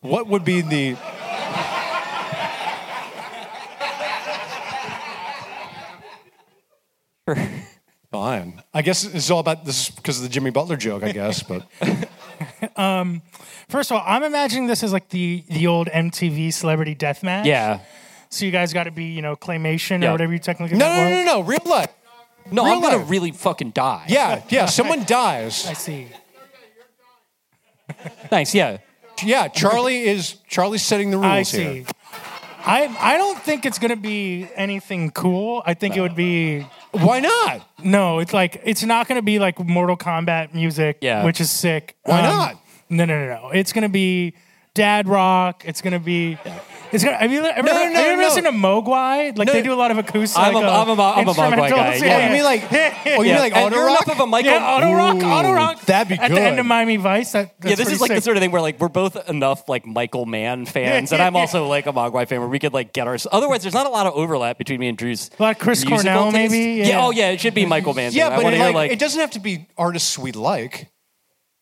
What 0.00 0.26
would 0.28 0.42
be 0.44 0.62
the 0.62 0.96
Fine. 8.10 8.62
I 8.72 8.82
guess 8.82 9.04
it's 9.04 9.30
all 9.30 9.38
about 9.40 9.64
this 9.66 9.90
because 9.90 10.16
of 10.18 10.22
the 10.22 10.28
Jimmy 10.30 10.50
Butler 10.50 10.76
joke, 10.76 11.02
I 11.02 11.12
guess. 11.12 11.42
But 11.42 11.66
um, 12.76 13.22
First 13.68 13.90
of 13.90 13.98
all, 13.98 14.04
I'm 14.06 14.22
imagining 14.22 14.66
this 14.66 14.82
as 14.82 14.92
like 14.94 15.10
the 15.10 15.44
the 15.48 15.66
old 15.66 15.88
MTV 15.88 16.52
Celebrity 16.54 16.94
Death 16.94 17.22
Match. 17.22 17.46
Yeah. 17.46 17.80
So 18.30 18.46
you 18.46 18.50
guys 18.50 18.72
got 18.72 18.84
to 18.84 18.90
be, 18.90 19.04
you 19.04 19.20
know, 19.22 19.36
claymation 19.36 20.02
Yeah. 20.02 20.08
or 20.08 20.12
whatever 20.12 20.32
you 20.32 20.38
technically 20.38 20.78
no, 20.78 20.86
that 20.86 20.96
no, 20.96 21.16
was. 21.16 21.26
no, 21.26 21.32
no, 21.32 21.40
no, 21.40 21.46
real 21.46 21.58
life. 21.66 21.90
No, 22.50 22.64
Real 22.64 22.74
I'm 22.74 22.80
gonna 22.80 22.96
life. 22.98 23.10
really 23.10 23.32
fucking 23.32 23.70
die. 23.72 24.06
Yeah, 24.08 24.42
yeah. 24.48 24.66
Someone 24.66 25.04
dies. 25.06 25.66
I 25.66 25.74
see. 25.74 26.08
Thanks. 28.28 28.54
Yeah. 28.54 28.78
Yeah, 29.24 29.48
Charlie 29.48 30.02
is 30.04 30.36
Charlie's 30.46 30.82
setting 30.84 31.10
the 31.10 31.16
rules 31.18 31.52
I 31.52 31.58
here. 31.58 31.84
I 32.64 32.86
I 33.00 33.16
don't 33.16 33.38
think 33.38 33.64
it's 33.64 33.78
gonna 33.78 33.96
be 33.96 34.48
anything 34.56 35.10
cool. 35.10 35.62
I 35.66 35.74
think 35.74 35.96
it 35.96 36.00
would 36.00 36.16
be 36.16 36.60
Why 36.92 37.20
not? 37.20 37.62
no. 37.82 38.18
It's 38.18 38.32
like 38.32 38.60
it's 38.64 38.82
not 38.82 39.08
gonna 39.08 39.22
be 39.22 39.38
like 39.38 39.58
Mortal 39.58 39.96
Kombat 39.96 40.54
music, 40.54 40.98
Yeah. 41.00 41.24
which 41.24 41.40
is 41.40 41.50
sick. 41.50 41.96
Why 42.04 42.18
Um, 42.20 42.24
not? 42.24 42.54
No, 42.90 43.04
no, 43.04 43.26
no, 43.26 43.34
no. 43.42 43.48
It's 43.50 43.72
gonna 43.72 43.88
be 43.88 44.34
dad 44.74 45.08
rock. 45.08 45.62
It's 45.66 45.80
gonna 45.80 45.98
be. 46.00 46.36
It's 46.92 47.04
gonna. 47.04 47.16
Have 47.18 47.30
you 47.32 47.44
ever, 47.44 47.62
No, 47.62 47.72
no, 47.72 47.78
have 47.78 47.92
no, 47.92 48.00
you 48.00 48.06
ever 48.06 48.22
no. 48.22 48.28
listened 48.28 48.46
to 48.46 48.52
Mogwai? 48.52 49.36
Like 49.36 49.46
No. 49.46 49.52
they 49.52 49.62
do 49.62 49.72
a 49.72 49.74
lot 49.74 49.90
of 49.90 49.98
acoustic. 49.98 50.38
I'm 50.42 50.54
a- 50.54 50.58
uh, 50.60 50.62
I'm 50.82 50.88
a- 50.88 51.02
I'm 51.02 51.28
a 51.28 51.34
Mogwai 51.34 51.70
guy, 51.70 51.96
instrumentals. 51.98 52.00
yeah. 52.02 52.16
Oh, 52.16 52.24
you 52.26 52.32
mean 52.32 52.44
like? 52.44 52.62
Oh, 52.72 53.22
you 53.22 53.32
mean 53.32 53.38
like 53.38 53.56
auto 53.56 53.76
rock? 53.76 54.02
enough 54.06 54.08
of 54.16 54.20
a 54.20 54.26
Michael. 54.26 54.52
Yeah, 54.52 54.66
auto 54.74 54.92
rock, 54.92 55.16
auto 55.16 55.52
rock. 55.52 55.80
that'd 55.82 56.08
be 56.08 56.16
good. 56.16 56.24
At 56.24 56.30
the 56.34 56.40
end 56.40 56.58
of 56.58 56.66
Miami 56.66 56.96
Vice. 56.96 57.32
That, 57.32 57.54
yeah, 57.62 57.70
this 57.74 57.80
is 57.80 57.98
pretty 57.98 58.00
like 58.00 58.14
the 58.18 58.20
sort 58.22 58.36
of 58.36 58.42
thing 58.42 58.50
where 58.50 58.62
like 58.62 58.80
we're 58.80 58.88
both 58.88 59.28
enough 59.28 59.68
like 59.68 59.86
Michael 59.86 60.24
Mann 60.26 60.66
fans, 60.66 61.12
and 61.12 61.20
I'm 61.22 61.36
also 61.36 61.66
like 61.66 61.86
a 61.86 61.92
Mogwai 61.92 62.26
fan 62.28 62.40
where 62.40 62.48
we 62.48 62.58
could 62.58 62.72
like 62.72 62.92
get 62.92 63.06
our. 63.06 63.16
Otherwise, 63.32 63.62
there's 63.62 63.74
not 63.74 63.86
a 63.86 63.90
lot 63.90 64.06
of 64.06 64.14
overlap 64.14 64.56
between 64.58 64.80
me 64.80 64.88
and 64.88 64.96
Drew's. 64.96 65.30
Like 65.38 65.58
Chris 65.58 65.84
Cornell, 65.84 66.32
taste. 66.32 66.52
maybe? 66.52 66.78
Yeah. 66.80 66.86
Yeah. 66.86 67.04
Oh 67.04 67.10
yeah, 67.10 67.30
it 67.30 67.40
should 67.40 67.54
be 67.54 67.66
Michael 67.66 67.94
Mann. 67.94 68.12
Yeah, 68.12 68.30
but 68.36 68.52
it, 68.54 68.58
like, 68.60 68.74
like 68.74 68.90
it 68.92 68.98
doesn't 68.98 69.20
have 69.20 69.32
to 69.32 69.40
be 69.40 69.66
artists 69.76 70.18
we 70.18 70.32
like. 70.32 70.88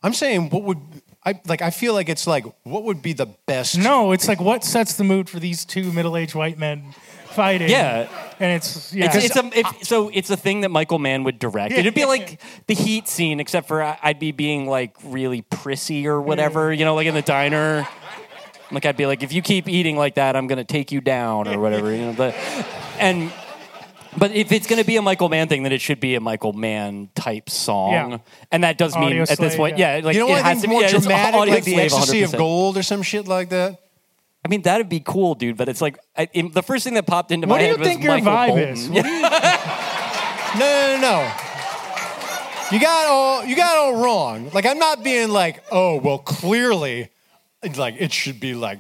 I'm 0.03 0.13
saying 0.13 0.51
what 0.51 0.63
would 0.63 0.79
I 1.27 1.41
like? 1.47 1.61
I 1.61 1.71
feel 1.71 1.93
like 1.93 2.09
it's 2.09 2.27
like 2.27 2.47
what 2.63 2.85
would 2.85 3.03
be 3.03 3.13
the 3.13 3.27
best? 3.47 3.77
No, 3.77 4.13
it's 4.13 4.29
like 4.29 4.41
what 4.41 4.63
sets 4.63 4.95
the 4.95 5.03
mood 5.03 5.29
for 5.29 5.41
these 5.41 5.65
two 5.65 5.93
middle-aged 5.93 6.37
white 6.37 6.57
men 6.57 6.95
fighting. 7.27 7.69
Yeah. 7.69 8.09
and 8.39 8.53
it's 8.53 8.95
yeah. 8.95 9.07
It's, 9.07 9.27
it's 9.27 9.37
a 9.37 9.59
if, 9.59 9.85
so 9.85 10.09
it's 10.15 10.31
a 10.31 10.37
thing 10.37 10.61
that 10.61 10.71
Michael 10.71 11.01
Mann 11.01 11.25
would 11.25 11.41
direct. 11.41 11.75
It'd 11.75 11.95
be 11.95 12.05
like 12.05 12.41
the 12.69 12.75
Heat 12.75 13.09
scene, 13.09 13.41
except 13.41 13.67
for 13.67 13.83
I- 13.83 13.99
I'd 14.03 14.21
be 14.21 14.31
being 14.31 14.69
like 14.69 14.95
really 15.03 15.43
prissy 15.43 16.07
or 16.07 16.21
mm. 16.21 16.25
whatever, 16.25 16.73
you 16.73 16.85
know, 16.85 16.95
like 16.95 17.09
in 17.09 17.15
the 17.15 17.23
diner. 17.23 17.87
Like 18.71 18.87
I'd 18.87 18.97
be 18.97 19.07
like, 19.07 19.23
if 19.23 19.33
you 19.33 19.43
keep 19.43 19.69
eating 19.69 19.97
like 19.97 20.15
that, 20.15 20.37
I'm 20.37 20.47
gonna 20.47 20.65
take 20.65 20.93
you 20.93 21.01
down 21.01 21.49
or 21.49 21.59
whatever, 21.59 21.93
you 21.93 22.07
know. 22.07 22.15
But 22.17 22.35
and 22.99 23.33
But 24.19 24.33
if 24.33 24.51
it's 24.53 24.67
going 24.67 24.81
to 24.81 24.87
be 24.87 24.97
a 24.97 25.03
Michael 25.03 25.29
Mann 25.29 25.49
thing, 25.49 25.63
then 25.63 25.73
it 25.73 25.81
should 25.81 26.01
be 26.01 26.15
a 26.15 26.21
Michael 26.21 26.53
Mann 26.53 27.11
type 27.15 27.51
song, 27.51 27.93
Yeah. 27.93 28.19
and 28.51 28.65
that 28.65 28.79
does 28.79 28.95
mean 28.95 29.05
Audio 29.05 29.23
at 29.23 29.29
this 29.29 29.37
slave, 29.39 29.57
point, 29.57 29.79
yeah. 29.79 29.97
yeah, 29.99 30.05
like 30.05 30.15
you 30.15 30.21
know 30.21 30.29
it 30.29 30.31
what 30.33 30.45
I 30.45 30.49
has 30.49 30.61
think 30.61 30.63
to 30.63 30.69
be 30.69 30.73
more 30.73 30.81
yeah, 30.83 30.89
it's 30.97 31.01
dramatic, 31.07 31.35
audio 31.35 31.55
like 31.55 31.65
the 31.65 31.73
slave 31.75 31.93
ecstasy 31.93 32.23
of 32.23 32.31
100%. 32.31 32.39
gold 32.39 32.77
or 32.79 32.83
some 32.83 33.03
shit 33.03 33.27
like 33.29 33.51
that? 33.51 33.79
I 34.45 34.49
mean, 34.49 34.63
that'd 34.63 34.89
be 34.89 35.01
cool, 35.01 35.35
dude. 35.35 35.57
But 35.57 35.69
it's 35.69 35.81
like 35.81 35.99
I, 36.17 36.29
in- 36.33 36.53
the 36.53 36.63
first 36.63 36.85
thing 36.85 36.95
that 36.95 37.07
popped 37.07 37.33
into 37.33 37.47
What 37.49 37.57
my 37.57 37.59
do 37.59 37.65
you 37.65 37.71
head 37.73 37.81
was 37.81 37.89
think 37.89 38.03
your 38.05 38.13
Michael 38.15 38.33
vibe 38.33 38.49
Bolton. 38.49 38.69
is? 38.69 38.89
Yeah. 38.91 39.73
No, 40.57 40.61
no, 40.61 40.97
no, 40.97 41.01
no. 41.03 41.33
You 42.73 42.81
got 42.81 43.07
all 43.09 43.45
you 43.45 43.55
got 43.57 43.77
all 43.77 44.03
wrong. 44.03 44.51
Like 44.55 44.65
I'm 44.65 44.79
not 44.79 45.05
being 45.05 45.29
like, 45.29 45.63
oh 45.71 45.99
well, 45.99 46.19
clearly, 46.19 47.11
like 47.77 47.97
it 47.99 48.13
should 48.13 48.41
be 48.41 48.55
like 48.55 48.79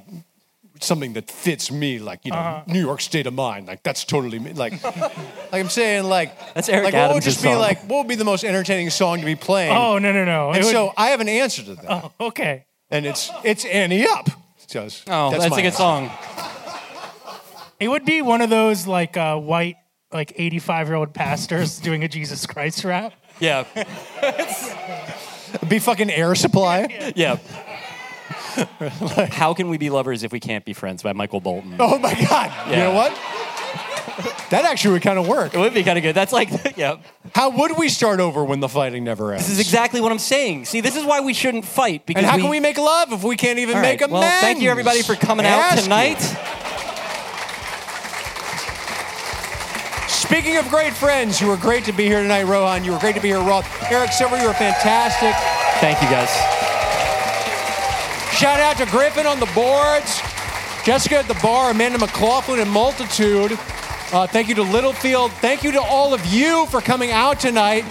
something 0.82 1.12
that 1.14 1.30
fits 1.30 1.70
me, 1.70 1.98
like 1.98 2.24
you 2.24 2.30
know, 2.32 2.38
Uh-huh. 2.38 2.62
New 2.66 2.80
York 2.80 3.00
state 3.00 3.26
of 3.26 3.34
mind. 3.34 3.66
Like 3.66 3.82
that's 3.82 4.04
totally 4.04 4.38
me. 4.38 4.52
Like, 4.52 4.82
like 5.52 5.52
I'm 5.52 5.68
saying, 5.68 6.04
like 6.04 6.30
That's 6.54 6.68
Eric 6.68 6.84
like 6.84 6.94
what 6.94 7.02
would 7.02 7.10
Adams' 7.10 7.24
just 7.24 7.42
be 7.42 7.48
song. 7.50 7.58
like? 7.58 7.78
What 7.88 7.98
would 7.98 8.08
be 8.08 8.14
the 8.16 8.24
most 8.24 8.44
entertaining 8.44 8.90
song 8.90 9.20
to 9.20 9.24
be 9.26 9.34
playing? 9.36 9.76
Oh 9.76 9.98
no 9.98 10.12
no 10.12 10.24
no! 10.24 10.48
and 10.50 10.58
It 10.58 10.64
would- 10.64 10.72
so 10.72 10.92
I 10.96 11.08
have 11.08 11.20
an 11.20 11.28
answer 11.28 11.62
to 11.64 11.74
that, 11.76 11.84
oh, 11.88 12.12
okay. 12.28 12.64
and 12.90 13.06
it's 13.06 13.30
it's 13.44 13.64
Ante 13.64 14.06
Up. 14.06 14.28
Just, 14.68 15.04
Oh, 15.08 15.30
that's, 15.30 15.48
my 15.48 15.58
a 15.58 15.62
good 15.62 15.66
answer. 15.66 15.76
song. 15.78 16.10
It 17.78 17.86
would 17.88 18.04
be 18.04 18.20
one 18.22 18.40
of 18.40 18.50
those 18.50 18.86
like 18.86 19.16
uh, 19.16 19.36
white 19.38 19.76
like 20.12 20.32
85 20.36 20.86
year 20.88 20.96
old 20.96 21.14
pastors 21.14 21.78
doing 21.88 22.02
a 22.04 22.08
Jesus 22.08 22.46
Christ 22.46 22.84
rap. 22.84 23.12
Yeah, 23.38 23.64
Be 25.68 25.78
fucking 25.78 26.10
Air 26.10 26.34
Supply. 26.34 27.12
yeah. 27.16 27.36
How 29.30 29.54
can 29.54 29.68
we 29.68 29.78
be 29.78 29.90
lovers 29.90 30.22
if 30.22 30.32
we 30.32 30.40
can't 30.40 30.64
be 30.64 30.72
friends? 30.72 31.02
By 31.02 31.12
Michael 31.12 31.40
Bolton. 31.40 31.76
Oh 31.78 31.98
my 31.98 32.14
God! 32.28 32.70
You 32.70 32.76
know 32.76 32.92
what? 32.92 33.12
That 34.50 34.64
actually 34.64 34.92
would 34.92 35.02
kind 35.02 35.18
of 35.18 35.28
work. 35.28 35.54
It 35.54 35.58
would 35.58 35.74
be 35.74 35.82
kind 35.82 35.98
of 35.98 36.02
good. 36.02 36.14
That's 36.14 36.32
like, 36.32 36.48
yeah. 36.76 36.98
How 37.34 37.50
would 37.50 37.76
we 37.76 37.88
start 37.88 38.20
over 38.20 38.44
when 38.44 38.60
the 38.60 38.68
fighting 38.68 39.04
never 39.04 39.32
ends? 39.32 39.44
This 39.46 39.54
is 39.54 39.60
exactly 39.60 40.00
what 40.00 40.10
I'm 40.12 40.18
saying. 40.18 40.64
See, 40.66 40.80
this 40.80 40.96
is 40.96 41.04
why 41.04 41.20
we 41.20 41.34
shouldn't 41.34 41.64
fight 41.64 42.06
because 42.06 42.22
and 42.22 42.30
how 42.30 42.38
can 42.38 42.48
we 42.48 42.60
make 42.60 42.78
love 42.78 43.12
if 43.12 43.22
we 43.22 43.36
can't 43.36 43.58
even 43.58 43.76
All 43.76 43.82
make 43.82 44.00
right, 44.00 44.08
amends? 44.08 44.22
Well, 44.22 44.40
thank 44.40 44.62
you 44.62 44.70
everybody 44.70 45.02
for 45.02 45.16
coming 45.16 45.44
out 45.44 45.58
Ask 45.58 45.76
you. 45.76 45.82
tonight. 45.82 46.20
Speaking 50.08 50.56
of 50.56 50.68
great 50.68 50.92
friends, 50.92 51.40
you 51.40 51.48
were 51.48 51.56
great 51.56 51.84
to 51.84 51.92
be 51.92 52.06
here 52.06 52.22
tonight, 52.22 52.44
Rohan. 52.44 52.84
You 52.84 52.92
were 52.92 52.98
great 52.98 53.14
to 53.16 53.20
be 53.20 53.28
here, 53.28 53.40
Roth. 53.40 53.66
Eric 53.90 54.12
Silver, 54.12 54.36
you 54.38 54.46
were 54.46 54.54
fantastic. 54.54 55.34
Thank 55.80 56.00
you 56.02 56.08
guys. 56.08 56.30
Shout 58.38 58.60
out 58.60 58.76
to 58.76 58.86
Griffin 58.86 59.26
on 59.26 59.40
the 59.40 59.50
boards, 59.54 60.20
Jessica 60.84 61.16
at 61.18 61.26
the 61.28 61.38
bar, 61.42 61.70
Amanda 61.70 61.98
McLaughlin, 61.98 62.60
and 62.60 62.70
Multitude. 62.70 63.52
Uh, 64.12 64.26
thank 64.26 64.48
you 64.48 64.54
to 64.56 64.62
Littlefield. 64.62 65.32
Thank 65.32 65.64
you 65.64 65.72
to 65.72 65.80
all 65.80 66.12
of 66.12 66.24
you 66.26 66.66
for 66.66 66.80
coming 66.82 67.10
out 67.12 67.40
tonight. 67.40 67.84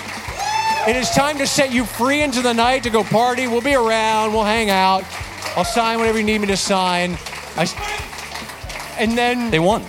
It 0.88 0.96
is 0.96 1.10
time 1.10 1.40
to 1.40 1.48
set 1.48 1.74
you 1.74 1.84
free 1.84 2.22
into 2.22 2.42
the 2.44 2.54
night 2.54 2.84
to 2.84 2.92
go 2.92 3.04
party. 3.04 3.48
We'll 3.48 3.62
be 3.62 3.74
around. 3.74 4.34
We'll 4.34 4.44
hang 4.44 4.70
out. 4.70 5.04
I'll 5.58 5.66
sign 5.66 5.98
whatever 5.98 6.20
you 6.20 6.24
need 6.24 6.40
me 6.42 6.48
to 6.48 6.58
sign. 6.58 7.18
I, 7.58 7.66
and 9.00 9.18
then 9.18 9.50
They 9.50 9.60
won. 9.60 9.84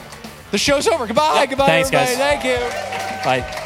the 0.52 0.58
show's 0.58 0.88
over. 0.88 1.06
Goodbye. 1.06 1.40
Yep. 1.40 1.50
Goodbye, 1.50 1.66
Thanks, 1.66 1.92
everybody. 1.92 2.16
guys. 2.16 2.42
Thank 2.42 2.44
you. 2.44 3.24
Bye. 3.24 3.62